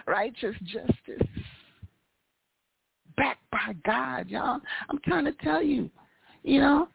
[0.06, 1.26] righteous justice
[3.16, 4.60] backed by God, y'all.
[4.88, 5.90] I'm trying to tell you,
[6.42, 6.88] you know,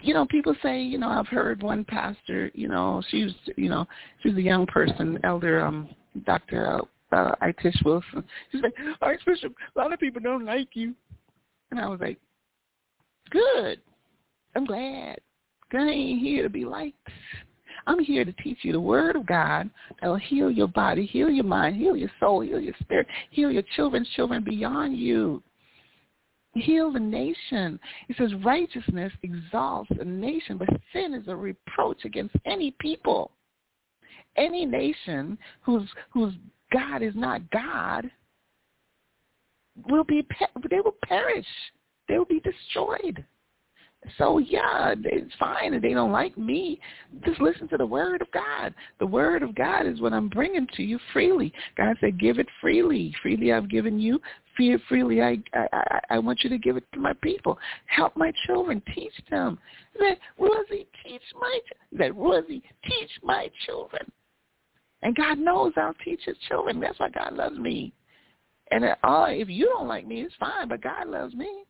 [0.00, 3.68] you know, people say, you know, I've heard one pastor, you know, she was, you
[3.68, 3.86] know,
[4.22, 5.88] she was a young person, elder, um,
[6.24, 6.66] Dr.
[6.66, 6.80] Uh,
[7.14, 8.24] uh, Itish Wilson.
[8.50, 10.94] She's like, Archbishop, a lot of people don't like you.
[11.70, 12.18] And I was like,
[13.30, 13.80] good.
[14.54, 15.18] I'm glad.
[15.74, 16.96] I ain't here to be liked.
[17.86, 19.68] I'm here to teach you the word of God
[20.00, 23.50] that will heal your body, heal your mind, heal your soul, heal your spirit, heal
[23.50, 25.42] your children's children beyond you.
[26.54, 27.80] Heal the nation.
[28.08, 33.32] He says righteousness exalts a nation, but sin is a reproach against any people.
[34.36, 36.34] Any nation whose whose
[36.72, 38.10] God is not God
[39.88, 40.26] will be
[40.70, 41.46] they will perish.
[42.08, 43.24] They will be destroyed.
[44.18, 46.80] So yeah, it's fine if they don't like me.
[47.24, 48.74] Just listen to the word of God.
[48.98, 51.52] The word of God is what I'm bringing to you freely.
[51.76, 53.14] God said, "Give it freely.
[53.22, 54.20] Freely I've given you.
[54.56, 57.58] Fear freely I I I want you to give it to my people.
[57.86, 58.82] Help my children.
[58.94, 59.58] Teach them."
[59.98, 61.60] That Rosie, teach my
[61.92, 64.10] that Rosie, teach my children.
[65.02, 66.80] And God knows I'll teach His children.
[66.80, 67.92] That's why God loves me.
[68.72, 70.68] And all, if you don't like me, it's fine.
[70.68, 71.64] But God loves me.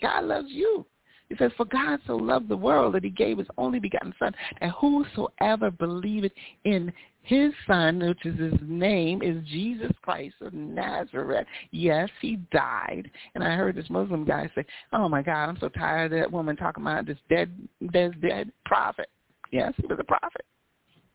[0.00, 0.84] God loves you.
[1.28, 4.34] He says, For God so loved the world that he gave his only begotten Son,
[4.60, 6.32] that whosoever believeth
[6.64, 6.92] in
[7.22, 11.46] his Son, which is his name, is Jesus Christ of Nazareth.
[11.70, 13.10] Yes, he died.
[13.34, 16.32] And I heard this Muslim guy say, Oh my God, I'm so tired of that
[16.32, 17.50] woman talking about this dead,
[17.92, 19.08] dead, dead prophet.
[19.52, 20.44] Yes, he was a prophet.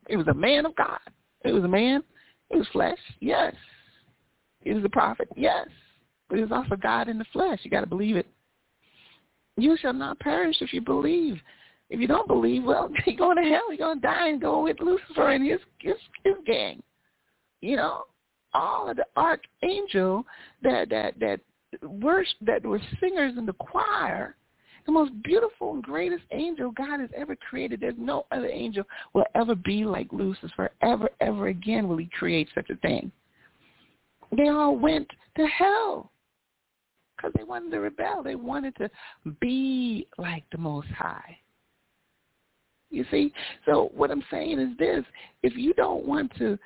[0.09, 0.99] He was a man of God.
[1.43, 2.03] He was a man.
[2.49, 2.99] He was flesh.
[3.19, 3.53] Yes.
[4.61, 5.27] He was a prophet.
[5.35, 5.67] Yes.
[6.29, 7.59] But he was also God in the flesh.
[7.63, 8.27] You got to believe it.
[9.57, 11.39] You shall not perish if you believe.
[11.89, 13.69] If you don't believe, well, you're going to hell.
[13.69, 16.81] You're going to die and go with Lucifer and his his, his gang.
[17.61, 18.03] You know,
[18.53, 20.25] all of the archangel
[20.63, 21.39] that that that
[21.84, 24.35] worship that were singers in the choir,
[24.85, 27.81] the most beautiful and greatest angel God has ever created.
[27.81, 30.71] There's no other angel will ever be like Lucifer.
[30.81, 33.11] Ever, ever again will he create such a thing.
[34.35, 35.07] They all went
[35.38, 36.11] to hell
[37.18, 38.23] because they wanted to rebel.
[38.23, 38.89] They wanted to
[39.41, 41.38] be like the Most High.
[42.89, 43.34] You see?
[43.65, 45.03] So what I'm saying is this.
[45.44, 46.57] If you don't want to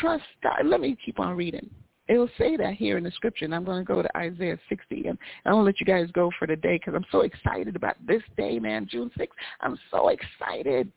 [0.00, 1.70] trust God, let me keep on reading.
[2.08, 4.58] It will say that here in the scripture, and I'm going to go to Isaiah
[4.68, 7.20] 60, and I'm going to let you guys go for the day because I'm so
[7.20, 9.28] excited about this day, man, June 6th.
[9.60, 10.90] I'm so excited.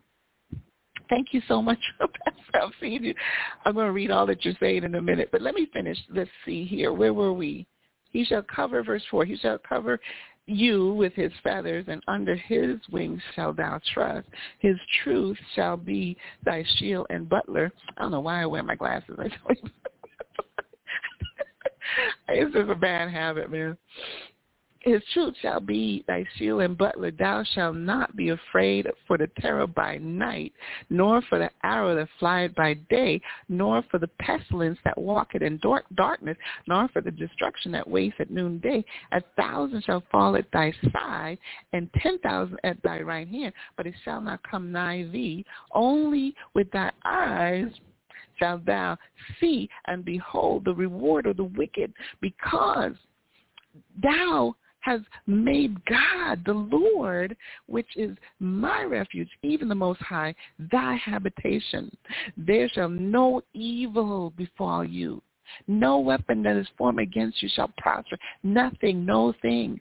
[1.09, 2.73] Thank you so much, Pastor.
[2.79, 3.13] See you.
[3.63, 5.97] I'm going to read all that you're saying in a minute, but let me finish.
[6.09, 6.91] Let's see here.
[6.91, 7.67] Where were we?
[8.13, 9.99] He shall cover, verse 4, he shall cover
[10.45, 14.27] you with his feathers, and under his wings shall thou trust.
[14.59, 17.71] His truth shall be thy shield and butler.
[17.97, 19.17] I don't know why I wear my glasses.
[22.27, 23.77] it's just a bad habit, man.
[24.83, 27.11] His truth shall be thy shield and butler.
[27.11, 30.51] Thou shalt not be afraid for the terror by night,
[30.89, 35.57] nor for the arrow that flieth by day, nor for the pestilence that walketh in
[35.59, 36.37] dark darkness,
[36.67, 38.83] nor for the destruction that wastes at noonday.
[39.13, 41.37] A thousand shall fall at thy side,
[41.71, 45.45] and ten thousand at thy right hand, but it shall not come nigh thee.
[45.71, 47.71] Only with thy eyes
[48.37, 48.97] shalt thou
[49.39, 52.95] see and behold the reward of the wicked, because
[54.01, 54.53] thou
[54.83, 57.35] has made God, the Lord,
[57.67, 60.35] which is my refuge, even the Most High,
[60.71, 61.95] thy habitation.
[62.35, 65.21] There shall no evil befall you.
[65.67, 68.17] No weapon that is formed against you shall prosper.
[68.43, 69.79] Nothing, no thing.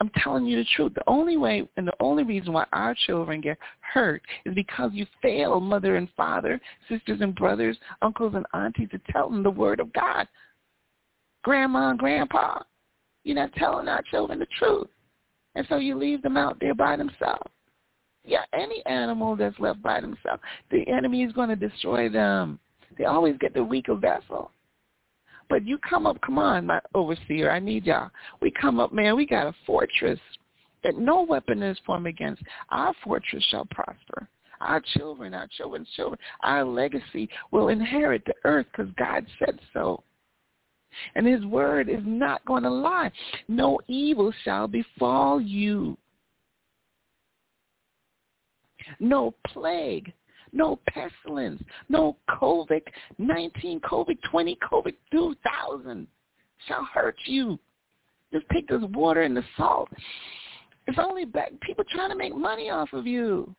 [0.00, 0.94] I'm telling you the truth.
[0.94, 5.06] The only way and the only reason why our children get hurt is because you
[5.22, 9.78] fail mother and father, sisters and brothers, uncles and aunties to tell them the word
[9.78, 10.26] of God.
[11.44, 12.62] Grandma and grandpa.
[13.26, 14.86] You're not telling our children the truth.
[15.56, 17.42] And so you leave them out there by themselves.
[18.24, 20.40] Yeah, any animal that's left by themselves,
[20.70, 22.60] the enemy is going to destroy them.
[22.96, 24.52] They always get the weaker vessel.
[25.50, 28.10] But you come up, come on, my overseer, I need y'all.
[28.40, 30.20] We come up, man, we got a fortress
[30.84, 32.44] that no weapon is formed against.
[32.70, 34.28] Our fortress shall prosper.
[34.60, 40.04] Our children, our children's children, our legacy will inherit the earth because God said so.
[41.14, 43.10] And his word is not going to lie.
[43.48, 45.96] No evil shall befall you.
[49.00, 50.12] No plague,
[50.52, 56.06] no pestilence, no COVID-19, COVID-20, COVID-2000
[56.66, 57.58] shall hurt you.
[58.32, 59.88] Just take this water and the salt.
[60.86, 63.54] It's only back people trying to make money off of you.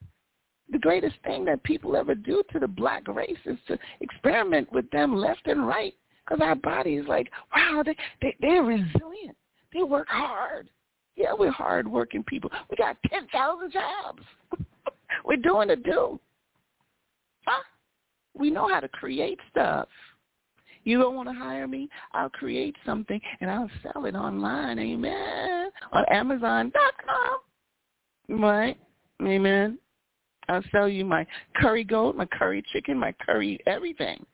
[0.72, 4.90] The greatest thing that people ever do to the black race is to experiment with
[4.92, 5.94] them left and right.
[6.28, 9.38] Because our body is like, wow, they, they, they're resilient.
[9.74, 10.70] They work hard.
[11.16, 12.52] Yeah, we're hard-working people.
[12.70, 14.24] We got 10,000 jobs.
[15.26, 16.20] we're doing a do.
[17.46, 17.64] Huh?
[18.38, 19.88] We know how to create stuff.
[20.84, 21.90] You don't want to hire me?
[22.14, 24.80] I'll create something and I'll sell it online.
[24.80, 25.70] Amen.
[25.92, 27.40] On Amazon.com.
[28.40, 28.78] Right?
[29.22, 29.80] Amen.
[30.50, 31.26] I'll sell you my
[31.58, 34.26] curry goat, my curry chicken, my curry everything.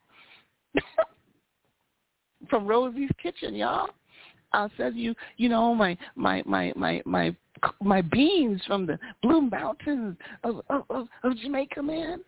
[2.49, 3.90] From Rosie's Kitchen, y'all.
[4.52, 7.36] I'll sell you, you know, my my my my my
[7.82, 12.22] my beans from the Blue Mountains of of, of, of Jamaica, man,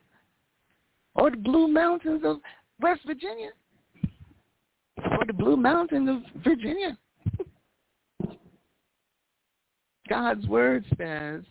[1.15, 2.37] or the Blue Mountains of
[2.81, 3.51] West Virginia
[4.97, 6.97] or the Blue Mountains of Virginia.
[10.09, 11.41] God's word says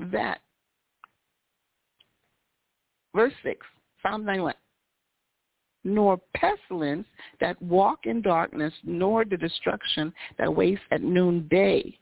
[0.00, 0.40] that,
[3.14, 3.66] verse 6,
[4.02, 4.54] Psalm 91,
[5.86, 7.06] nor pestilence
[7.40, 11.98] that walk in darkness, nor the destruction that wastes at noonday.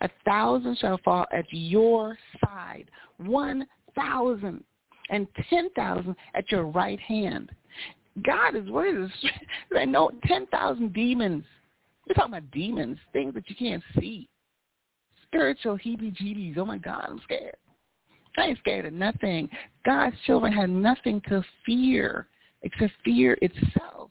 [0.00, 4.64] A thousand shall fall at your side, one thousand,
[5.10, 7.50] and ten thousand at your right hand,
[8.22, 9.30] God is is
[9.76, 11.44] I know ten thousand demons.
[12.06, 14.28] We're talking about demons, things that you can't see.
[15.24, 16.58] Spiritual heebie-jeebies.
[16.58, 17.56] Oh my God, I'm scared.
[18.36, 19.48] I ain't scared of nothing.
[19.86, 22.28] God's children had nothing to fear
[22.64, 24.10] except fear itself.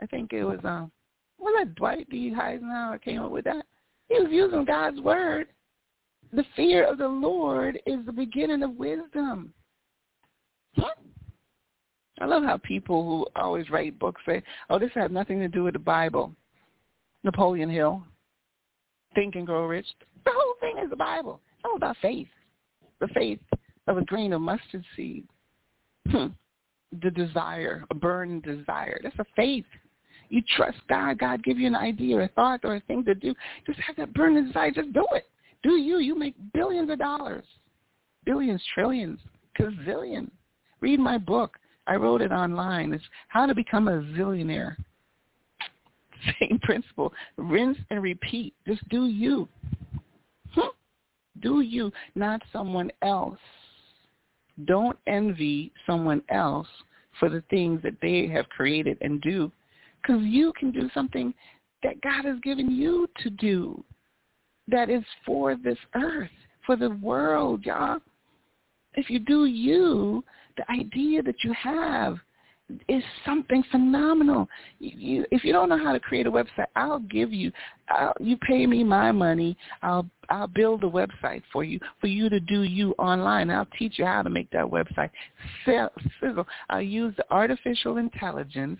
[0.00, 0.92] I think it was um
[1.38, 2.32] was that Dwight D.
[2.34, 3.64] Eisenhower came up with that?
[4.08, 5.48] He was using God's word.
[6.32, 9.52] The fear of the Lord is the beginning of wisdom.
[10.76, 10.94] Huh?
[12.20, 15.64] I love how people who always write books say, oh, this has nothing to do
[15.64, 16.34] with the Bible.
[17.24, 18.02] Napoleon Hill,
[19.14, 19.86] Think and Grow Rich.
[20.24, 21.40] The whole thing is the Bible.
[21.54, 22.28] It's all about faith.
[23.00, 23.40] The faith
[23.86, 25.24] of a grain of mustard seed.
[26.10, 26.26] Hmm.
[27.02, 28.98] The desire, a burning desire.
[29.02, 29.66] That's a faith.
[30.30, 31.18] You trust God.
[31.18, 33.34] God give you an idea or a thought or a thing to do.
[33.66, 34.70] Just have that burning desire.
[34.70, 35.24] Just do it.
[35.62, 35.98] Do you.
[35.98, 37.44] You make billions of dollars.
[38.24, 39.20] Billions, trillions,
[39.58, 40.30] gazillions.
[40.80, 41.56] Read my book.
[41.86, 42.92] I wrote it online.
[42.92, 44.76] It's how to become a zillionaire.
[46.40, 47.12] Same principle.
[47.36, 48.54] Rinse and repeat.
[48.66, 49.48] Just do you.
[50.52, 50.68] Hmm?
[51.40, 53.38] Do you, not someone else.
[54.64, 56.66] Don't envy someone else
[57.18, 59.50] for the things that they have created and do
[60.02, 61.34] because you can do something
[61.82, 63.82] that God has given you to do
[64.68, 66.30] that is for this earth,
[66.66, 67.98] for the world, y'all.
[68.94, 70.24] If you do you,
[70.56, 72.18] the idea that you have
[72.88, 74.48] is something phenomenal.
[74.78, 77.50] You, if you don't know how to create a website, I'll give you.
[77.88, 79.56] I'll, you pay me my money.
[79.82, 83.50] I'll I'll build a website for you for you to do you online.
[83.50, 85.10] I'll teach you how to make that website
[85.64, 86.46] sizzle.
[86.68, 88.78] I'll use the artificial intelligence,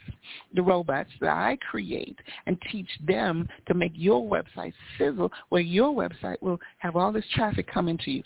[0.55, 5.94] the robots that I create, and teach them to make your website sizzle, where your
[5.94, 8.23] website will have all this traffic coming to you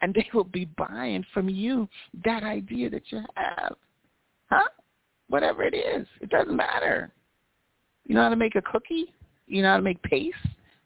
[0.00, 1.88] and they will be buying from you
[2.24, 3.76] that idea that you have.
[4.50, 4.68] Huh?
[5.28, 6.06] Whatever it is.
[6.20, 7.12] It doesn't matter.
[8.04, 9.12] You know how to make a cookie?
[9.46, 10.36] You know how to make paste?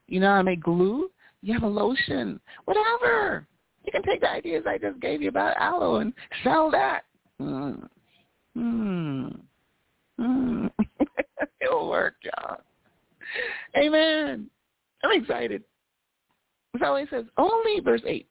[0.07, 1.11] You know how to make glue?
[1.43, 2.41] You have a lotion.
[2.65, 3.47] Whatever.
[3.85, 6.12] You can take the ideas I just gave you about aloe and
[6.45, 7.03] sell that.
[7.39, 7.73] Hmm.
[8.55, 9.28] Hmm.
[10.19, 10.66] Hmm.
[11.61, 12.57] It'll work, John.
[13.77, 14.51] Amen.
[15.03, 15.62] I'm excited.
[16.78, 18.28] So he says, only, verse 8,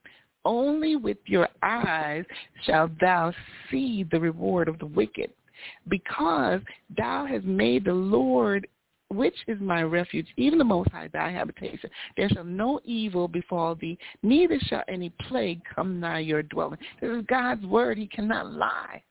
[0.49, 2.26] only with your eyes
[2.63, 3.31] shalt thou
[3.69, 5.30] see the reward of the wicked,
[5.88, 6.59] because
[6.97, 8.67] thou hast made the Lord,
[9.09, 11.89] which is my refuge, even the Most High thy habitation.
[12.17, 16.80] There shall no evil befall thee, neither shall any plague come nigh your dwelling.
[16.99, 17.99] This is God's word.
[17.99, 19.03] He cannot lie.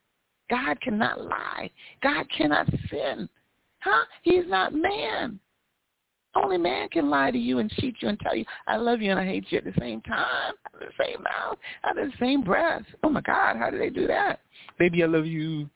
[0.50, 1.70] God cannot lie.
[2.02, 3.28] God cannot sin.
[3.78, 4.04] Huh?
[4.22, 5.38] He's not man.
[6.34, 9.10] Only man can lie to you and cheat you and tell you, I love you
[9.10, 12.06] and I hate you at the same time, out of the same mouth, out of
[12.06, 12.82] the same breath.
[13.02, 14.40] Oh my God, how do they do that?
[14.78, 15.68] Baby, I love you.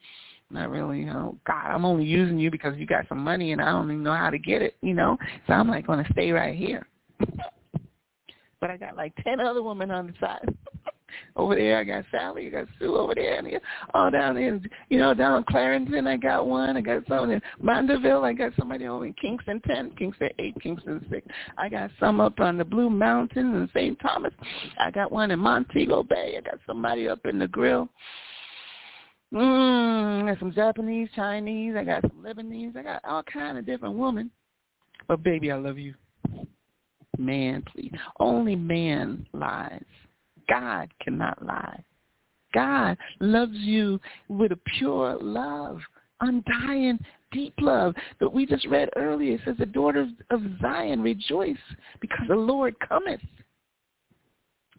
[0.51, 1.09] Not really.
[1.09, 4.03] Oh God, I'm only using you because you got some money and I don't even
[4.03, 5.17] know how to get it, you know?
[5.47, 6.87] So I'm like going to stay right here.
[8.61, 10.55] but I got like 10 other women on the side.
[11.37, 12.47] Over there, I got Sally.
[12.47, 13.39] I got Sue over there.
[13.39, 13.61] And
[13.95, 16.77] all down there, you know, down in Clarendon, I got one.
[16.77, 18.25] I got some in Mandeville.
[18.25, 21.27] I got somebody over in Kingston 10, Kingston 8, Kingston 6.
[21.59, 23.99] I got some up on the Blue Mountains in St.
[24.01, 24.33] Thomas.
[24.79, 26.37] I got one in Montego Bay.
[26.39, 27.89] I got somebody up in Negril.
[29.33, 31.75] Mmm, I got some Japanese, Chinese.
[31.77, 32.77] I got some Lebanese.
[32.77, 34.31] I got all kind of different women.
[35.09, 35.95] But baby, I love you.
[37.19, 37.93] Man, please.
[38.21, 39.83] Only man lies.
[40.49, 41.83] God cannot lie.
[42.53, 45.81] God loves you with a pure love,
[46.21, 46.99] undying,
[47.33, 49.35] deep love that we just read earlier.
[49.35, 51.57] It says, the daughters of Zion rejoice
[52.01, 53.21] because the Lord cometh.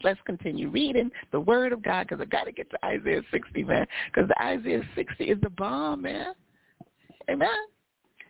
[0.03, 3.63] Let's continue reading the word of God because I got to get to Isaiah 60,
[3.63, 6.33] man, because Isaiah 60 is the bomb, man.
[7.29, 7.49] Amen.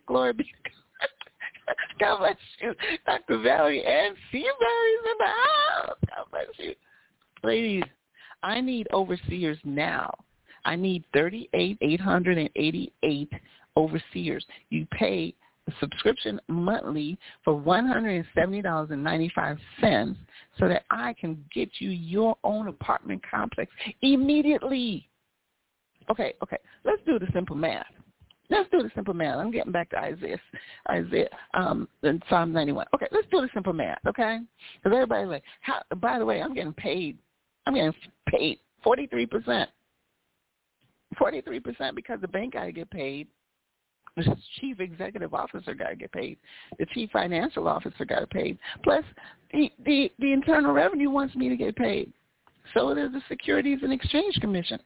[0.05, 1.73] Glory be to God.
[1.99, 2.73] God bless you.
[3.05, 3.41] Dr.
[3.41, 5.97] Valerie and Seabury's in the house.
[6.09, 6.75] God bless you.
[7.43, 7.83] Ladies,
[8.41, 10.13] I need overseers now.
[10.65, 13.33] I need 38, 888
[13.75, 14.45] overseers.
[14.69, 15.33] You pay
[15.67, 20.15] a subscription monthly for $170.95
[20.59, 23.71] so that I can get you your own apartment complex
[24.01, 25.07] immediately.
[26.09, 26.57] Okay, okay.
[26.83, 27.85] Let's do the simple math.
[28.49, 29.37] Let's do the simple math.
[29.37, 30.39] I'm getting back to Isaiah,
[30.89, 32.87] Isaiah, um, in Psalm 91.
[32.93, 33.99] Okay, let's do the simple math.
[34.05, 34.39] Okay,
[34.75, 37.17] because everybody's like, how, by the way, I'm getting paid.
[37.65, 37.93] I'm getting
[38.29, 39.69] paid 43 percent.
[41.17, 43.27] 43 percent because the bank got to get paid.
[44.15, 46.37] The chief executive officer got to get paid.
[46.77, 48.59] The chief financial officer got to paid.
[48.83, 49.03] Plus,
[49.51, 52.11] the, the the Internal Revenue wants me to get paid.
[52.73, 54.79] So does the Securities and Exchange Commission.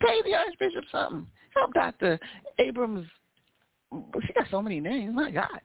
[0.00, 1.26] Pay the Archbishop something.
[1.54, 2.18] Help Dr.
[2.58, 3.06] Abrams.
[4.26, 5.14] She got so many names.
[5.14, 5.60] My God.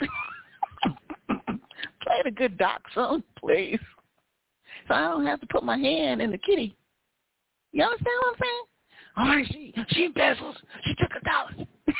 [2.02, 3.80] Play the good doc song, please.
[4.88, 6.76] So I don't have to put my hand in the kitty.
[7.72, 8.64] You understand what I'm saying?
[9.16, 10.56] All right, she she embezzles.
[10.84, 11.66] She took a dollar.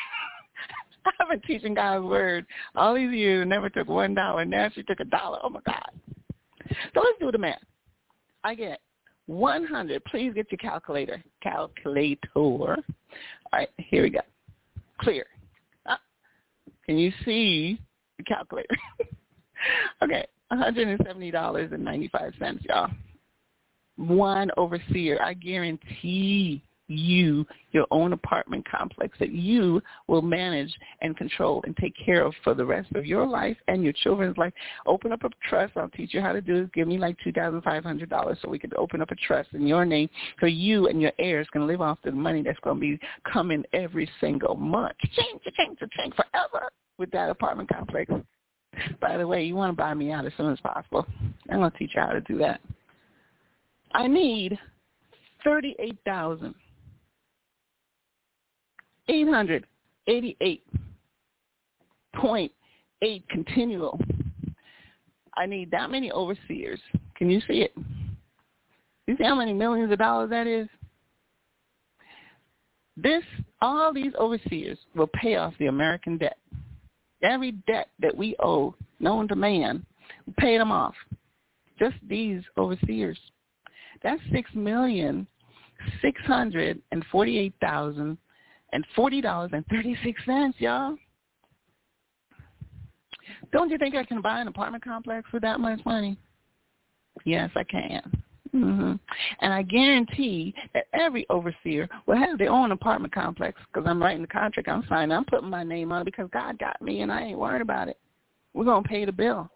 [1.20, 3.46] I've been teaching God's word all these years.
[3.46, 4.44] Never took one dollar.
[4.44, 5.38] Now she took a dollar.
[5.42, 5.90] Oh my God.
[6.94, 7.58] So let's do the math.
[8.44, 8.80] I get
[9.26, 10.04] 100.
[10.04, 11.22] Please get your calculator.
[11.42, 12.18] Calculator.
[12.34, 12.76] All
[13.52, 14.20] right, here we go.
[15.00, 15.26] Clear.
[15.86, 15.96] Uh,
[16.86, 17.80] can you see
[18.18, 18.76] the calculator?
[20.02, 22.90] okay, $170.95, y'all.
[23.96, 25.20] One overseer.
[25.22, 31.94] I guarantee you your own apartment complex that you will manage and control and take
[32.04, 34.52] care of for the rest of your life and your children's life.
[34.86, 35.76] Open up a trust.
[35.76, 36.70] I'll teach you how to do this.
[36.74, 40.08] Give me like $2,500 so we can open up a trust in your name
[40.40, 42.98] so you and your heirs can live off the money that's going to be
[43.30, 44.96] coming every single month.
[45.12, 48.12] Change, change, change forever with that apartment complex.
[49.00, 51.06] By the way, you want to buy me out as soon as possible.
[51.50, 52.60] I'm going to teach you how to do that.
[53.94, 54.58] I need
[55.44, 56.54] thirty-eight thousand
[59.08, 59.66] eight hundred
[60.06, 60.64] eighty-eight
[62.16, 62.52] point
[63.02, 64.00] eight continual.
[65.36, 66.80] I need that many overseers.
[67.16, 67.74] Can you see it?
[69.06, 70.68] You see how many millions of dollars that is?
[72.96, 73.22] This,
[73.60, 76.38] all these overseers will pay off the American debt.
[77.22, 79.84] Every debt that we owe, known to man,
[80.26, 80.94] we pay them off.
[81.78, 83.18] Just these overseers.
[84.02, 85.26] That's six million
[86.00, 88.18] six hundred and forty-eight thousand
[88.72, 90.96] and forty dollars and thirty six cents, y'all.
[93.52, 96.16] Don't you think I can buy an apartment complex with that much money?
[97.24, 98.22] Yes, I can.
[98.54, 98.92] Mm-hmm.
[99.40, 104.22] And I guarantee that every overseer will have their own apartment complex because I'm writing
[104.22, 104.68] the contract.
[104.68, 105.16] I'm signing.
[105.16, 107.88] I'm putting my name on it because God got me, and I ain't worried about
[107.88, 107.98] it.
[108.52, 109.50] We're gonna pay the bill,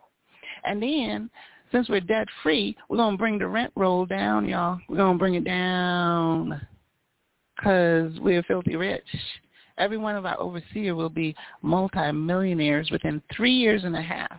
[0.65, 1.31] and then
[1.73, 4.79] since we're debt free, we're gonna bring the rent roll down, y'all.
[4.89, 6.61] We're gonna bring it down
[7.57, 9.05] because we're filthy rich.
[9.79, 14.39] Every one of our overseer will be multimillionaires within three years and a half.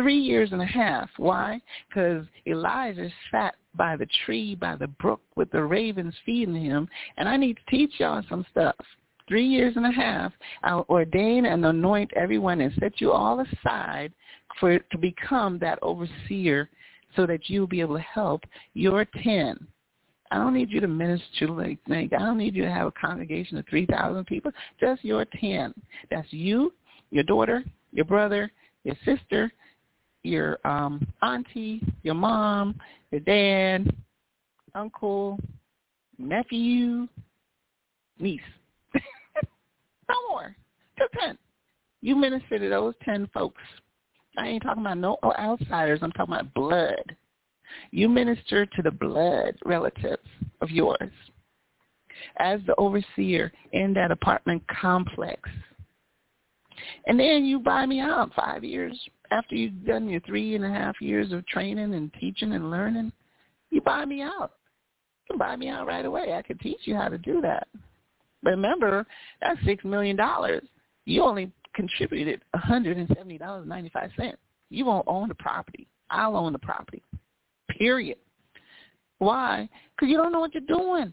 [0.00, 1.10] Three years and a half.
[1.16, 1.60] Why?
[1.88, 6.88] Because Elijah sat by the tree, by the brook, with the ravens feeding him.
[7.16, 8.76] And I need to teach y'all some stuff.
[9.28, 10.32] Three years and a half,
[10.62, 14.12] I'll ordain and anoint everyone and set you all aside
[14.58, 16.68] for to become that overseer
[17.14, 18.42] so that you'll be able to help
[18.74, 19.68] your ten
[20.30, 22.92] I don't need you to minister like, like I don't need you to have a
[22.92, 24.52] congregation of 3,000 people.
[24.78, 25.74] Just your 10.
[26.10, 26.72] That's you,
[27.10, 28.50] your daughter, your brother,
[28.84, 29.52] your sister,
[30.22, 32.78] your um, auntie, your mom,
[33.10, 33.92] your dad,
[34.74, 35.38] uncle,
[36.18, 37.08] nephew,
[38.18, 38.40] niece.
[38.94, 40.54] no more.
[40.98, 41.38] Just 10.
[42.02, 43.62] You minister to those 10 folks.
[44.38, 46.00] I ain't talking about no outsiders.
[46.02, 47.16] I'm talking about blood.
[47.90, 50.26] You minister to the blood relatives
[50.60, 51.10] of yours
[52.38, 55.40] as the overseer in that apartment complex.
[57.06, 58.98] And then you buy me out five years
[59.30, 63.12] after you've done your three and a half years of training and teaching and learning.
[63.70, 64.52] You buy me out.
[65.28, 66.34] You can buy me out right away.
[66.34, 67.68] I could teach you how to do that.
[68.42, 69.06] But remember,
[69.40, 70.62] that's six million dollars.
[71.04, 74.38] You only contributed one hundred and seventy dollars ninety five cents.
[74.70, 75.86] You won't own the property.
[76.10, 77.02] I'll own the property.
[77.78, 78.18] Period.
[79.18, 79.68] Why?
[79.94, 81.12] Because you don't know what you're doing,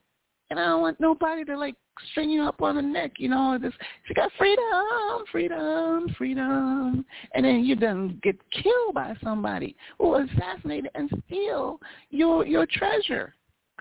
[0.49, 1.75] and I don't want nobody to like
[2.11, 3.13] string you up on the neck.
[3.17, 3.73] You know, this
[4.07, 10.91] you got freedom, freedom, freedom, and then you done get killed by somebody or assassinated
[10.95, 11.79] and steal
[12.09, 13.35] your your treasure.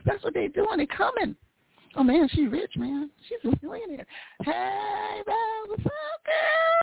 [0.04, 0.78] That's what they're doing.
[0.78, 1.36] They're coming.
[1.96, 3.10] Oh man, she's rich, man.
[3.28, 4.06] She's a millionaire.
[4.42, 6.76] Hey, man, girl?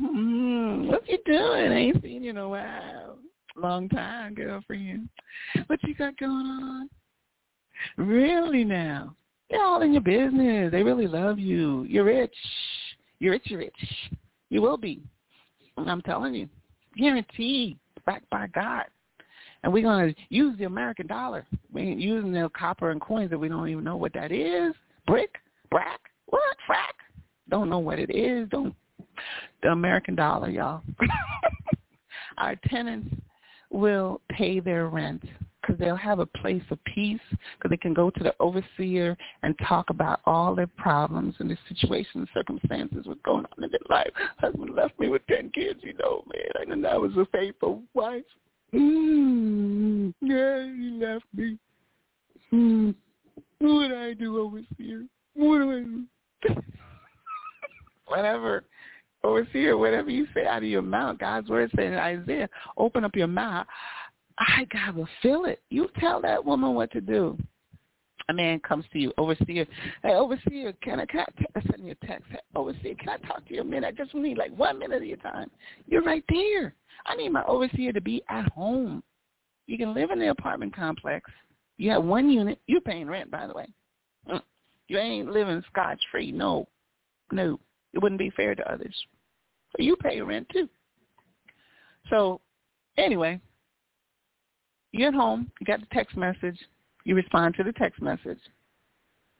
[0.00, 1.72] Mm, what you doing?
[1.72, 3.18] I ain't seen you in a while.
[3.56, 5.08] Long time, girlfriend.
[5.66, 6.88] What you got going on?
[7.96, 9.16] Really now?
[9.50, 10.70] They're all in your business.
[10.70, 11.84] They really love you.
[11.84, 12.34] You're rich.
[13.18, 13.74] You're rich, you're rich.
[14.50, 15.00] You will be.
[15.76, 16.48] I'm telling you.
[16.96, 17.78] Guaranteed.
[18.04, 18.84] Backed by God.
[19.62, 21.46] And we're going to use the American dollar.
[21.72, 24.74] We ain't using the copper and coins that we don't even know what that is.
[25.06, 25.34] Brick?
[25.70, 26.00] Brack?
[26.26, 26.56] What?
[26.68, 26.94] Frack?
[27.48, 28.48] Don't know what it is.
[28.50, 28.74] Don't.
[29.62, 30.82] The American dollar, y'all.
[32.38, 33.08] Our tenants
[33.70, 35.24] will pay their rent
[35.68, 39.54] because they'll have a place of peace because they can go to the overseer and
[39.66, 44.10] talk about all their problems and the situations, circumstances, what's going on in their life.
[44.38, 48.24] Husband left me with 10 kids, you know, man, and I was a faithful wife.
[48.72, 51.58] Mm, yeah, he left me.
[52.52, 52.94] Mm,
[53.58, 55.04] what would I do overseer?
[55.34, 56.54] What do I do?
[58.06, 58.64] Whatever
[59.24, 63.16] overseer, whatever you say out of your mouth, God's word said in Isaiah, open up
[63.16, 63.66] your mouth.
[64.38, 65.60] I God will feel it.
[65.70, 67.36] You tell that woman what to do.
[68.30, 69.66] A man comes to you, overseer.
[70.02, 71.24] Hey, overseer, can I, can
[71.56, 72.26] I send you a text?
[72.30, 73.86] Hey, overseer, can I talk to you a minute?
[73.86, 75.50] I just need like one minute of your time.
[75.86, 76.74] You're right there.
[77.06, 79.02] I need my overseer to be at home.
[79.66, 81.30] You can live in the apartment complex.
[81.78, 82.58] You have one unit.
[82.66, 83.66] You're paying rent, by the way.
[84.30, 84.42] Mm.
[84.88, 86.30] You ain't living scotch free.
[86.30, 86.68] No,
[87.32, 87.58] no.
[87.94, 88.94] It wouldn't be fair to others.
[89.72, 90.68] So you pay rent too.
[92.10, 92.40] So
[92.96, 93.40] anyway,
[94.98, 95.50] you're at home.
[95.60, 96.58] You got the text message.
[97.04, 98.40] You respond to the text message,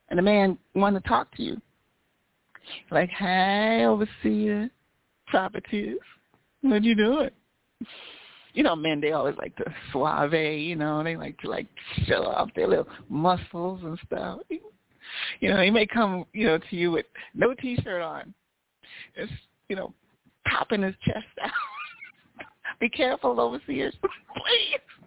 [0.08, 1.60] and the man want to talk to you.
[2.90, 4.70] Like, hey, overseer,
[5.26, 5.98] properties,
[6.62, 7.30] what you doing?
[8.54, 10.32] You know, men they always like to suave.
[10.32, 11.66] You know, they like to like
[12.06, 14.40] show off their little muscles and stuff.
[15.40, 18.34] You know, he may come, you know, to you with no t-shirt on,
[19.16, 19.32] just
[19.68, 19.92] you know,
[20.46, 21.50] popping his chest out.
[22.80, 24.97] Be careful, overseers, please.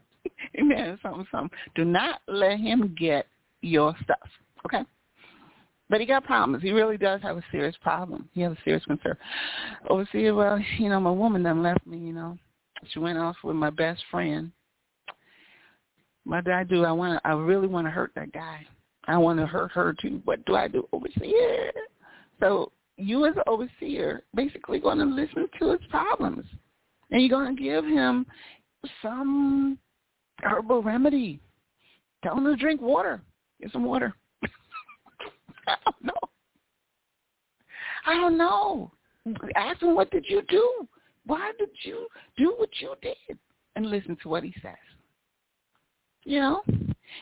[0.60, 1.00] Amen.
[1.02, 1.58] Something, something.
[1.76, 3.28] Do not let him get
[3.62, 4.30] your stuff.
[4.66, 4.82] Okay?
[5.90, 6.64] But he got problems.
[6.64, 8.30] He really does have a serious problem.
[8.34, 9.18] He has a serious concern.
[9.90, 12.38] Overseer, well, you know, my woman done left me, you know.
[12.90, 14.52] She went off with my best friend.
[16.24, 16.86] What do I do?
[16.86, 18.66] I want I really want to hurt that guy.
[19.08, 20.22] I want to hurt her too.
[20.24, 20.88] What do I do?
[20.94, 21.72] Overseer.
[22.40, 26.46] So you as an overseer basically going to listen to his problems.
[27.10, 28.26] And you're going to give him
[29.02, 29.78] some
[30.44, 31.40] herbal remedy.
[32.24, 33.22] Tell him to drink water.
[33.62, 34.14] Get some water.
[35.68, 36.14] I don't know.
[38.06, 38.92] I don't know.
[39.56, 40.88] Ask him what did you do?
[41.26, 42.08] Why did you
[42.38, 43.38] do what you did?
[43.76, 44.74] And listen to what he says.
[46.24, 46.62] You know?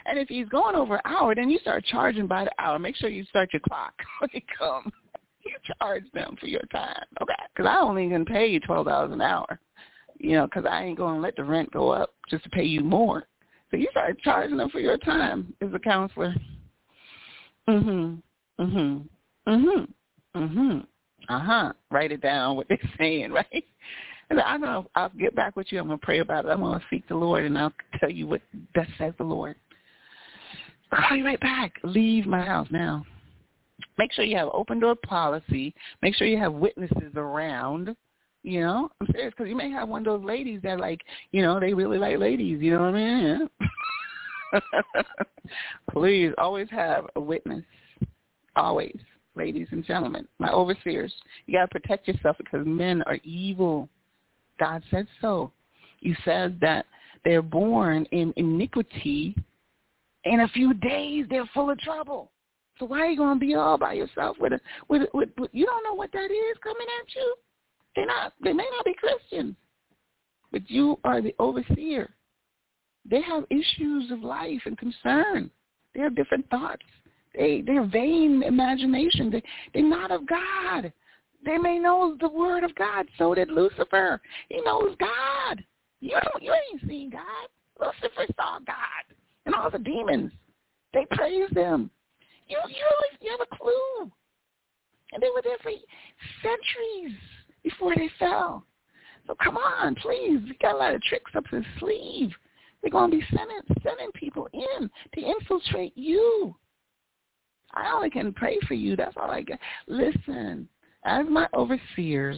[0.05, 2.79] And if he's going over an hour, then you start charging by the hour.
[2.79, 4.91] Make sure you start your clock when he comes.
[5.45, 7.33] You charge them for your time, okay?
[7.55, 9.59] Because I only can pay you twelve dollars an hour
[10.19, 12.63] you know, because I ain't going to let the rent go up just to pay
[12.63, 13.27] you more.
[13.71, 16.35] So you start charging them for your time as a counselor.
[17.67, 18.21] Mhm.
[18.59, 19.07] Mhm.
[19.47, 19.87] Mhm.
[20.35, 20.87] Mhm.
[21.27, 21.73] Uh huh.
[21.91, 23.65] Write it down what they're saying, right?
[24.29, 25.79] And I know I'll get back with you.
[25.79, 26.49] I'm gonna pray about it.
[26.49, 28.41] I'm gonna seek the Lord, and I'll tell you what
[28.75, 29.55] thus says the Lord.
[30.93, 31.73] Call you right back.
[31.83, 33.05] Leave my house now.
[33.97, 35.73] Make sure you have open door policy.
[36.01, 37.95] Make sure you have witnesses around
[38.43, 41.01] you know, I'm serious because you may have one of those ladies that like,
[41.31, 42.61] you know, they really like ladies.
[42.61, 43.49] You know what I mean?
[45.91, 47.63] Please always have a witness.
[48.55, 48.97] Always,
[49.35, 51.13] ladies and gentlemen, my overseers.
[51.45, 53.89] You got to protect yourself because men are evil.
[54.59, 55.51] God said so.
[55.99, 56.85] He says that
[57.25, 59.35] they're born in iniquity.
[60.25, 62.31] In a few days, they're full of trouble.
[62.79, 65.65] So why are you to be all by yourself with a with, with, with you
[65.65, 67.35] don't know what that is coming at you?
[67.99, 68.31] They're not.
[68.41, 69.57] They may not be Christians,
[70.53, 72.09] but you are the overseer.
[73.03, 75.51] They have issues of life and concern.
[75.93, 76.85] They have different thoughts.
[77.35, 79.29] They they're vain imagination.
[79.29, 79.43] They
[79.73, 80.93] they're not of God.
[81.45, 83.05] They may know the word of God.
[83.17, 84.21] So did Lucifer.
[84.47, 85.61] He knows God.
[85.99, 87.49] You don't you ain't seen God.
[87.81, 89.15] Lucifer saw God
[89.45, 90.31] and all the demons.
[90.93, 91.91] They praised him.
[92.47, 92.85] You you
[93.19, 94.09] you have a clue.
[95.11, 95.71] And they were there for
[96.41, 97.17] centuries
[97.69, 98.65] before they fell.
[99.27, 100.39] So come on, please.
[100.43, 102.31] We got a lot of tricks up his sleeve.
[102.81, 106.55] They're going to be sending sending people in to infiltrate you.
[107.73, 108.95] I only can pray for you.
[108.95, 109.59] That's all I get.
[109.87, 110.67] Listen,
[111.05, 112.37] as my overseers,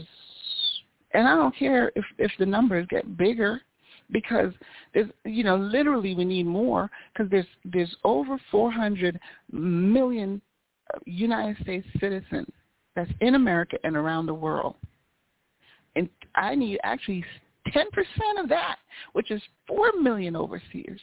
[1.14, 3.60] and I don't care if if the numbers get bigger,
[4.10, 4.52] because
[4.92, 9.18] there's you know literally we need more because there's there's over 400
[9.50, 10.42] million
[11.06, 12.48] United States citizens
[12.94, 14.76] that's in America and around the world,
[15.96, 17.24] and I need actually
[17.68, 17.84] 10%
[18.38, 18.76] of that,
[19.12, 21.00] which is 4 million overseers.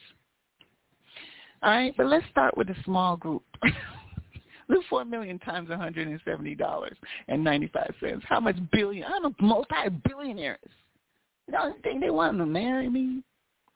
[1.61, 3.43] All right, but let's start with a small group.
[4.69, 6.95] Look, four million times one hundred and seventy dollars
[7.27, 8.23] and ninety five cents.
[8.29, 9.03] How much billion?
[9.11, 10.59] I'm a multi-billionaires.
[11.47, 13.23] You don't think they want to marry me?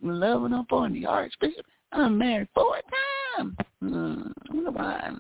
[0.02, 1.66] Loving up on the archbishop.
[1.92, 2.76] I'm married four
[3.38, 3.56] times.
[3.84, 5.12] Mm, I wonder why.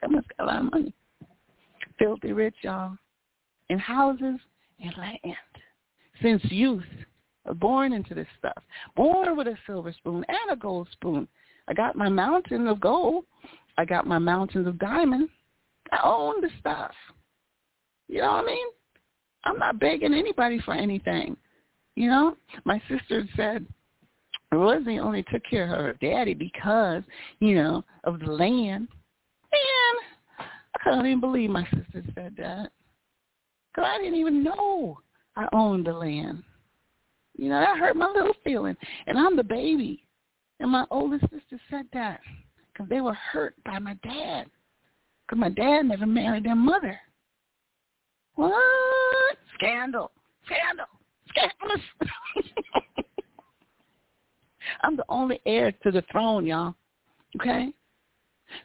[0.00, 0.94] That must got a lot of money.
[1.98, 2.96] Filthy rich, y'all.
[3.68, 4.40] In houses
[4.80, 5.36] and land.
[6.22, 6.82] Since youth,
[7.54, 8.62] born into this stuff.
[8.96, 11.28] Born with a silver spoon and a gold spoon.
[11.68, 13.24] I got my mountain of gold.
[13.76, 15.28] I got my mountains of diamond.
[15.92, 16.92] I own the stuff.
[18.08, 18.66] You know what I mean?
[19.44, 21.36] I'm not begging anybody for anything.
[21.94, 23.66] You know, my sister said
[24.52, 27.02] Rosie only took care of her daddy because,
[27.40, 28.88] you know, of the land.
[29.52, 32.70] Man, I couldn't even believe my sister said that.
[33.78, 34.98] Because I didn't even know
[35.36, 36.42] I owned the land.
[37.36, 38.76] You know, that hurt my little feeling.
[39.06, 40.04] And I'm the baby.
[40.58, 42.18] And my oldest sister said that
[42.72, 44.46] because they were hurt by my dad.
[45.22, 46.98] Because my dad never married their mother.
[48.34, 49.38] What?
[49.54, 50.10] Scandal.
[50.46, 50.86] Scandal.
[51.28, 51.84] Scandalous.
[54.82, 56.74] I'm the only heir to the throne, y'all.
[57.40, 57.72] Okay?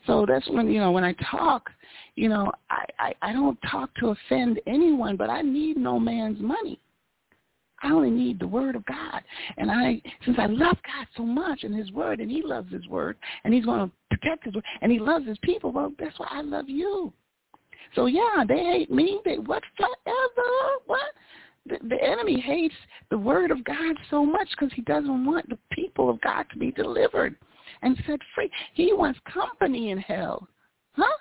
[0.08, 1.70] So that's when, you know, when I talk,
[2.16, 6.42] you know, I, I, I don't talk to offend anyone, but I need no man's
[6.42, 6.80] money.
[7.82, 9.22] I only need the word of God.
[9.58, 12.88] And I, since I love God so much and his word, and he loves his
[12.88, 16.18] word, and he's going to protect his word, and he loves his people, well, that's
[16.18, 17.12] why I love you.
[17.96, 19.20] So yeah, they hate me.
[19.26, 20.50] They what forever?
[20.86, 21.02] What?
[21.66, 22.76] The, the enemy hates
[23.10, 26.58] the word of God so much because he doesn't want the people of God to
[26.58, 27.36] be delivered
[27.84, 28.50] and set free.
[28.74, 30.48] He wants company in hell.
[30.94, 31.18] Huh?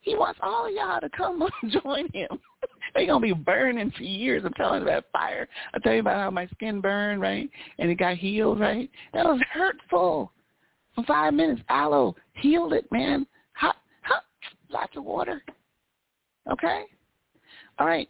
[0.00, 2.28] He wants all of y'all to come and join him.
[2.94, 4.42] They're gonna be burning for years.
[4.44, 5.48] I'm telling you about fire.
[5.74, 7.48] I tell you about how my skin burned, right?
[7.78, 8.90] And it got healed, right?
[9.12, 10.32] That was hurtful.
[10.94, 13.26] For five minutes, aloe healed it, man.
[13.52, 14.24] Hot, hot,
[14.70, 15.42] lots of water.
[16.50, 16.84] Okay?
[17.78, 18.08] All right.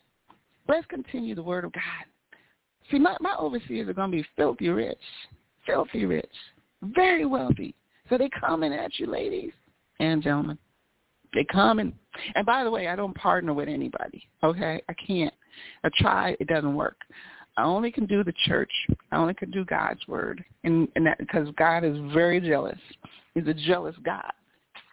[0.68, 1.82] Let's continue the word of God.
[2.90, 4.98] See, my, my overseers are to be filthy rich,
[5.66, 6.30] filthy rich,
[6.82, 7.74] very wealthy.
[8.08, 9.52] So they coming at you, ladies
[9.98, 10.58] and gentlemen.
[11.32, 11.92] They come and
[12.34, 14.28] and by the way, I don't partner with anybody.
[14.42, 15.34] Okay, I can't.
[15.84, 16.96] I try, it doesn't work.
[17.56, 18.70] I only can do the church.
[19.12, 22.78] I only can do God's word, and and that because God is very jealous.
[23.34, 24.32] He's a jealous God.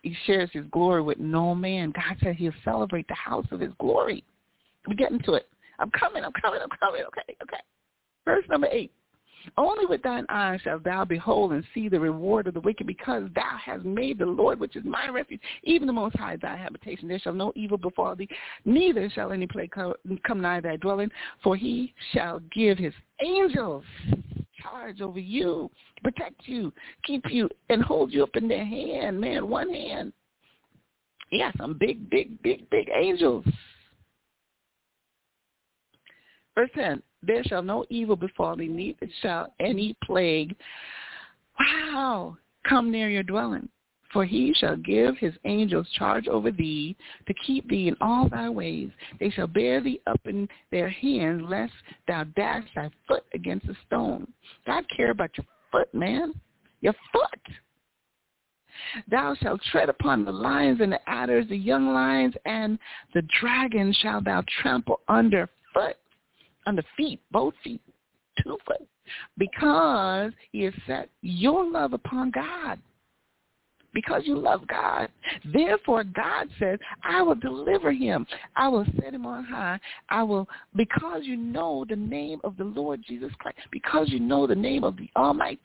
[0.03, 1.91] He shares His glory with no man.
[1.91, 4.23] God said He'll celebrate the house of His glory.
[4.87, 5.47] We get into it.
[5.79, 6.23] I'm coming.
[6.23, 6.59] I'm coming.
[6.61, 7.01] I'm coming.
[7.07, 7.35] Okay.
[7.41, 7.61] Okay.
[8.25, 8.91] Verse number eight.
[9.55, 13.23] Only with thine eyes shalt thou behold and see the reward of the wicked, because
[13.33, 17.07] thou hast made the Lord, which is my refuge, even the Most High, thy habitation.
[17.07, 18.27] There shall no evil befall thee,
[18.65, 21.11] neither shall any plague come nigh thy dwelling,
[21.43, 23.83] for he shall give his angels
[24.61, 25.71] charge over you,
[26.03, 30.11] protect you, keep you, and hold you up in their hand, man, one hand.
[31.31, 33.45] Yeah, some big, big, big, big angels.
[36.55, 40.55] Verse 10, there shall no evil befall thee, neither shall any plague,
[41.59, 42.37] wow,
[42.67, 43.69] come near your dwelling.
[44.13, 46.95] For he shall give his angels charge over thee
[47.27, 48.89] to keep thee in all thy ways.
[49.19, 51.73] They shall bear thee up in their hands, lest
[52.07, 54.31] thou dash thy foot against a stone.
[54.65, 56.33] God care about your foot, man.
[56.79, 57.55] Your foot.
[59.09, 62.79] Thou shalt tread upon the lions and the adders, the young lions, and
[63.13, 65.97] the dragon shall thou trample under foot
[66.67, 67.81] on the feet, both feet,
[68.43, 68.85] two foot,
[69.37, 72.79] because he has set your love upon God.
[73.93, 75.09] Because you love God.
[75.53, 78.25] Therefore, God says, I will deliver him.
[78.55, 79.79] I will set him on high.
[80.09, 84.47] I will, because you know the name of the Lord Jesus Christ, because you know
[84.47, 85.59] the name of the Almighty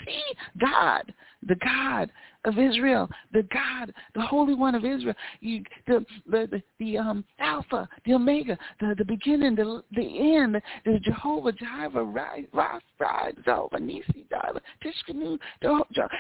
[0.61, 1.13] God,
[1.47, 2.11] the God
[2.45, 7.25] of Israel, the God, the Holy One of Israel, you, the, the, the, the um,
[7.39, 14.27] Alpha, the Omega, the, the beginning, the, the end, the Jehovah, Jireh, Rapha, Jehovah, Nisi,
[14.29, 15.39] Jireh, Tishkanu,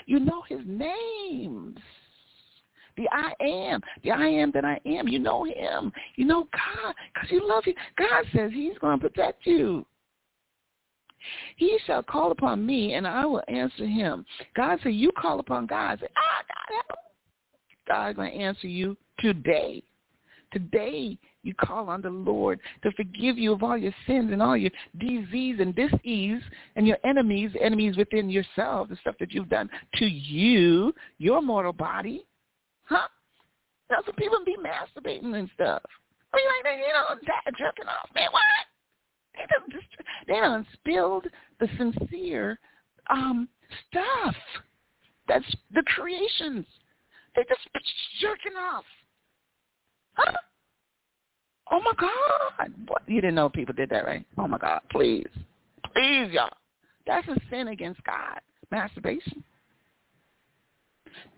[0.06, 1.78] you know his names.
[2.96, 5.08] The I am, the I am that I am.
[5.08, 5.92] You know him.
[6.16, 7.74] You know God because you love him.
[7.96, 9.86] God says he's going to protect you.
[11.56, 14.26] He shall call upon me, and I will answer him.
[14.56, 16.00] God said, you call upon God.
[16.00, 16.98] Say, ah, God, help.
[17.86, 19.82] God's going to answer you today.
[20.52, 24.56] Today, you call on the Lord to forgive you of all your sins and all
[24.56, 26.42] your disease and disease
[26.76, 31.72] and your enemies, enemies within yourself, the stuff that you've done to you, your mortal
[31.72, 32.24] body.
[32.84, 33.08] Huh?
[33.88, 35.82] That's what people be masturbating and stuff.
[36.32, 38.08] I mean, like, you know, jerking off.
[38.14, 38.42] Man, what?
[39.34, 39.86] They done, just,
[40.26, 41.26] they done spilled
[41.60, 42.58] the sincere
[43.10, 43.48] um,
[43.88, 44.34] stuff.
[45.28, 45.44] That's
[45.74, 46.66] the creations.
[47.34, 47.60] They just
[48.20, 48.84] jerking off.
[50.14, 50.32] Huh?
[51.70, 52.72] Oh my God!
[52.86, 53.02] What?
[53.06, 54.26] You didn't know people did that, right?
[54.36, 54.80] Oh my God!
[54.90, 55.28] Please,
[55.94, 56.50] please, y'all.
[57.06, 58.40] That's a sin against God.
[58.70, 59.42] Masturbation.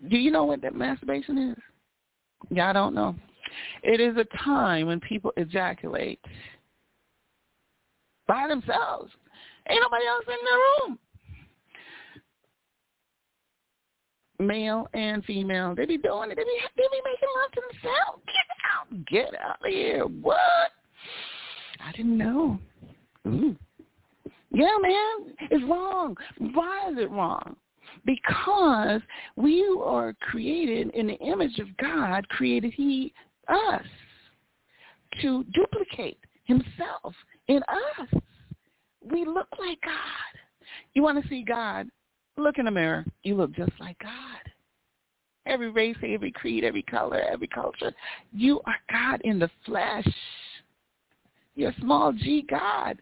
[0.09, 1.57] Do you know what that masturbation is?
[2.49, 3.15] Y'all don't know.
[3.83, 6.19] It is a time when people ejaculate
[8.27, 9.11] by themselves.
[9.69, 10.99] Ain't nobody else in the room.
[14.37, 16.35] Male and female, they be doing it.
[16.35, 18.21] They be they be making love to themselves.
[18.25, 20.03] Get out, get out of here.
[20.03, 20.71] What?
[21.79, 22.59] I didn't know.
[23.27, 23.55] Ooh.
[24.51, 26.17] Yeah, man, it's wrong.
[26.53, 27.55] Why is it wrong?
[28.05, 29.01] Because
[29.35, 33.13] we are created in the image of God, created he
[33.47, 33.85] us
[35.21, 37.13] to duplicate himself
[37.47, 38.21] in us.
[39.03, 40.39] We look like God.
[40.93, 41.87] You want to see God?
[42.37, 43.05] Look in the mirror.
[43.23, 44.11] You look just like God.
[45.45, 47.93] Every race, every creed, every color, every culture.
[48.33, 50.07] You are God in the flesh.
[51.55, 52.99] You're small g God.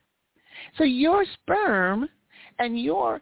[0.77, 2.07] So your sperm
[2.59, 3.19] and your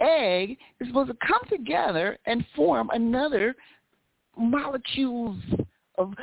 [0.00, 3.54] egg is supposed to come together and form another
[4.36, 5.38] molecules
[5.98, 6.14] of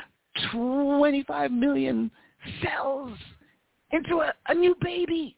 [0.52, 2.10] 25 million
[2.62, 3.12] cells
[3.92, 5.36] into a, a new baby.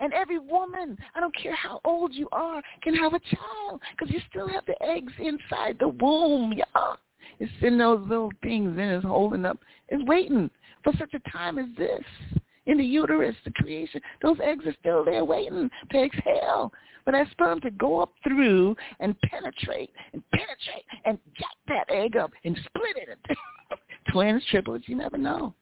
[0.00, 4.12] And every woman, I don't care how old you are, can have a child because
[4.12, 6.96] you still have the eggs inside the womb, y'all.
[7.38, 9.58] It's in those little things and it's holding up.
[9.88, 10.50] It's waiting
[10.82, 12.40] for such a time as this.
[12.66, 16.72] In the uterus, the creation, those eggs are still there waiting to exhale.
[17.04, 22.16] For that sperm to go up through and penetrate and penetrate and jack that egg
[22.16, 23.36] up and split it.
[24.12, 25.54] Twins, triplets, you never know.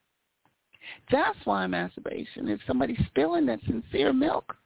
[1.10, 4.56] That's why masturbation is somebody spilling that sincere milk.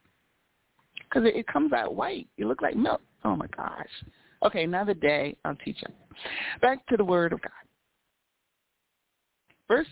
[0.95, 2.27] Because it, it comes out white.
[2.37, 3.01] You look like milk.
[3.25, 3.87] Oh, my gosh.
[4.43, 5.93] Okay, another day I'll teach you.
[6.61, 7.51] Back to the Word of God.
[9.67, 9.87] Verse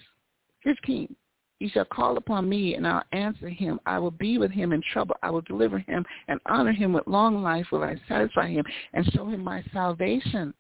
[0.64, 1.14] 15.
[1.60, 3.80] He shall call upon me, and I'll answer him.
[3.86, 5.16] I will be with him in trouble.
[5.24, 7.66] I will deliver him and honor him with long life.
[7.72, 8.64] Will I satisfy him
[8.94, 10.54] and show him my salvation?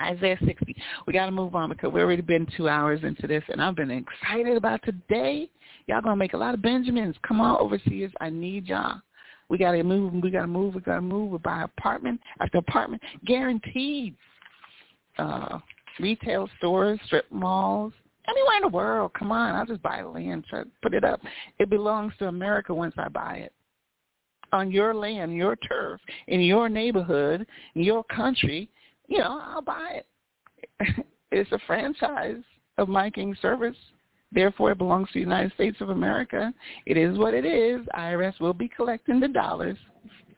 [0.00, 0.74] Isaiah 60.
[1.06, 3.76] We got to move on because we've already been two hours into this, and I've
[3.76, 5.48] been excited about today.
[5.86, 7.16] Y'all to make a lot of Benjamins.
[7.26, 8.12] Come on, overseers.
[8.20, 9.00] I need y'all.
[9.50, 10.14] We got to move.
[10.14, 10.74] We got to move.
[10.74, 11.30] We got to move.
[11.30, 13.02] We buy apartment after apartment.
[13.26, 14.16] Guaranteed.
[15.18, 15.58] Uh,
[16.00, 17.92] retail stores, strip malls,
[18.28, 19.12] anywhere in the world.
[19.18, 19.54] Come on.
[19.54, 21.20] I'll just buy land, to put it up.
[21.58, 23.52] It belongs to America once I buy it
[24.54, 27.44] on your land, your turf, in your neighborhood,
[27.74, 28.70] in your country,
[29.08, 30.00] you know, I'll buy
[30.80, 31.06] it.
[31.32, 32.42] it's a franchise
[32.78, 33.76] of my King service.
[34.32, 36.52] Therefore, it belongs to the United States of America.
[36.86, 37.86] It is what it is.
[37.96, 39.76] IRS will be collecting the dollars,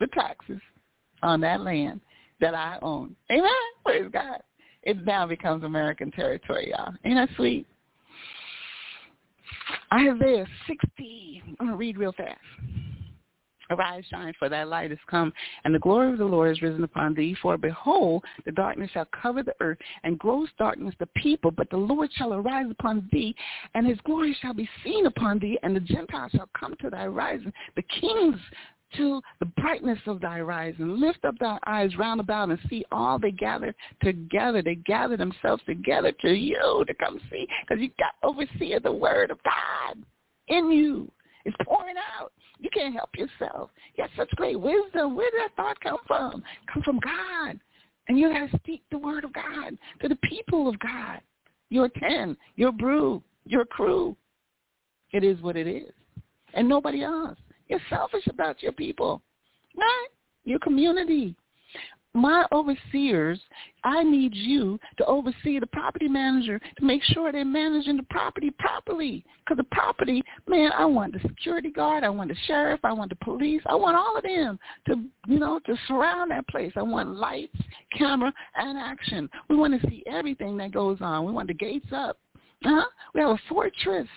[0.01, 0.61] the taxes
[1.23, 2.01] on that land
[2.41, 3.17] that I own.
[3.31, 3.51] Amen.
[3.85, 4.41] Praise God.
[4.83, 6.93] It now becomes American territory, y'all.
[7.05, 7.67] Ain't that sweet?
[9.97, 11.43] Isaiah 60.
[11.47, 12.39] I'm going to read real fast.
[13.71, 15.33] Arise, shine, for thy light is come,
[15.65, 17.35] and the glory of the Lord is risen upon thee.
[17.43, 21.51] For behold, the darkness shall cover the earth, and gross darkness the people.
[21.51, 23.35] But the Lord shall arise upon thee,
[23.75, 27.07] and his glory shall be seen upon thee, and the Gentiles shall come to thy
[27.07, 28.37] rising, the kings
[28.97, 31.01] to the brightness of thy rising.
[31.01, 34.63] Lift up thy eyes round about and see all they gather together.
[34.63, 39.31] They gather themselves together to you to come see, because you got overseer the word
[39.31, 40.05] of God
[40.49, 41.11] in you.
[41.45, 42.33] It's pouring out.
[42.59, 43.71] You can't help yourself.
[43.97, 45.15] You have such great wisdom.
[45.15, 46.43] Where did that thought come from?
[46.73, 47.61] Come from God.
[48.09, 51.21] And you got to speak the word of God to the people of God.
[51.71, 54.17] Your ten, your brew, your crew.
[55.13, 55.93] It is what it is.
[56.55, 57.39] And nobody else.
[57.69, 59.23] You're selfish about your people,
[59.77, 60.09] right?
[60.45, 61.37] Your community
[62.17, 63.39] my overseers,
[63.85, 68.51] I need you to oversee the property manager to make sure they're managing the property
[68.59, 69.23] properly.
[69.45, 73.11] Because the property, man, I want the security guard, I want the sheriff, I want
[73.11, 76.73] the police, I want all of them to, you know, to surround that place.
[76.75, 77.59] I want lights,
[77.97, 79.29] camera, and action.
[79.51, 81.27] We want to see everything that goes on.
[81.27, 82.19] We want the gates up.
[82.63, 82.87] Huh?
[83.15, 84.09] We have a fortress.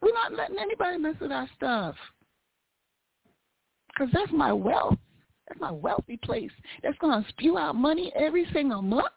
[0.00, 1.94] We're not letting anybody mess with our stuff.
[4.00, 4.96] Because that's my wealth.
[5.46, 6.50] That's my wealthy place.
[6.82, 9.12] That's going to spew out money every single month.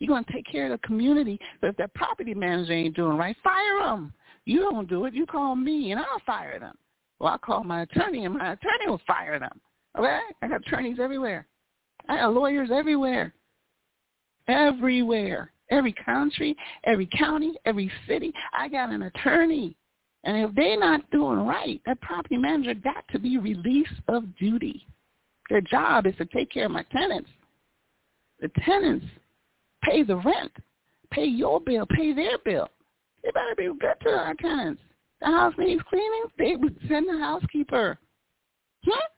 [0.00, 1.38] You're going to take care of the community.
[1.60, 4.12] But if that property manager ain't doing right, fire them.
[4.46, 5.14] You don't do it.
[5.14, 6.74] You call me, and I'll fire them.
[7.20, 9.60] Well, I'll call my attorney, and my attorney will fire them.
[9.96, 10.18] Okay?
[10.42, 11.46] I got attorneys everywhere.
[12.08, 13.32] I got lawyers everywhere.
[14.48, 15.52] Everywhere.
[15.70, 18.32] Every country, every county, every city.
[18.52, 19.76] I got an attorney.
[20.26, 24.84] And if they're not doing right, that property manager got to be released of duty.
[25.48, 27.30] Their job is to take care of my tenants.
[28.40, 29.06] The tenants
[29.84, 30.50] pay the rent,
[31.12, 32.68] pay your bill, pay their bill.
[33.22, 34.82] They better be good to our tenants.
[35.20, 37.96] The house needs cleaning, they would send the housekeeper.
[38.84, 39.08] Huh?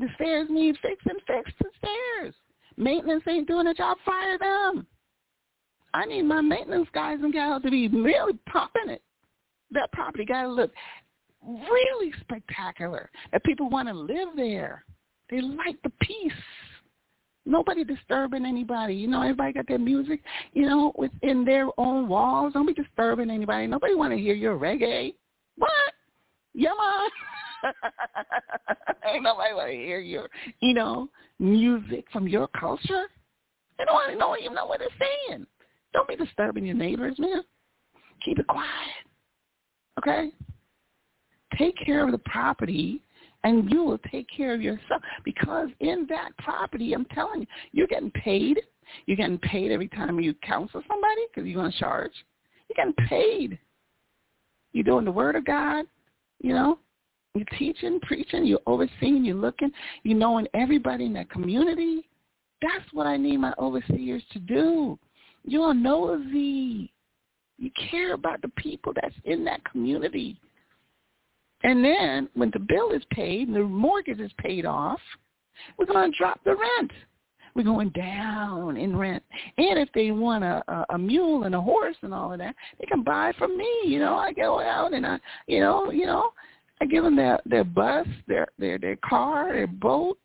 [0.00, 2.34] The stairs need fixing, fix the stairs.
[2.76, 4.84] Maintenance ain't doing the job, fire them.
[5.94, 9.02] I need my maintenance guys and gals to be really pumping it
[9.72, 10.72] that property got to look
[11.46, 13.10] really spectacular.
[13.32, 14.84] That people want to live there.
[15.30, 16.32] They like the peace.
[17.44, 18.94] Nobody disturbing anybody.
[18.94, 20.20] You know, everybody got their music,
[20.52, 22.52] you know, within their own walls.
[22.52, 23.66] Don't be disturbing anybody.
[23.66, 25.14] Nobody want to hear your reggae.
[25.56, 25.70] What?
[26.54, 26.70] Yeah,
[27.62, 27.72] man.
[29.06, 30.28] Ain't nobody want to hear your,
[30.60, 31.08] you know,
[31.38, 33.06] music from your culture.
[33.78, 34.88] They don't to know even know what they're
[35.28, 35.46] saying.
[35.92, 37.42] Don't be disturbing your neighbors, man.
[38.24, 38.68] Keep it quiet.
[39.98, 40.30] Okay?
[41.56, 43.02] Take care of the property
[43.44, 47.86] and you will take care of yourself because in that property, I'm telling you, you're
[47.86, 48.60] getting paid.
[49.06, 52.12] You're getting paid every time you counsel somebody because you're going to charge.
[52.68, 53.58] You're getting paid.
[54.72, 55.84] You're doing the word of God,
[56.40, 56.78] you know.
[57.34, 59.70] You're teaching, preaching, you're overseeing, you're looking,
[60.02, 62.08] you're knowing everybody in that community.
[62.60, 64.98] That's what I need my overseers to do.
[65.44, 66.90] You're nosy.
[67.58, 70.40] You care about the people that's in that community.
[71.64, 75.00] And then when the bill is paid and the mortgage is paid off,
[75.76, 76.92] we're going to drop the rent.
[77.54, 79.22] We're going down in rent.
[79.56, 82.54] And if they want a, a, a mule and a horse and all of that,
[82.78, 83.68] they can buy from me.
[83.84, 85.18] You know, I go out and I,
[85.48, 86.30] you know, you know,
[86.80, 90.18] I give them their their bus, their their their car, their boat,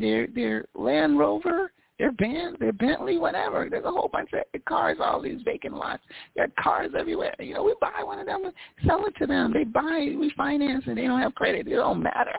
[0.00, 1.70] their their Land Rover,
[2.02, 3.68] their Benz, their Bentley, whatever.
[3.70, 6.02] There's a whole bunch of cars, all these vacant lots.
[6.34, 7.32] There are cars everywhere.
[7.38, 8.52] You know, we buy one of them and
[8.84, 9.52] sell it to them.
[9.52, 10.96] They buy, we finance it.
[10.96, 11.68] They don't have credit.
[11.68, 12.34] It don't matter.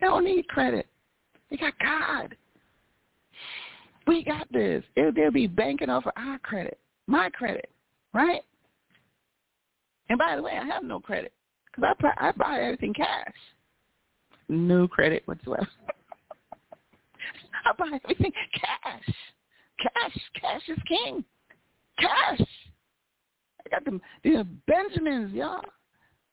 [0.00, 0.88] They don't need credit.
[1.48, 2.36] They got God.
[4.08, 4.82] We got this.
[4.96, 6.76] They'll, they'll be banking off of our credit,
[7.06, 7.70] my credit,
[8.12, 8.40] right?
[10.08, 11.32] And by the way, I have no credit
[11.66, 13.32] because I, I buy everything cash.
[14.48, 15.68] No credit whatsoever.
[17.64, 19.14] I buy everything cash.
[19.80, 20.18] Cash.
[20.40, 21.24] Cash is king.
[21.98, 22.46] Cash.
[23.64, 25.62] I got the, the Benjamins, y'all.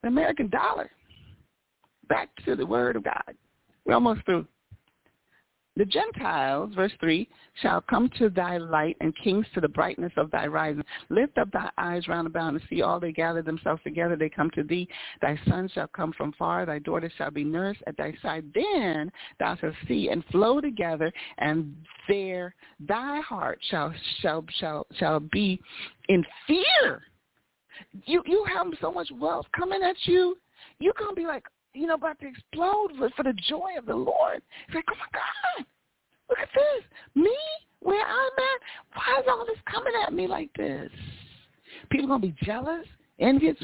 [0.02, 0.90] The American dollar.
[2.08, 3.34] Back to the word of God.
[3.84, 4.46] We're almost through.
[5.80, 7.26] The Gentiles, verse 3,
[7.62, 10.84] shall come to thy light and kings to the brightness of thy rising.
[11.08, 14.14] Lift up thy eyes round about and see all they gather themselves together.
[14.14, 14.86] They come to thee.
[15.22, 16.66] Thy sons shall come from far.
[16.66, 18.44] Thy daughters shall be nursed at thy side.
[18.54, 21.74] Then thou shalt see and flow together, and
[22.06, 22.54] there
[22.86, 25.58] thy heart shall shall shall shall be
[26.10, 27.00] in fear.
[28.04, 30.36] You you have so much wealth coming at you.
[30.78, 31.44] You're gonna be like,
[31.74, 34.42] you know, about to explode for, for the joy of the Lord.
[34.66, 35.66] It's like, oh my God,
[36.28, 36.84] look at this.
[37.14, 37.36] Me,
[37.80, 40.90] where I'm at, why is all this coming at me like this?
[41.90, 42.86] People going to be jealous,
[43.18, 43.56] envious.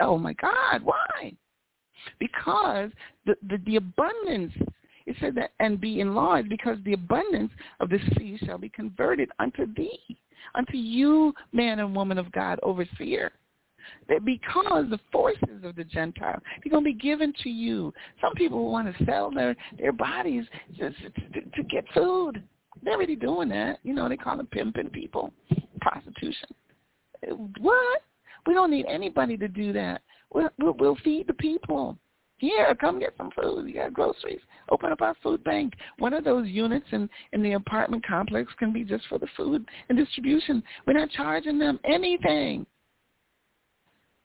[0.00, 1.32] Oh my God, why?
[2.18, 2.90] Because
[3.26, 4.52] the, the, the abundance,
[5.06, 7.50] it said that, and be enlarged because the abundance
[7.80, 10.18] of the sea shall be converted unto thee,
[10.54, 13.32] unto you, man and woman of God, overseer
[14.08, 17.92] that because the forces of the Gentile, they're going to be given to you.
[18.20, 20.44] Some people want to sell their, their bodies
[20.76, 22.42] just to, to get food.
[22.82, 23.78] They're already doing that.
[23.82, 25.32] You know, they call them pimping people,
[25.80, 26.48] prostitution.
[27.60, 28.02] What?
[28.46, 30.02] We don't need anybody to do that.
[30.32, 31.96] We'll, we'll, we'll feed the people.
[32.38, 33.66] Here, come get some food.
[33.66, 34.40] You got groceries.
[34.70, 35.72] Open up our food bank.
[35.98, 39.64] One of those units in, in the apartment complex can be just for the food
[39.88, 40.62] and distribution.
[40.86, 42.66] We're not charging them anything.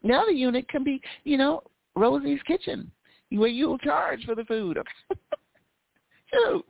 [0.03, 1.61] The unit can be, you know,
[1.95, 2.91] Rosie's Kitchen,
[3.31, 4.77] where you'll charge for the food.
[6.33, 6.65] Shoot.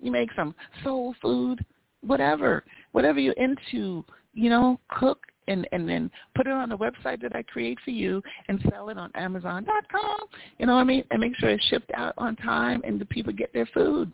[0.00, 1.64] You make some soul food,
[2.00, 7.20] whatever, whatever you're into, you know, cook and and then put it on the website
[7.20, 10.18] that I create for you and sell it on Amazon.com.
[10.58, 11.04] You know what I mean?
[11.10, 14.12] And make sure it's shipped out on time and the people get their food.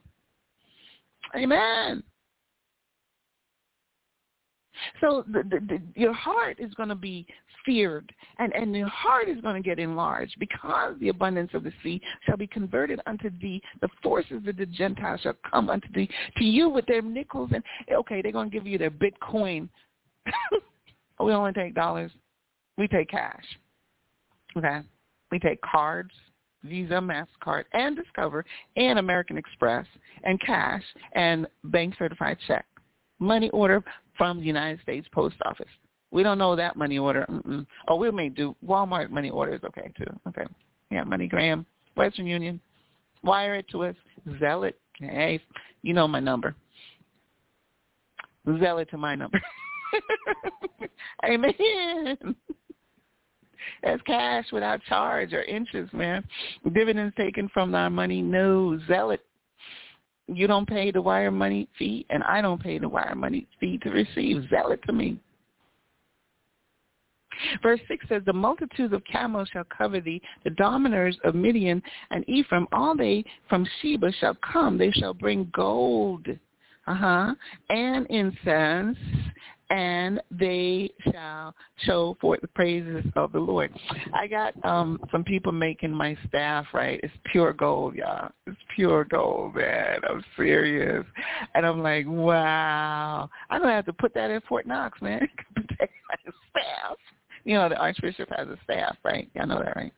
[1.37, 2.03] Amen.
[5.01, 7.27] So the, the, the, your heart is going to be
[7.65, 11.73] feared, and, and your heart is going to get enlarged because the abundance of the
[11.83, 13.61] sea shall be converted unto thee.
[13.81, 17.51] The forces of the Gentiles shall come unto thee, to you with their nickels.
[17.53, 19.69] And, okay, they're going to give you their Bitcoin
[21.21, 22.13] We only take dollars.
[22.77, 23.45] We take cash.
[24.57, 24.81] Okay?
[25.31, 26.11] We take cards,
[26.65, 28.45] Visa, MasterCard, and Discover,
[28.77, 29.87] and American Express,
[30.25, 30.83] and cash,
[31.13, 32.67] and bank certified check.
[33.19, 33.83] Money order
[34.17, 35.69] from the United States Post Office.
[36.11, 37.27] We don't know that money order.
[37.29, 37.67] Mm-mm.
[37.89, 39.61] Oh, we may do Walmart money orders.
[39.65, 40.07] Okay, too.
[40.29, 40.45] Okay.
[40.91, 41.67] Yeah, MoneyGram,
[41.97, 42.61] Western Union.
[43.23, 43.97] Wire it to us.
[44.41, 44.79] Zelle it.
[44.95, 45.41] Hey,
[45.83, 46.55] you know my number.
[48.47, 49.41] Zelle it to my number.
[51.25, 52.17] Amen.
[53.83, 56.25] That's cash without charge or interest, man.
[56.73, 59.25] Dividends taken from our money, no zealot.
[60.29, 63.79] You don't pay the wire money fee, and I don't pay the wire money fee
[63.79, 64.49] to receive.
[64.51, 65.19] Zelle it to me.
[67.63, 72.29] Verse 6 says, The multitudes of camels shall cover thee, the dominers of Midian and
[72.29, 74.77] Ephraim, all they from Sheba shall come.
[74.77, 76.27] They shall bring gold,
[76.87, 77.35] uh-huh,
[77.71, 78.99] and incense
[79.71, 81.55] and they shall
[81.85, 83.71] show forth the praises of the Lord.
[84.15, 87.01] I got um some people making my staff, right?
[87.03, 88.31] It's pure gold, y'all.
[88.47, 90.01] It's pure gold, man.
[90.09, 91.05] I'm serious.
[91.55, 93.29] And I'm like, wow.
[93.51, 95.29] I'm gonna have to put that in Fort Knox, man.
[95.55, 96.97] Protect my staff.
[97.45, 99.31] You know, the Archbishop has a staff, right?
[99.35, 99.93] Y'all know that, right?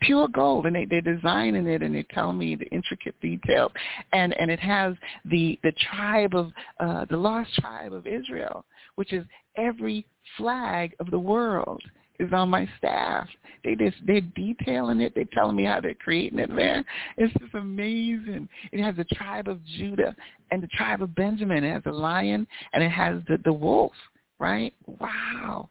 [0.00, 3.70] pure gold and they they're designing it and they tell me the intricate details
[4.12, 4.94] and and it has
[5.26, 6.50] the the tribe of
[6.80, 8.64] uh the lost tribe of Israel
[8.96, 9.24] which is
[9.56, 10.06] every
[10.36, 11.82] flag of the world
[12.18, 13.26] is on my staff.
[13.64, 15.12] They just they're detailing it.
[15.14, 16.84] They're telling me how they're creating it, man.
[17.16, 18.48] It's just amazing.
[18.70, 20.14] It has the tribe of Judah
[20.50, 21.64] and the tribe of Benjamin.
[21.64, 23.92] It has a lion and it has the the wolf,
[24.38, 24.74] right?
[24.86, 25.68] Wow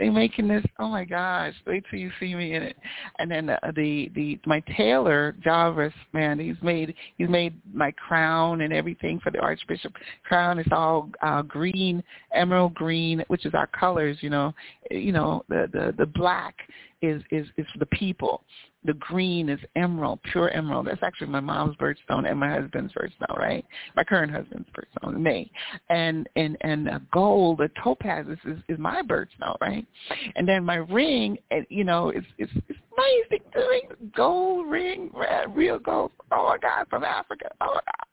[0.00, 0.64] they making this.
[0.78, 1.52] Oh my gosh!
[1.66, 2.76] Wait till you see me in it.
[3.18, 8.62] And then the the, the my tailor Jarvis, man, he's made he's made my crown
[8.62, 9.92] and everything for the Archbishop
[10.24, 10.58] crown.
[10.58, 12.02] It's all uh, green,
[12.34, 14.16] emerald green, which is our colors.
[14.22, 14.54] You know,
[14.90, 16.56] you know the the the black
[17.02, 18.42] is is is for the people.
[18.84, 20.86] The green is emerald, pure emerald.
[20.86, 23.64] That's actually my mom's birthstone and my husband's birthstone, right?
[23.94, 25.50] My current husband's birthstone, May.
[25.90, 29.86] And and and uh, gold, the topaz is, is my birthstone, right?
[30.36, 33.82] And then my ring, and you know, it's is it's amazing doing
[34.16, 36.12] gold ring, red, real gold.
[36.32, 37.50] Oh my God, from Africa.
[37.60, 38.06] Oh my God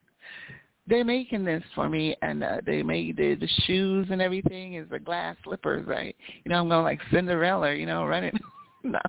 [0.87, 4.89] they're making this for me and uh, they made the, the shoes and everything is
[4.89, 8.31] the glass slippers right you know i'm going like cinderella you know running
[8.83, 8.99] no.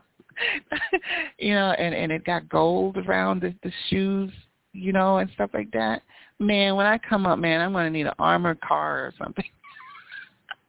[1.38, 4.32] you know, and and it got gold around the, the shoes,
[4.72, 6.02] you know, and stuff like that.
[6.38, 9.44] Man, when I come up, man, I'm gonna need an armored car or something.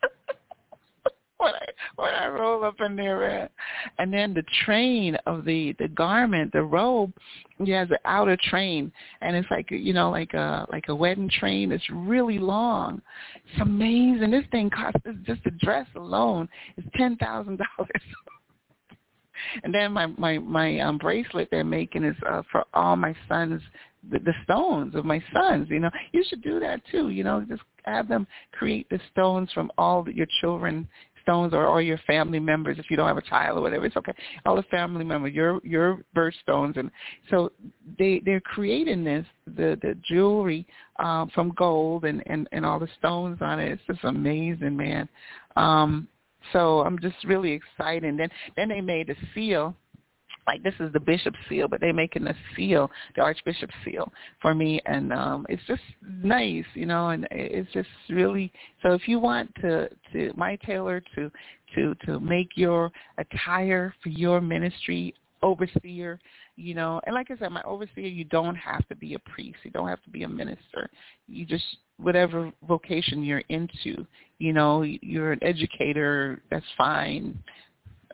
[1.38, 1.66] when I
[1.96, 3.50] when I roll up in there, man.
[4.00, 7.14] and then the train of the the garment, the robe,
[7.60, 11.30] it has the outer train, and it's like you know like a like a wedding
[11.30, 11.72] train.
[11.72, 13.02] It's really long.
[13.36, 14.32] It's amazing.
[14.32, 17.92] This thing costs just the dress alone is ten thousand dollars.
[19.64, 23.62] And then my my my um, bracelet they're making is uh, for all my sons,
[24.12, 25.68] the, the stones of my sons.
[25.70, 27.10] You know, you should do that too.
[27.10, 30.88] You know, just have them create the stones from all your children
[31.30, 33.86] stones or all your family members if you don't have a child or whatever.
[33.86, 34.14] It's okay.
[34.46, 36.90] All the family members your your birthstones and
[37.30, 37.52] so
[37.98, 40.66] they they're creating this the the jewelry
[40.98, 43.72] um from gold and and and all the stones on it.
[43.72, 45.08] It's just amazing man.
[45.56, 46.08] Um
[46.54, 48.04] so I'm just really excited.
[48.04, 49.76] And then then they made a seal
[50.48, 54.12] like this is the bishop's seal, but they're making a seal, the archbishop's seal
[54.42, 58.52] for me, and um it's just nice, you know, and it's just really.
[58.82, 61.32] So if you want to to my tailor to
[61.76, 65.14] to to make your attire for your ministry
[65.44, 66.20] overseer,
[66.56, 69.60] you know, and like I said, my overseer, you don't have to be a priest,
[69.64, 70.90] you don't have to be a minister.
[71.28, 71.64] You just
[72.02, 74.06] whatever vocation you're into,
[74.40, 77.38] you know, you're an educator, that's fine.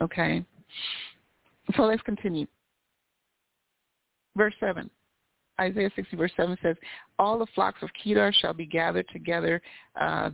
[0.02, 0.44] Okay.
[1.76, 2.46] So let's continue.
[4.36, 4.90] verse 7.
[5.58, 6.76] Isaiah 60 verse 7 says,
[7.18, 9.62] All the flocks of Kedar shall be gathered together
[9.98, 10.30] uh,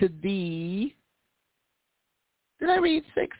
[0.00, 0.94] to thee.
[2.58, 3.36] Did I read 6?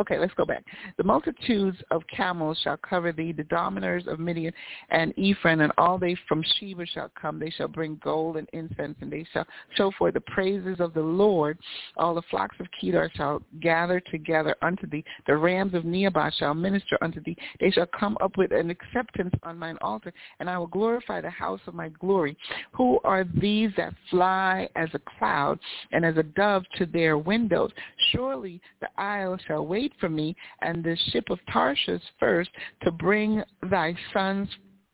[0.00, 0.64] Okay, let's go back.
[0.96, 4.52] The multitudes of camels shall cover thee, the dominers of Midian
[4.90, 7.40] and Ephraim, and all they from Sheba shall come.
[7.40, 9.44] They shall bring gold and incense, and they shall
[9.74, 11.58] show forth the praises of the Lord.
[11.96, 15.02] All the flocks of Kedar shall gather together unto thee.
[15.26, 17.36] The rams of Nebaioth shall minister unto thee.
[17.58, 21.30] They shall come up with an acceptance on mine altar, and I will glorify the
[21.30, 22.36] house of my glory.
[22.70, 25.58] Who are these that fly as a cloud
[25.90, 27.72] and as a dove to their windows?
[28.12, 32.50] Surely the isle shall wait for me, and the ship of Tarshish first,
[32.82, 34.48] to bring thy sons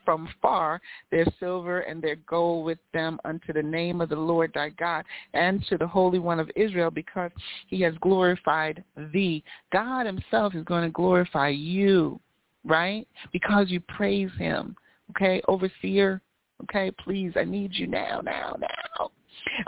[0.04, 0.80] from far
[1.10, 5.04] their silver and their gold with them unto the name of the Lord thy God
[5.32, 7.30] and to the Holy One of Israel because
[7.66, 9.42] he has glorified thee.
[9.72, 12.20] God himself is going to glorify you,
[12.64, 13.06] right?
[13.32, 14.76] Because you praise him.
[15.10, 16.20] Okay, overseer,
[16.64, 19.10] okay, please, I need you now, now, now.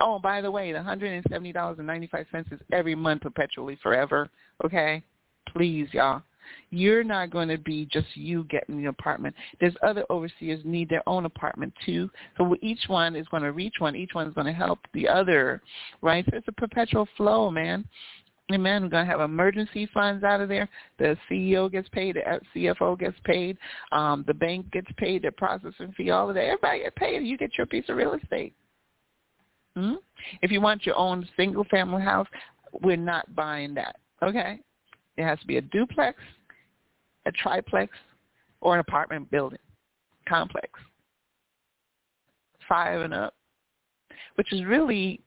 [0.01, 4.31] Oh, by the way, the $170.95 is every month perpetually forever,
[4.65, 5.03] okay?
[5.52, 6.23] Please, y'all.
[6.70, 9.35] You're not going to be just you getting the apartment.
[9.60, 12.10] There's other overseers need their own apartment too.
[12.36, 13.94] So each one is going to reach one.
[13.94, 15.62] Each one is going to help the other,
[16.02, 16.24] right?
[16.31, 17.85] So it's a perpetual flow, man.
[18.52, 18.82] Amen.
[18.82, 20.68] We're going to have emergency funds out of there.
[20.98, 22.16] The CEO gets paid.
[22.16, 23.59] The CFO gets paid.
[23.90, 25.23] Um, the bank gets paid.
[25.23, 26.44] The processing fee, all of that.
[26.44, 27.24] Everybody gets paid.
[27.24, 28.55] You get your piece of real estate.
[29.77, 29.94] Hmm?
[30.43, 32.28] If you want your own single-family house,
[32.82, 33.97] we're not buying that.
[34.23, 34.60] Okay?
[35.16, 36.18] It has to be a duplex,
[37.26, 37.93] a triplex,
[38.60, 39.59] or an apartment building
[40.28, 40.68] complex.
[42.68, 43.34] Five and up,
[44.34, 45.20] which is really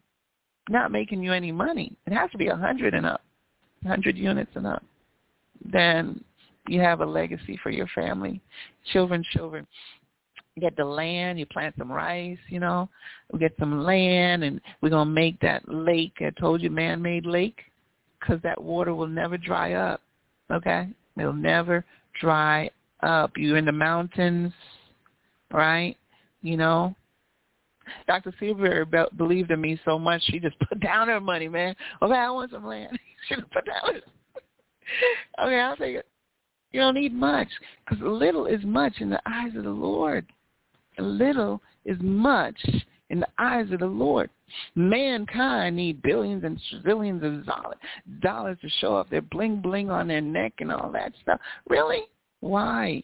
[0.70, 1.96] not making you any money.
[2.06, 3.22] It has to be a hundred and up,
[3.86, 4.84] hundred units and up.
[5.72, 6.24] Then
[6.68, 8.42] you have a legacy for your family,
[8.92, 9.66] children, children.
[10.56, 12.90] You get the land, you plant some rice, you know.
[13.32, 16.18] We get some land, and we're gonna make that lake.
[16.20, 17.62] I told you, man-made lake
[18.20, 20.02] because that water will never dry up.
[20.52, 20.88] Okay,
[21.18, 21.86] it'll never
[22.20, 22.70] dry
[23.02, 23.32] up.
[23.38, 24.54] You're in the mountains,
[25.52, 25.96] right?
[26.42, 26.96] You know.
[28.08, 28.32] Dr.
[28.40, 31.76] Seabury be- believed in me so much, she just put down her money, man.
[32.02, 32.98] Okay, I want some land.
[33.28, 33.96] she just put down.
[33.96, 34.04] It.
[35.44, 36.06] okay, I'll take it.
[36.72, 37.48] You don't need much
[37.84, 40.26] because little is much in the eyes of the Lord.
[41.00, 42.60] Little is much
[43.10, 44.30] in the eyes of the Lord.
[44.76, 47.46] Mankind need billions and trillions of
[48.22, 51.40] dollars to show off their bling bling on their neck and all that stuff.
[51.68, 52.04] Really?
[52.40, 53.04] Why?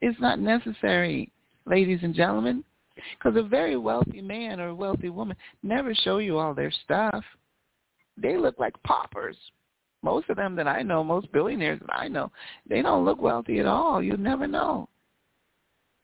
[0.00, 1.30] It's not necessary,
[1.66, 2.64] ladies and gentlemen.
[3.18, 7.24] Because a very wealthy man or a wealthy woman never show you all their stuff.
[8.16, 9.36] They look like paupers.
[10.02, 12.30] Most of them that I know, most billionaires that I know,
[12.68, 14.02] they don't look wealthy at all.
[14.02, 14.88] You never know.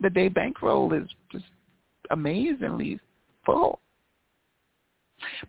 [0.00, 1.44] The day bankroll is just
[2.10, 2.98] amazingly
[3.50, 3.80] full.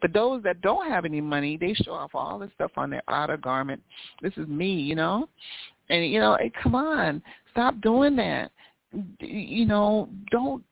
[0.02, 3.03] But those that don't have any money, they show off all this stuff on their
[3.07, 3.82] outer garment.
[4.22, 5.30] This is me, you know?
[5.90, 7.22] And, you know, hey, come on,
[7.52, 8.52] stop doing that.
[9.19, 10.64] You know, don't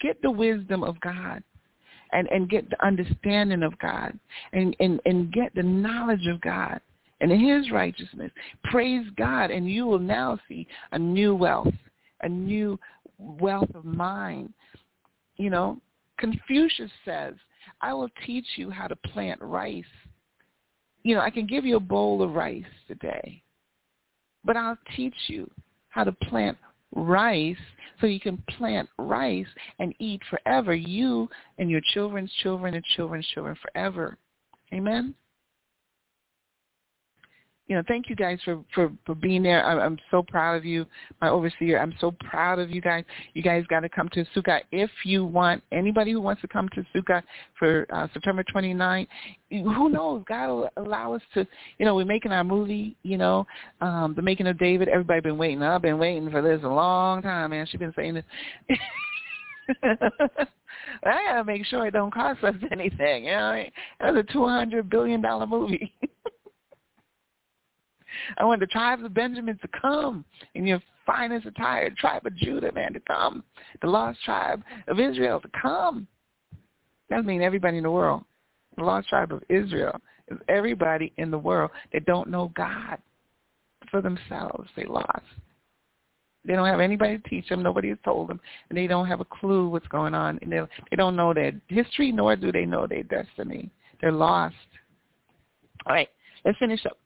[0.00, 1.42] get the wisdom of God
[2.12, 4.18] and, and get the understanding of God
[4.52, 6.80] and, and, and get the knowledge of God
[7.20, 8.32] and his righteousness.
[8.64, 11.72] Praise God, and you will now see a new wealth,
[12.22, 12.78] a new
[13.18, 14.52] wealth of mind.
[15.36, 15.80] You know,
[16.20, 17.34] Confucius says,
[17.80, 19.84] I will teach you how to plant rice.
[21.02, 23.42] You know, I can give you a bowl of rice today,
[24.44, 25.50] but I'll teach you
[25.88, 26.58] how to plant
[26.94, 27.56] rice
[28.00, 29.46] so you can plant rice
[29.78, 34.18] and eat forever, you and your children's children and children's children forever.
[34.72, 35.14] Amen?
[37.70, 39.64] You know, thank you guys for for for being there.
[39.64, 40.84] I'm, I'm so proud of you,
[41.22, 41.78] my overseer.
[41.78, 43.04] I'm so proud of you guys.
[43.34, 45.62] You guys got to come to Sukkot if you want.
[45.70, 47.22] Anybody who wants to come to Sukkot
[47.56, 49.06] for uh, September 29th,
[49.50, 50.24] who knows?
[50.28, 51.46] God will allow us to.
[51.78, 52.96] You know, we're making our movie.
[53.04, 53.46] You know,
[53.80, 54.88] um, the making of David.
[54.88, 55.62] Everybody been waiting.
[55.62, 57.68] I've been waiting for this a long time, man.
[57.70, 58.24] She's been saying this.
[61.04, 63.26] I gotta make sure it don't cost us anything.
[63.26, 63.64] You know,
[64.00, 65.94] that's a two hundred billion dollar movie.
[68.38, 70.24] I want the tribes of Benjamin to come
[70.54, 73.42] in your finest attire, tribe of Judah, man, to come.
[73.82, 76.06] The lost tribe of Israel to come.
[77.08, 78.22] That means everybody in the world.
[78.76, 82.98] The lost tribe of Israel is everybody in the world that don't know God
[83.90, 84.68] for themselves.
[84.76, 85.24] They lost.
[86.44, 87.62] They don't have anybody to teach them.
[87.62, 90.38] Nobody has told them, and they don't have a clue what's going on.
[90.40, 93.70] And they they don't know their history, nor do they know their destiny.
[94.00, 94.54] They're lost.
[95.86, 96.08] All right,
[96.44, 96.98] let's finish up.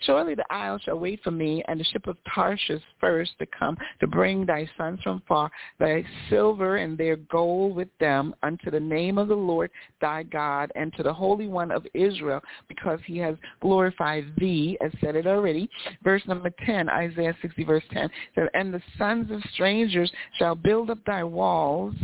[0.00, 3.76] Surely the isle shall wait for me, and the ship of Tarshish first to come
[4.00, 8.80] to bring thy sons from far, thy silver and their gold with them, unto the
[8.80, 13.18] name of the Lord thy God, and to the Holy One of Israel, because he
[13.18, 15.68] has glorified thee, as said it already.
[16.02, 20.90] Verse number 10, Isaiah 60, verse 10, said, And the sons of strangers shall build
[20.90, 21.94] up thy walls,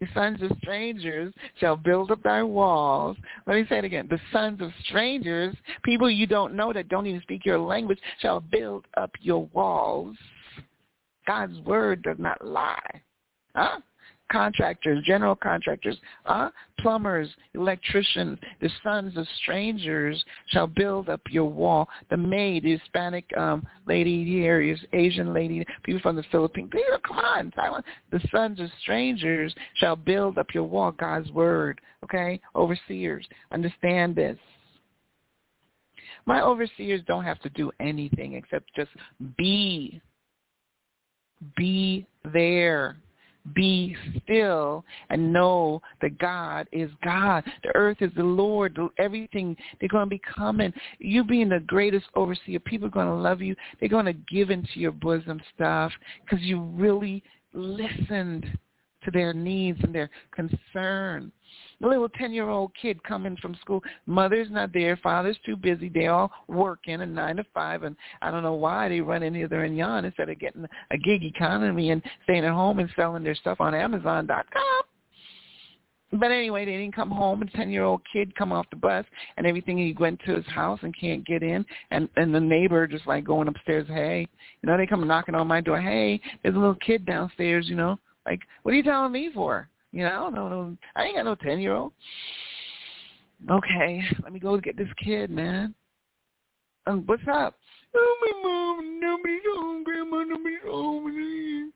[0.00, 3.16] the sons of strangers shall build up thy walls.
[3.46, 4.06] Let me say it again.
[4.08, 5.54] The sons of strangers,
[5.84, 10.16] people you don't know that don't even speak your language, shall build up your walls.
[11.26, 13.02] God's word does not lie.
[13.54, 13.80] Huh?
[14.30, 21.88] Contractors, general contractors, uh, plumbers, electricians, the sons of strangers shall build up your wall.
[22.10, 26.70] The maid, the Hispanic um, lady here, is Asian lady, people from the Philippines.
[27.06, 27.82] Come on, Taiwan.
[28.10, 30.92] The sons of strangers shall build up your wall.
[30.92, 31.80] God's word.
[32.04, 34.38] Okay, overseers, understand this.
[36.26, 38.90] My overseers don't have to do anything except just
[39.36, 40.00] be.
[41.56, 42.96] Be there
[43.54, 47.44] be still and know that God is God.
[47.62, 48.78] The earth is the Lord.
[48.98, 50.72] Everything, they're going to be coming.
[50.98, 53.54] You being the greatest overseer, people are going to love you.
[53.78, 55.92] They're going to give into your bosom stuff
[56.24, 58.46] because you really listened
[59.04, 61.32] to their needs and their concerns
[61.82, 63.82] a little 10-year-old kid coming from school.
[64.06, 64.96] Mother's not there.
[64.96, 65.88] Father's too busy.
[65.88, 69.34] They all working a 9 to 5, and I don't know why they run in
[69.34, 73.24] hither and yon instead of getting a gig economy and staying at home and selling
[73.24, 74.82] their stuff on Amazon.com.
[76.12, 77.40] But anyway, they didn't come home.
[77.40, 79.04] A ten-year-old kid come off the bus,
[79.36, 79.78] and everything.
[79.78, 83.22] He went to his house and can't get in, and and the neighbor just like
[83.22, 83.86] going upstairs.
[83.86, 84.26] Hey,
[84.60, 85.80] you know, they come knocking on my door.
[85.80, 87.68] Hey, there's a little kid downstairs.
[87.68, 87.96] You know,
[88.26, 89.68] like what are you telling me for?
[89.92, 91.92] You know, no, no, I ain't got no ten year old.
[93.50, 95.74] Okay, let me go get this kid, man.
[96.86, 97.54] Um, what's up?
[97.94, 101.72] Oh, my mom, nobody's home, grandma, nobody's home.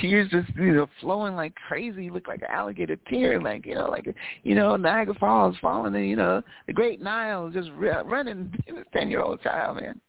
[0.00, 2.10] Tears just, you know, flowing like crazy.
[2.10, 4.06] Look like an alligator tear, like you know, like
[4.42, 8.52] you know, Niagara Falls falling, and you know, the Great Nile just running.
[8.66, 10.00] This ten-year-old child, man.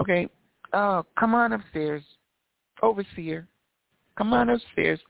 [0.00, 0.28] Okay,
[0.72, 2.02] oh, come on upstairs,
[2.82, 3.48] overseer.
[4.16, 5.00] Come on upstairs.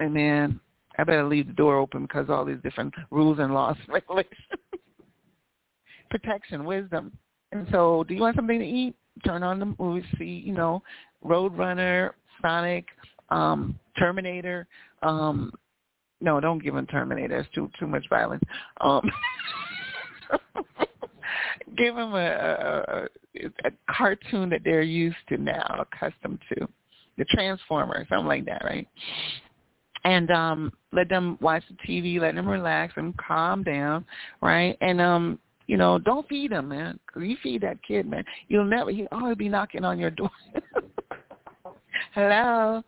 [0.00, 0.60] And man,
[0.98, 4.34] I better leave the door open because all these different rules and laws and regulations.
[6.10, 7.16] Protection, wisdom.
[7.52, 8.94] And so, do you want something to eat?
[9.24, 10.82] Turn on the movie, see, you know,
[11.24, 12.10] Roadrunner,
[12.42, 12.86] Sonic,
[13.30, 14.66] um, Terminator.
[15.02, 15.52] Um,
[16.20, 17.38] no, don't give them Terminator.
[17.38, 18.42] It's too too much violence.
[18.80, 19.08] Um,
[21.76, 26.68] give them a, a, a cartoon that they're used to now, accustomed to.
[27.16, 28.86] The Transformers, something like that, right?
[30.04, 34.04] and um let them watch the TV, let them relax and calm down,
[34.40, 34.76] right?
[34.80, 36.98] And um you know, don't feed him, man.
[37.16, 38.90] You feed that kid, man, you'll never.
[38.90, 40.30] He'll always be knocking on your door.
[42.14, 42.82] Hello.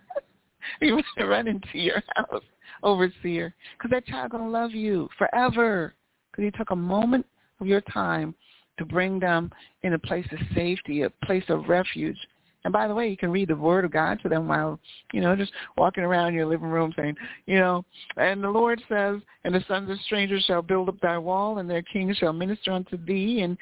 [0.80, 2.42] you run into your house,
[2.82, 5.94] overseer, because that child gonna love you forever.
[6.30, 7.26] Because you took a moment
[7.60, 8.34] of your time
[8.78, 12.16] to bring them in a place of safety, a place of refuge,
[12.64, 14.78] and by the way, you can read the Word of God to them while,
[15.12, 17.16] you know, just walking around your living room saying,
[17.46, 17.84] you know,
[18.16, 21.70] and the Lord says, and the sons of strangers shall build up thy wall, and
[21.70, 23.40] their kings shall minister unto thee.
[23.40, 23.56] And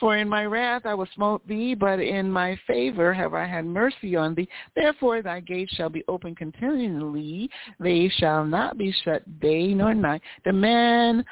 [0.00, 3.64] for in my wrath I will smote thee, but in my favor have I had
[3.64, 4.48] mercy on thee.
[4.74, 7.48] Therefore thy gates shall be open continually.
[7.78, 10.22] They shall not be shut day nor night.
[10.44, 11.24] The man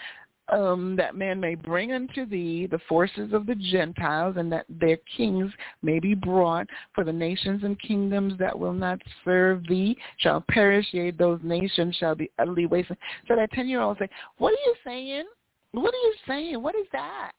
[0.51, 4.99] um, that man may bring unto thee the forces of the Gentiles, and that their
[5.17, 5.53] kings
[5.83, 6.67] may be brought.
[6.95, 11.97] For the nations and kingdoms that will not serve thee shall perish, yea, those nations
[11.97, 12.97] shall be utterly wasted.
[13.27, 15.25] So that 10-year-old say, what are you saying?
[15.73, 16.63] What are you saying?
[16.63, 17.33] What is that?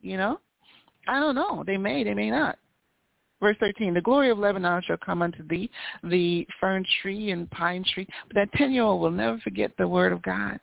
[0.00, 0.40] You know?
[1.08, 1.62] I don't know.
[1.66, 2.58] They may, they may not.
[3.40, 5.70] Verse 13, the glory of Lebanon shall come unto thee,
[6.02, 8.06] the fern tree and pine tree.
[8.28, 10.58] But that 10-year-old will never forget the word of God.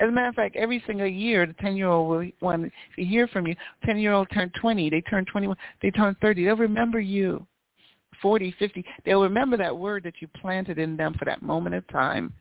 [0.00, 3.46] As a matter of fact, every single year, the 10-year-old will want to hear from
[3.46, 3.54] you.
[3.86, 4.88] 10-year-old turn 20.
[4.88, 5.56] They turn 21.
[5.82, 6.44] They turn 30.
[6.44, 7.46] They'll remember you.
[8.22, 8.84] 40, 50.
[9.04, 12.32] They'll remember that word that you planted in them for that moment of time.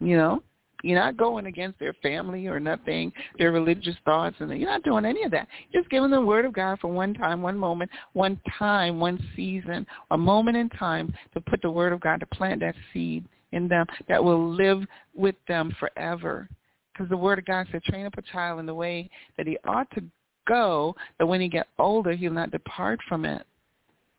[0.00, 0.42] You know,
[0.82, 5.04] you're not going against their family or nothing, their religious thoughts, and you're not doing
[5.04, 5.46] any of that.
[5.72, 9.86] Just giving the word of God for one time, one moment, one time, one season,
[10.10, 13.68] a moment in time to put the word of God to plant that seed in
[13.68, 14.82] them that will live
[15.14, 16.48] with them forever
[16.94, 19.58] because the Word of God said, train up a child in the way that he
[19.66, 20.02] ought to
[20.46, 23.44] go, that when he get older, he'll not depart from it.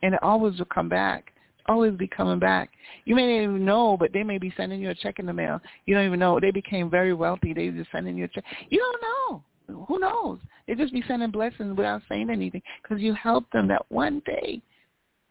[0.02, 1.34] And it always will come back,
[1.68, 2.70] always be coming back.
[3.06, 5.34] You may not even know, but they may be sending you a check in the
[5.34, 5.60] mail.
[5.86, 6.40] You don't even know.
[6.40, 7.54] They became very wealthy.
[7.54, 8.44] They just sending you a check.
[8.70, 9.02] You don't
[9.72, 9.86] know.
[9.88, 10.40] who knows?
[10.68, 14.62] They just be sending blessings without saying anything because you helped them that one day.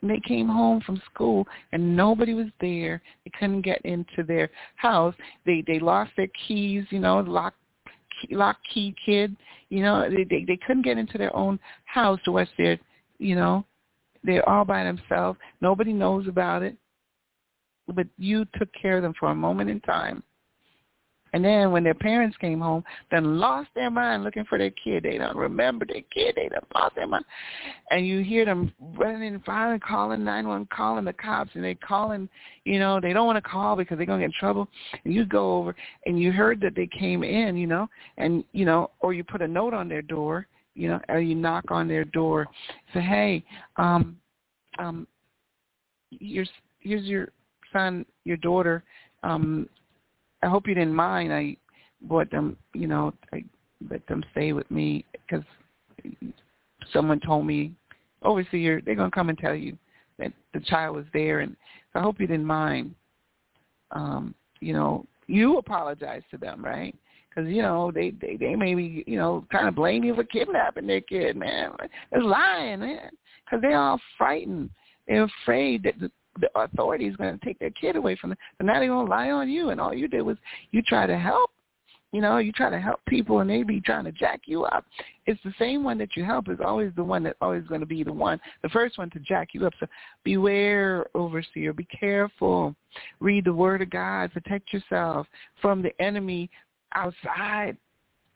[0.04, 3.00] And they came home from school and nobody was there.
[3.24, 5.14] They couldn't get into their house.
[5.46, 7.54] They they lost their keys, you know, lock
[8.20, 9.34] key, lock key kid.
[9.70, 12.78] You know, they, they they couldn't get into their own house to watch their,
[13.18, 13.64] you know,
[14.22, 15.38] they're all by themselves.
[15.62, 16.76] Nobody knows about it.
[17.88, 20.22] But you took care of them for a moment in time
[21.34, 25.02] and then when their parents came home, then lost their mind looking for their kid.
[25.02, 26.34] They don't remember their kid.
[26.36, 27.24] They don't lost their mind.
[27.90, 32.28] And you hear them running and finally calling 911, calling the cops, and they calling,
[32.64, 34.68] you know, they don't want to call because they're going to get in trouble.
[35.04, 35.74] And you go over
[36.06, 39.42] and you heard that they came in, you know, and, you know, or you put
[39.42, 40.46] a note on their door,
[40.76, 42.46] you know, or you knock on their door,
[42.92, 43.44] say, hey,
[43.76, 44.16] um,
[44.78, 45.04] um,
[46.12, 47.30] here's, here's your
[47.72, 48.84] son, your daughter,
[49.24, 49.68] um,
[50.44, 51.32] I hope you didn't mind.
[51.32, 51.56] I
[52.02, 53.44] bought them, you know, I
[53.90, 55.44] let them stay with me because
[56.92, 57.72] someone told me,
[58.22, 59.76] overseer, they're gonna come and tell you
[60.18, 61.56] that the child was there, and
[61.92, 62.94] so I hope you didn't mind.
[63.90, 66.94] Um, you know, you apologize to them, right?
[67.28, 70.86] Because you know they they they maybe you know kind of blame you for kidnapping
[70.86, 71.70] their kid, man.
[72.12, 73.10] It's lying, man,
[73.44, 74.70] because they're all frightened.
[75.08, 78.38] They're afraid that the the authority is going to take their kid away from them.
[78.58, 80.36] But now they're not going to lie on you, and all you did was
[80.70, 81.50] you try to help.
[82.12, 84.84] You know, you try to help people, and they be trying to jack you up.
[85.26, 87.86] It's the same one that you help is always the one that's always going to
[87.86, 89.72] be the one, the first one to jack you up.
[89.80, 89.86] So
[90.22, 91.72] beware, overseer.
[91.72, 92.76] Be careful.
[93.18, 94.32] Read the Word of God.
[94.32, 95.26] Protect yourself
[95.60, 96.50] from the enemy
[96.94, 97.76] outside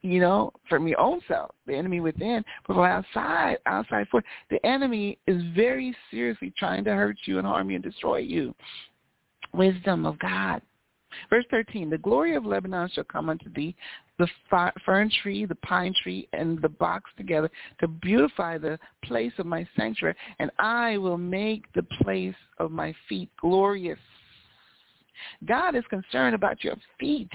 [0.03, 4.65] you know, from your own self, the enemy within, but from outside, outside for the
[4.65, 8.55] enemy is very seriously trying to hurt you and harm you and destroy you.
[9.53, 10.63] Wisdom of God.
[11.31, 13.75] Verse 13, the glory of Lebanon shall come unto thee,
[14.19, 14.29] the
[14.85, 19.67] fern tree, the pine tree, and the box together to beautify the place of my
[19.75, 23.99] sanctuary, and I will make the place of my feet glorious.
[25.47, 27.31] God is concerned about your feet.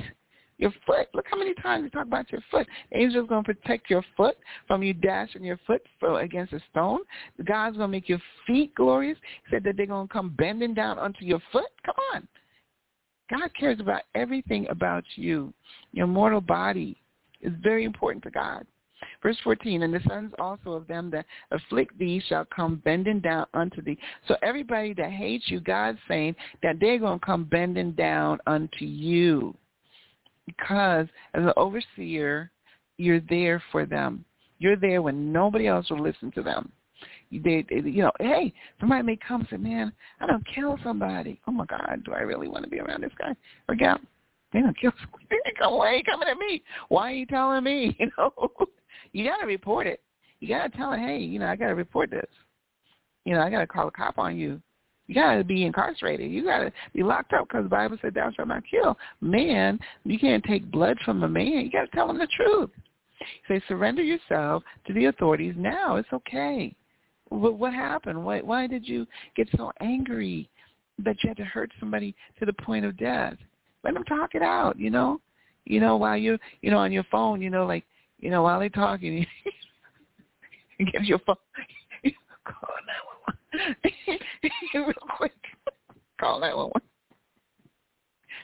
[0.58, 1.08] Your foot.
[1.14, 2.68] Look how many times we talk about your foot.
[2.92, 5.82] The angel's going to protect your foot from you dashing your foot
[6.20, 7.00] against a stone.
[7.44, 9.18] God's going to make your feet glorious.
[9.46, 11.70] He said that they're going to come bending down onto your foot.
[11.86, 12.28] Come on.
[13.30, 15.54] God cares about everything about you.
[15.92, 16.98] Your mortal body
[17.42, 18.66] is very important to God.
[19.22, 23.46] Verse 14, and the sons also of them that afflict thee shall come bending down
[23.54, 23.98] unto thee.
[24.28, 28.86] So everybody that hates you, God's saying that they're going to come bending down unto
[28.86, 29.56] you
[30.46, 32.52] because as an overseer,
[32.98, 34.26] you're there for them.
[34.60, 36.72] You're there when nobody else will listen to them.
[37.32, 39.92] They, they, you know, hey, somebody may come and say, man,
[40.22, 41.42] I don't kill somebody.
[41.48, 43.34] Oh my God, do I really want to be around this guy
[43.68, 44.00] or gal?
[44.52, 45.40] They don't kill somebody.
[45.58, 46.62] Come away, coming at me.
[46.90, 47.98] Why are you telling me?
[48.04, 48.50] You know,
[49.12, 50.02] you got to report it.
[50.40, 52.26] You got to tell it, hey, you know, I got to report this.
[53.26, 54.62] You know, I got to call a cop on you
[55.08, 56.32] you got to be incarcerated.
[56.32, 58.98] You got to be locked up because the Bible said thou shalt not kill.
[59.22, 61.66] Man, you can't take blood from a man.
[61.66, 62.70] You got to tell him the truth.
[63.48, 65.98] Say, surrender yourself to the authorities now.
[65.98, 66.74] It's okay.
[67.30, 68.24] What, what happened?
[68.24, 70.50] Why, why did you get so angry
[71.00, 73.36] that you had to hurt somebody to the point of death?
[73.84, 75.20] Let them talk it out, you know?
[75.66, 77.86] You know, while you, you know, on your phone, you know, like,
[78.20, 79.26] you know, while they're talking,
[80.78, 81.36] you your phone,
[82.46, 83.13] call 911
[84.74, 85.34] Real quick.
[86.20, 86.72] Call that one.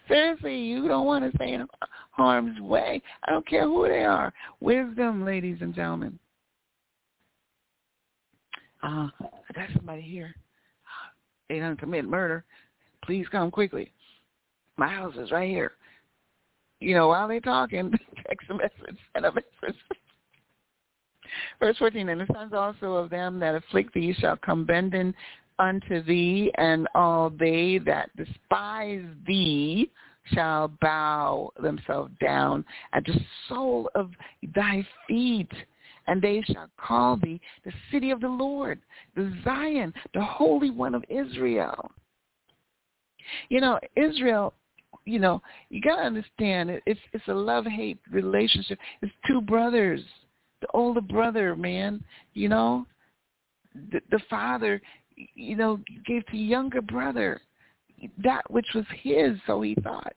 [0.08, 1.67] Seriously, you don't want to stay in
[2.11, 3.01] harm's way.
[3.24, 4.33] I don't care who they are.
[4.59, 6.17] Wisdom, ladies and gentlemen.
[8.82, 10.33] Uh, I got somebody here.
[11.48, 12.43] They done commit murder.
[13.03, 13.91] Please come quickly.
[14.77, 15.74] My house is right here.
[16.80, 17.91] You know, while they're talking,
[18.27, 19.80] text a message, send a message.
[21.59, 25.13] Verse 14, and the sons also of them that afflict thee shall come bending
[25.59, 29.91] unto thee, and all they that despise thee
[30.33, 32.63] shall bow themselves down
[32.93, 34.11] at the sole of
[34.55, 35.51] thy feet.
[36.07, 38.79] And they shall call thee the city of the Lord,
[39.15, 41.91] the Zion, the Holy One of Israel.
[43.49, 44.53] You know, Israel
[45.05, 48.77] you know, you gotta understand it, it's it's a love hate relationship.
[49.01, 50.01] It's two brothers
[50.61, 52.03] the older brother, man.
[52.33, 52.85] You know,
[53.91, 54.81] the, the father,
[55.35, 57.41] you know, gave to younger brother
[58.23, 60.13] that which was his, so he thought.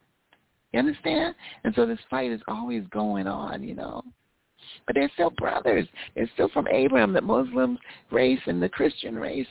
[0.73, 1.35] You understand?
[1.65, 4.03] And so this fight is always going on, you know.
[4.87, 5.87] But they're still brothers.
[6.15, 7.79] They're still from Abraham, the Muslim
[8.11, 9.47] race and the Christian race.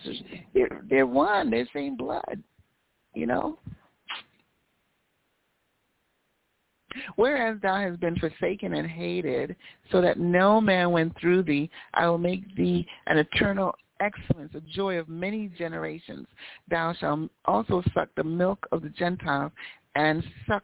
[0.53, 1.49] They're they're one.
[1.49, 2.41] They're same blood.
[3.13, 3.59] You know.
[7.15, 9.55] Whereas thou hast been forsaken and hated,
[9.91, 14.61] so that no man went through thee, I will make thee an eternal excellence, a
[14.61, 16.27] joy of many generations.
[16.69, 19.51] Thou shalt also suck the milk of the Gentiles,
[19.95, 20.63] and suck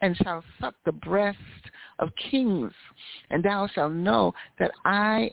[0.00, 1.38] and shall suck the breast
[2.00, 2.72] of kings,
[3.30, 5.30] and thou shalt know that I,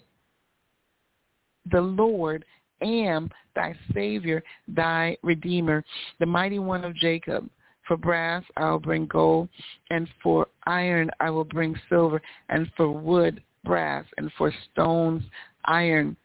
[1.71, 2.45] the Lord,
[2.81, 5.83] am thy Savior, thy Redeemer,
[6.19, 7.49] the mighty one of Jacob.
[7.89, 9.49] For brass I will bring gold,
[9.89, 15.23] and for iron I will bring silver, and for wood brass, and for stones
[15.65, 16.15] iron.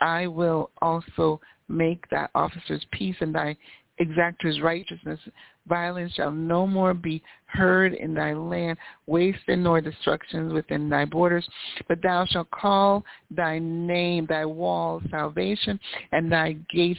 [0.00, 3.56] I will also make thy officers peace and thy
[4.00, 5.20] exactors righteousness.
[5.68, 8.76] Violence shall no more be heard in thy land,
[9.06, 11.48] waste nor destructions within thy borders.
[11.86, 15.78] But thou shalt call thy name, thy wall salvation,
[16.10, 16.98] and thy gates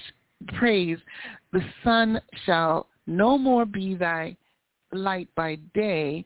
[0.57, 0.99] praise.
[1.51, 4.35] The sun shall no more be thy
[4.91, 6.25] light by day,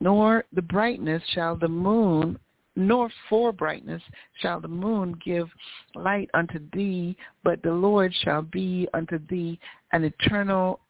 [0.00, 2.38] nor the brightness shall the moon,
[2.76, 4.02] nor for brightness
[4.40, 5.48] shall the moon give
[5.94, 9.58] light unto thee, but the Lord shall be unto thee
[9.92, 10.80] an eternal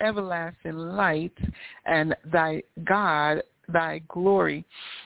[0.00, 1.36] everlasting light,
[1.86, 4.64] and thy God thy glory.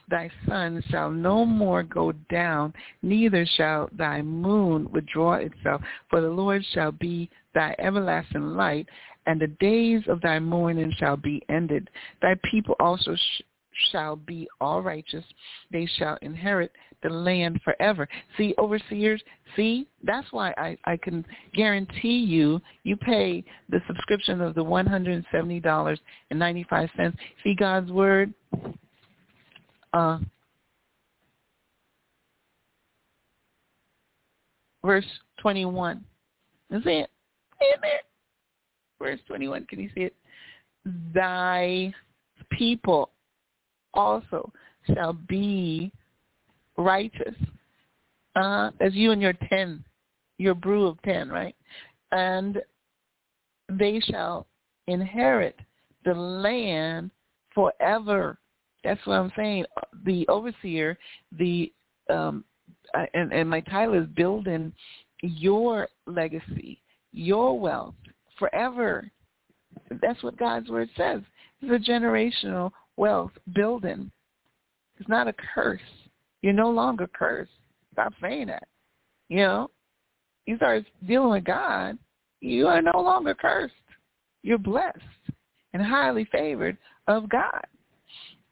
[0.08, 6.28] Thy sun shall no more go down, neither shall thy moon withdraw itself, for the
[6.28, 8.86] Lord shall be thy everlasting light,
[9.30, 11.88] and the days of thy mourning shall be ended.
[12.20, 13.42] Thy people also sh-
[13.92, 15.24] shall be all righteous.
[15.70, 16.72] They shall inherit
[17.04, 18.08] the land forever.
[18.36, 19.22] See, overseers,
[19.54, 27.16] see, that's why I, I can guarantee you, you pay the subscription of the $170.95.
[27.44, 28.34] See God's word?
[29.92, 30.18] Uh,
[34.84, 35.06] verse
[35.40, 36.04] 21.
[36.72, 37.08] Is it?
[39.00, 40.14] Verse 21, can you see it?
[41.14, 41.92] Thy
[42.50, 43.10] people
[43.94, 44.52] also
[44.94, 45.90] shall be
[46.76, 47.34] righteous.
[48.36, 49.84] Uh, as you and your ten,
[50.38, 51.54] your brew of ten, right?
[52.12, 52.60] And
[53.68, 54.46] they shall
[54.86, 55.58] inherit
[56.04, 57.10] the land
[57.54, 58.38] forever.
[58.84, 59.64] That's what I'm saying.
[60.04, 60.98] The overseer,
[61.38, 61.72] the
[62.08, 62.44] um,
[63.14, 64.72] and, and my title is building
[65.22, 66.80] your legacy,
[67.12, 67.94] your wealth
[68.40, 69.08] forever.
[70.02, 71.20] That's what God's word says.
[71.62, 74.10] It's a generational wealth building.
[74.98, 75.80] It's not a curse.
[76.42, 77.52] You're no longer cursed.
[77.92, 78.66] Stop saying that.
[79.28, 79.70] You know,
[80.46, 81.96] you start dealing with God,
[82.40, 83.74] you are no longer cursed.
[84.42, 84.98] You're blessed
[85.72, 87.64] and highly favored of God.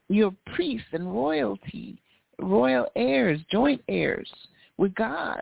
[0.07, 2.01] You're priests and royalty,
[2.39, 4.29] royal heirs, joint heirs
[4.77, 5.41] with God.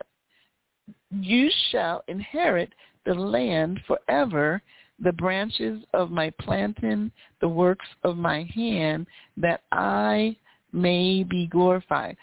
[1.12, 2.74] You shall inherit
[3.08, 4.62] the land forever,
[5.00, 7.12] the branches of my planting,
[7.42, 10.36] the works of my hand, that I
[10.74, 12.18] may be glorified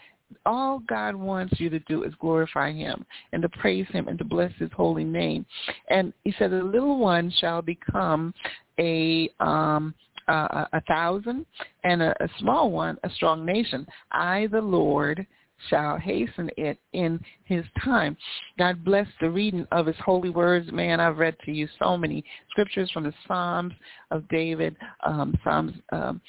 [0.45, 4.25] all God wants you to do is glorify him and to praise him and to
[4.25, 5.45] bless his holy name.
[5.89, 8.33] And he said, the little one shall become
[8.79, 9.93] a um,
[10.27, 11.45] a, a thousand,
[11.83, 13.85] and a, a small one a strong nation.
[14.11, 15.25] I, the Lord,
[15.69, 18.17] shall hasten it in his time.
[18.57, 20.71] God bless the reading of his holy words.
[20.71, 23.73] Man, I've read to you so many scriptures from the Psalms
[24.11, 24.75] of David,
[25.05, 26.21] um, Psalms um,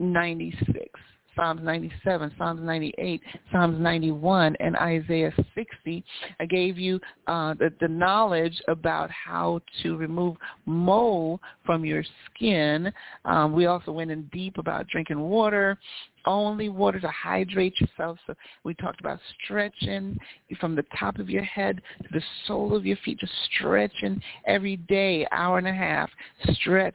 [0.00, 0.88] 96.
[1.36, 6.04] Psalms 97, Psalms 98, Psalms 91, and Isaiah 60.
[6.38, 12.92] I gave you uh, the, the knowledge about how to remove mole from your skin.
[13.24, 15.78] Um, we also went in deep about drinking water,
[16.26, 18.18] only water to hydrate yourself.
[18.26, 20.18] So we talked about stretching
[20.60, 24.76] from the top of your head to the sole of your feet, just stretching every
[24.76, 26.10] day, hour and a half,
[26.52, 26.94] stretch.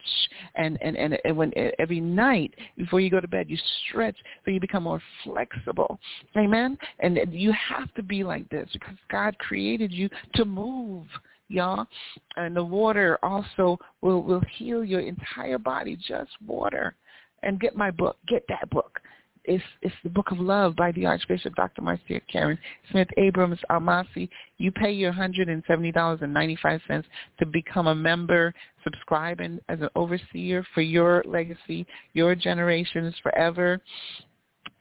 [0.56, 4.52] And, and, and, and when every night before you go to bed, you stretch so
[4.52, 6.00] you become more flexible.
[6.38, 6.78] Amen?
[7.00, 11.06] And you have to be like this because God created you to move
[11.50, 11.86] y'all.
[12.38, 16.96] And the water also will, will heal your entire body, just water.
[17.42, 18.18] And get my book.
[18.28, 19.00] Get that book.
[19.50, 21.82] It's, it's the Book of Love by the Archbishop Dr.
[21.82, 22.60] Marcia Karen
[22.92, 24.30] Smith Abrams Almasi.
[24.60, 27.04] You pay your $170.95
[27.40, 28.54] to become a member,
[28.84, 33.82] subscribing as an overseer for your legacy, your generations forever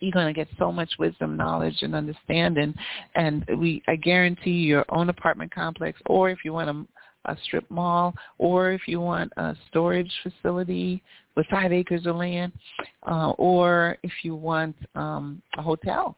[0.00, 2.72] you're going to get so much wisdom, knowledge, and understanding.
[3.16, 6.86] And we, I guarantee your own apartment complex, or if you want a,
[7.28, 11.02] a strip mall, or if you want a storage facility
[11.36, 12.52] with five acres of land,
[13.08, 16.16] uh, or if you want um, a hotel.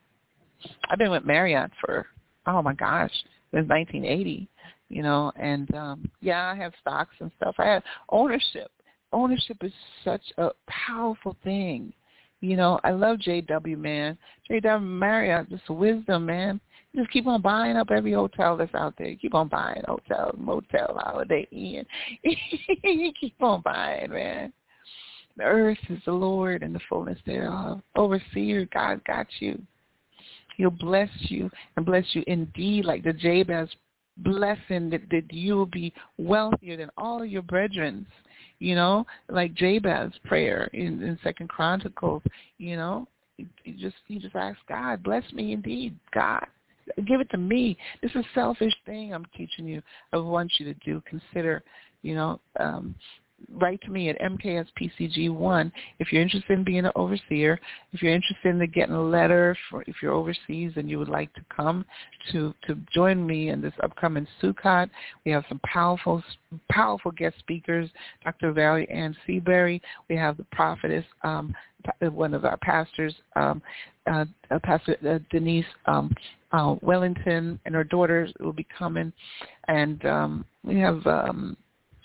[0.91, 2.07] I've been with Marriott for
[2.47, 3.13] oh my gosh,
[3.53, 4.49] since 1980,
[4.89, 7.55] you know, and um, yeah, I have stocks and stuff.
[7.59, 8.71] I have ownership
[9.13, 9.73] ownership is
[10.05, 11.93] such a powerful thing.
[12.41, 14.17] You know, I love JW, man.
[14.51, 16.61] JW Marriott, just wisdom, man.
[16.95, 19.15] Just keep on buying up every hotel that's out there.
[19.15, 21.87] Keep on buying hotels, motel, holiday inn.
[23.21, 24.53] keep on buying, man.
[25.37, 27.81] The earth is the Lord and the fullness thereof.
[27.95, 29.61] Overseer, God got you.
[30.57, 33.69] He'll bless you and bless you indeed like the Jabez
[34.19, 38.07] blessing that, that you will be wealthier than all your brethren.
[38.59, 42.23] You know, like Jabez's prayer in, in Second Chronicles,
[42.59, 43.47] you know, you
[43.79, 46.47] just you just ask God, bless me indeed, God.
[47.07, 47.77] Give it to me.
[48.03, 49.83] This is a selfish thing I'm teaching you.
[50.13, 51.03] I want you to do.
[51.09, 51.63] Consider,
[52.03, 52.95] you know, um,
[53.53, 57.61] write to me at mkspcg1 if you're interested in being an overseer.
[57.93, 61.33] If you're interested in getting a letter for if you're overseas and you would like
[61.35, 61.85] to come
[62.33, 64.91] to to join me in this upcoming Sukkot,
[65.25, 66.23] we have some powerful
[66.71, 67.89] powerful guest speakers,
[68.25, 68.53] Dr.
[68.53, 69.81] Valerie Ann Seabury.
[70.09, 71.55] We have the prophetess, um,
[72.01, 73.63] one of our pastors, um,
[74.11, 76.15] uh, uh, Pastor uh, Denise um,
[76.53, 79.13] uh, Wellington, and her daughters will be coming,
[79.69, 81.07] and um, we have.
[81.07, 81.57] Um,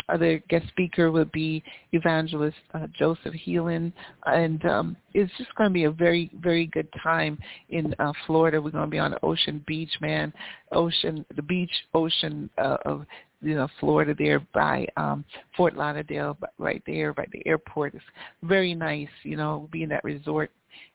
[0.10, 3.92] other guest speaker would be evangelist uh, Joseph Heelan,
[4.26, 7.38] and um, it's just going to be a very, very good time
[7.70, 8.62] in uh, Florida.
[8.62, 10.34] We're going to be on Ocean Beach, man,
[10.72, 13.06] Ocean, the beach, ocean uh, of
[13.42, 15.26] you know Florida there by um,
[15.56, 17.96] Fort Lauderdale, right there by the airport.
[17.96, 18.04] It's
[18.44, 20.52] very nice, you know, being that resort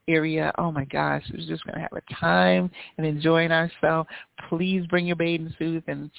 [0.09, 0.53] area.
[0.59, 4.09] Oh my gosh, we're just going to have a time and enjoying ourselves.
[4.49, 6.11] Please bring your bathing suits and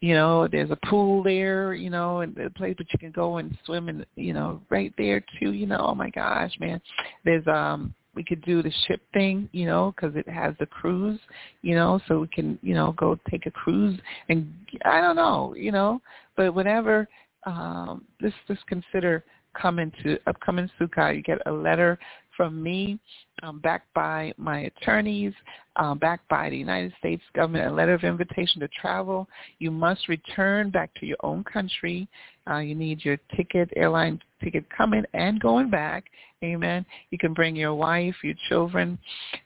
[0.00, 3.38] you know there's a pool there you know and a place that you can go
[3.38, 5.78] and swim and you know right there too you know.
[5.80, 6.80] Oh my gosh man.
[7.24, 11.20] There's um we could do the ship thing you know because it has the cruise
[11.62, 14.52] you know so we can you know go take a cruise and
[14.84, 16.00] i don't know you know.
[16.36, 17.08] But whatever
[17.44, 19.24] um just just consider
[19.60, 21.14] coming to upcoming sukkah.
[21.14, 21.98] You get a letter
[22.38, 23.00] from me,
[23.42, 25.34] um, backed by my attorneys,
[25.74, 29.28] um, backed by the United States government, a letter of invitation to travel.
[29.58, 32.08] You must return back to your own country.
[32.48, 36.04] Uh, you need your ticket, airline ticket coming and going back.
[36.44, 36.86] Amen.
[37.10, 38.96] You can bring your wife, your children,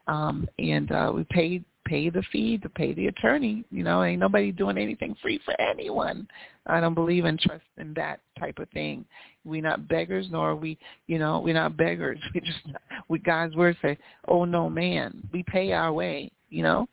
[0.07, 3.65] um, and uh, we paid pay the fee to pay the attorney.
[3.71, 6.29] You know, ain't nobody doing anything free for anyone.
[6.67, 9.05] I don't believe in trust in that type of thing.
[9.45, 12.19] We're not beggars, nor are we, you know, we're not beggars.
[12.35, 12.61] We just,
[13.09, 16.87] we God's word say, "Oh no, man, we pay our way." You know,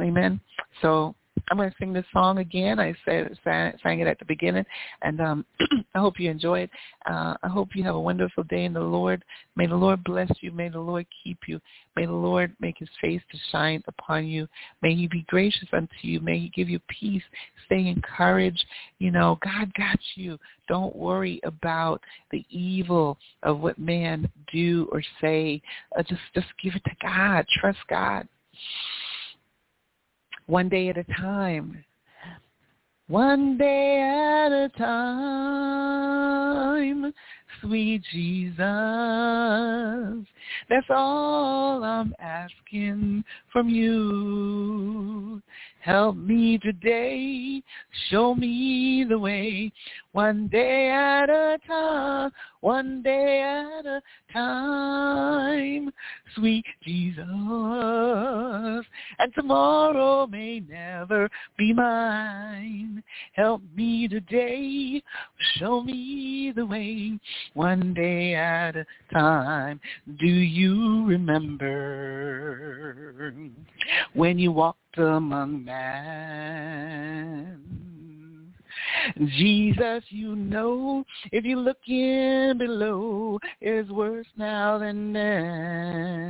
[0.00, 0.40] Amen.
[0.82, 1.14] So
[1.50, 2.78] I'm going to sing this song again.
[2.78, 4.64] I said sang, it at the beginning,
[5.02, 5.46] and um,
[5.94, 6.70] I hope you enjoy it.
[7.08, 9.24] Uh, I hope you have a wonderful day in the Lord.
[9.56, 10.52] May the Lord bless you.
[10.52, 11.60] May the Lord keep you.
[11.96, 14.48] May the Lord make his face to shine upon you.
[14.82, 16.20] May he be gracious unto you.
[16.20, 17.22] May he give you peace.
[17.66, 18.64] Stay encouraged.
[18.98, 20.38] You know, God got you.
[20.66, 22.00] Don't worry about
[22.30, 25.60] the evil of what man do or say.
[25.98, 27.46] Uh, just, just give it to God.
[27.60, 28.26] Trust God
[30.46, 31.84] one day at a time.
[33.06, 36.14] One day at a time,
[37.60, 38.58] sweet Jesus.
[40.68, 45.42] That's all I'm asking from you.
[45.84, 47.62] Help me today,
[48.08, 49.70] show me the way,
[50.12, 54.00] one day at a time, one day at a
[54.32, 55.92] time,
[56.34, 57.26] sweet Jesus.
[59.18, 63.02] And tomorrow may never be mine.
[63.34, 65.02] Help me today,
[65.58, 67.18] show me the way,
[67.52, 69.80] one day at a time.
[70.18, 72.54] Do you remember
[74.14, 77.60] when you walked among men.
[79.36, 86.24] Jesus, you know, if you look in below, is worse now than then.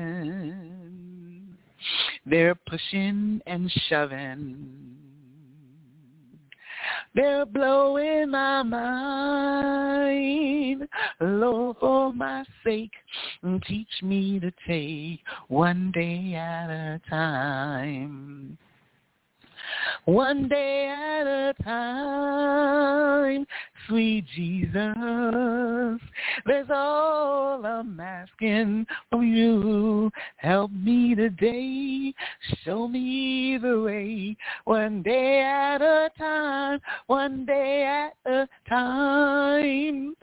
[2.26, 4.96] They're pushing and shoving.
[7.14, 10.14] They're blowing my mind.
[11.20, 12.90] Lord, for my sake,
[13.68, 18.58] teach me to take one day at a time.
[20.04, 23.46] One day at a time,
[23.88, 26.00] sweet Jesus.
[26.46, 30.10] That's all I'm asking of you.
[30.36, 32.12] Help me today.
[32.64, 34.36] Show me the way.
[34.64, 36.80] One day at a time.
[37.06, 40.14] One day at a time.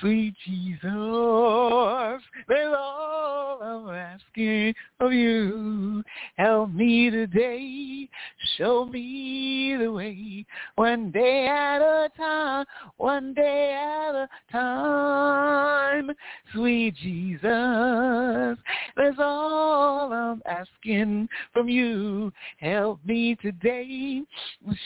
[0.00, 2.22] Sweet Jesus.
[2.48, 6.02] That's all I'm asking of you.
[6.36, 8.08] Help me today.
[8.56, 8.99] Show me
[9.78, 10.44] the way.
[10.76, 12.66] One day at a time.
[12.96, 16.10] One day at a time.
[16.52, 18.58] Sweet Jesus.
[18.96, 22.32] That's all I'm asking from you.
[22.58, 24.22] Help me today.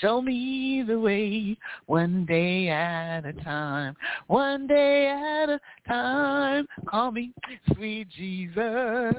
[0.01, 1.57] Show me the way.
[1.87, 3.97] One day at a time.
[4.27, 6.67] One day at a time.
[6.87, 7.33] Call me
[7.75, 9.15] sweet Jesus.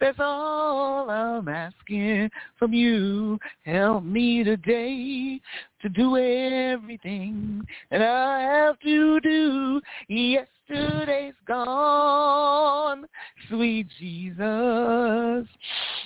[0.00, 3.38] That's all I'm asking from you.
[3.64, 5.40] Help me today
[5.82, 9.80] to do everything that I have to do.
[10.68, 13.06] Yesterday's gone,
[13.48, 15.46] sweet Jesus.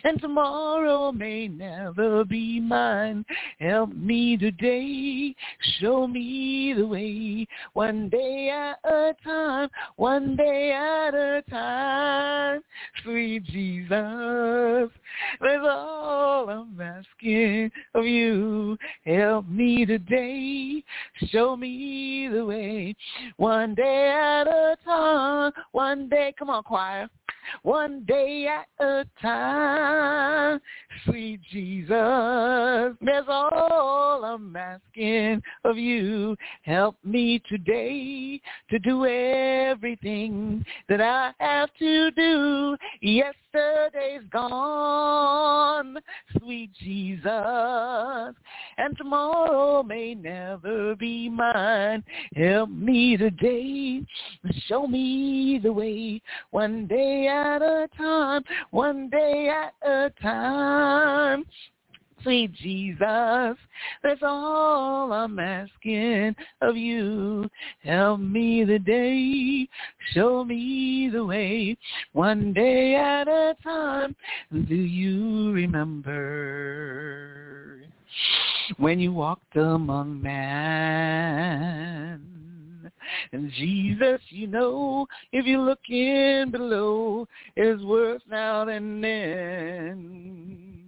[0.03, 3.25] And tomorrow may never be mine.
[3.59, 5.35] Help me today.
[5.79, 7.47] Show me the way.
[7.73, 9.69] One day at a time.
[9.97, 12.61] One day at a time.
[13.03, 14.91] Sweet Jesus.
[15.41, 18.79] That's all I'm asking of you.
[19.05, 20.83] Help me today.
[21.29, 22.97] Show me the way.
[23.37, 24.49] One day at
[25.73, 26.35] One day.
[26.39, 27.09] Come on, choir
[27.63, 30.61] one day at a time.
[31.05, 36.37] Sweet Jesus, that's all I'm asking of you.
[36.63, 42.77] Help me today to do everything that I have to do.
[43.01, 45.97] Yesterday's gone,
[46.39, 47.25] sweet Jesus,
[48.79, 52.05] and tomorrow may never be mine.
[52.35, 54.03] Help me today,
[54.67, 56.21] show me the way.
[56.51, 61.45] One day at a time, one day at a time.
[62.23, 63.57] Sweet Jesus,
[64.03, 67.49] that's all I'm asking of you.
[67.83, 69.67] Help me the day,
[70.13, 71.79] show me the way,
[72.13, 74.15] one day at a time.
[74.53, 76.51] Do you remember
[78.77, 81.31] when you walked among man?
[83.33, 90.81] And Jesus, you know, if you're looking below, is worse now than then.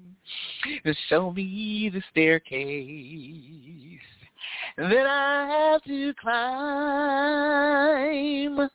[1.09, 4.01] Show me the staircase
[4.77, 6.15] that I have to
[8.55, 8.69] climb.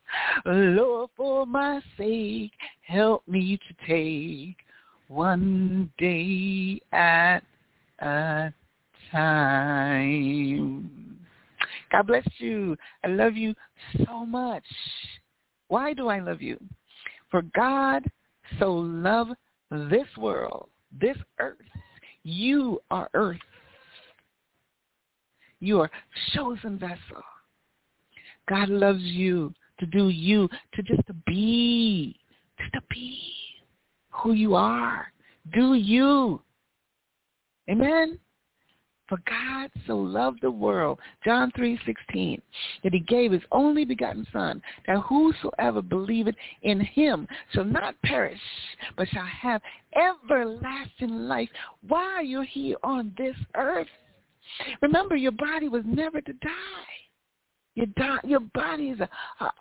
[0.45, 2.51] Lord, for my sake,
[2.84, 4.58] help me to take
[5.08, 7.42] one day at
[8.00, 8.53] a
[9.11, 11.06] time.
[11.91, 12.75] God bless you.
[13.03, 13.53] I love you
[14.06, 14.64] so much.
[15.67, 16.57] Why do I love you?
[17.30, 18.03] For God
[18.59, 19.33] so loved
[19.72, 21.57] this world, this earth.
[22.24, 23.38] You are earth.
[25.59, 25.91] You are
[26.33, 27.24] chosen vessel.
[28.48, 32.16] God loves you to do you, to just to be,
[32.59, 33.19] just to be
[34.09, 35.11] who you are.
[35.53, 36.41] Do you.
[37.69, 38.19] Amen?
[39.07, 42.41] For God so loved the world, John 3:16,
[42.83, 48.41] that he gave his only begotten son, that whosoever believeth in him shall not perish,
[48.97, 49.61] but shall have
[49.95, 51.49] everlasting life
[51.87, 53.87] while you're here on this earth.
[54.81, 56.97] Remember, your body was never to die.
[57.75, 59.07] Your, do- your body is an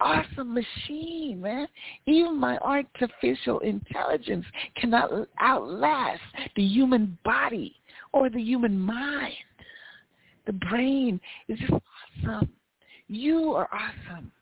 [0.01, 1.69] awesome machine, man.
[2.07, 6.23] Even my artificial intelligence cannot outlast
[6.57, 7.77] the human body
[8.17, 9.35] or the human mind.
[10.47, 12.51] The brain is just awesome.
[13.09, 14.33] You are awesome.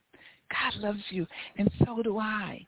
[0.51, 1.27] God loves you,
[1.59, 2.67] and so do I.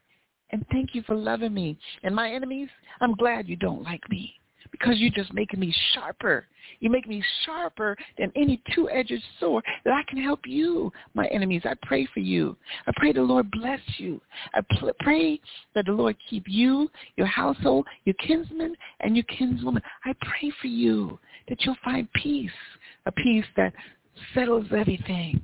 [0.51, 1.79] And thank you for loving me.
[2.03, 2.69] And my enemies,
[3.01, 4.35] I'm glad you don't like me
[4.79, 6.47] because you're just making me sharper.
[6.81, 11.63] You make me sharper than any two-edged sword that I can help you, my enemies.
[11.65, 12.57] I pray for you.
[12.87, 14.21] I pray the Lord bless you.
[14.55, 14.61] I
[15.01, 15.41] pray
[15.75, 19.83] that the Lord keep you, your household, your kinsmen, and your kinswoman.
[20.05, 22.51] I pray for you that you'll find peace,
[23.07, 23.73] a peace that
[24.35, 25.41] settles everything.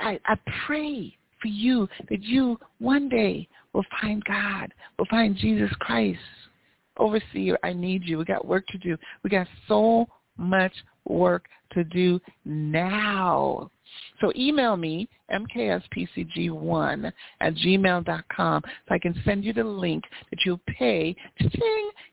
[0.00, 0.36] I, I
[0.66, 6.20] pray for you that you one day will find God, will find Jesus Christ
[6.98, 8.18] overseer, I need you.
[8.18, 8.96] We got work to do.
[9.22, 10.72] We got so much
[11.06, 13.70] work to do now.
[14.20, 20.60] So email me, mkspcg1 at gmail.com, so I can send you the link that you'll
[20.66, 21.14] pay,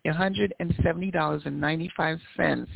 [0.05, 2.67] $170.95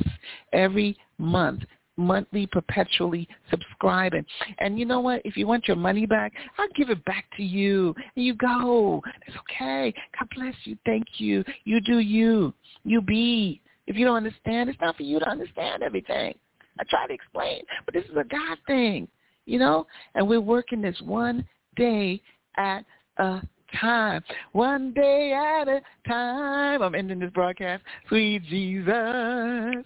[0.52, 1.62] every month
[1.98, 4.24] monthly perpetually subscribing.
[4.58, 5.20] And you know what?
[5.24, 7.94] If you want your money back, I'll give it back to you.
[8.16, 9.02] And you go.
[9.26, 9.92] It's okay.
[10.18, 10.78] God bless you.
[10.86, 11.44] Thank you.
[11.64, 12.54] You do you.
[12.84, 13.60] You be.
[13.86, 16.34] If you don't understand, it's not for you to understand everything.
[16.78, 19.08] I try to explain, but this is a God thing,
[19.46, 19.86] you know?
[20.14, 22.20] And we're working this one day
[22.56, 22.84] at
[23.16, 23.42] a
[23.80, 24.22] time,
[24.52, 26.82] one day at a time.
[26.82, 27.82] I'm ending this broadcast.
[28.08, 29.84] Sweet Jesus,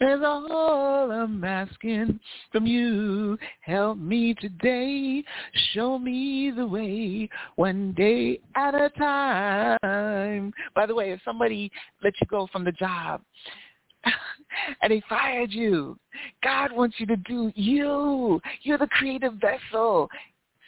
[0.00, 2.20] is all I'm asking
[2.52, 3.38] from you.
[3.60, 5.24] Help me today.
[5.72, 10.52] Show me the way, one day at a time.
[10.74, 11.70] By the way, if somebody
[12.02, 13.22] let you go from the job,
[14.82, 15.98] and they fired you.
[16.42, 18.40] God wants you to do you.
[18.62, 20.08] You're the creative vessel.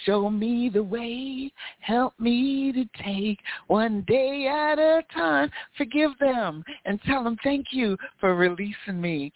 [0.05, 1.52] Show me the way.
[1.81, 5.50] Help me to take one day at a time.
[5.76, 9.33] Forgive them and tell them thank you for releasing me.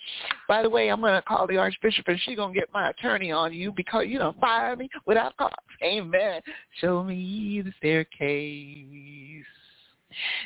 [0.48, 2.90] By the way, I'm going to call the Archbishop and she's going to get my
[2.90, 5.50] attorney on you because you don't fire me without cause.
[5.82, 6.40] Amen.
[6.80, 9.46] Show me the staircase.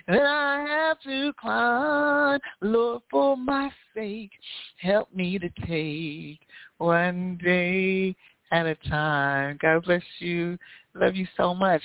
[0.07, 4.31] Then I have to climb, Lord, for my sake,
[4.77, 6.41] help me to take
[6.79, 8.15] one day
[8.55, 9.59] at a time.
[9.61, 10.57] God bless you.
[10.95, 11.83] Love you so much.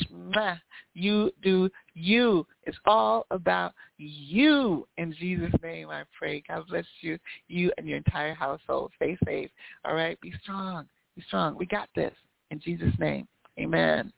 [0.94, 2.46] You do you.
[2.64, 4.88] It's all about you.
[5.00, 6.44] In Jesus' name I pray.
[6.48, 7.18] God bless you,
[7.48, 8.92] you and your entire household.
[8.98, 9.50] Stay safe.
[9.84, 10.20] All right?
[10.22, 10.86] Be strong.
[11.16, 11.58] Be strong.
[11.58, 12.14] We got this.
[12.52, 13.28] In Jesus' name.
[13.60, 14.14] Amen.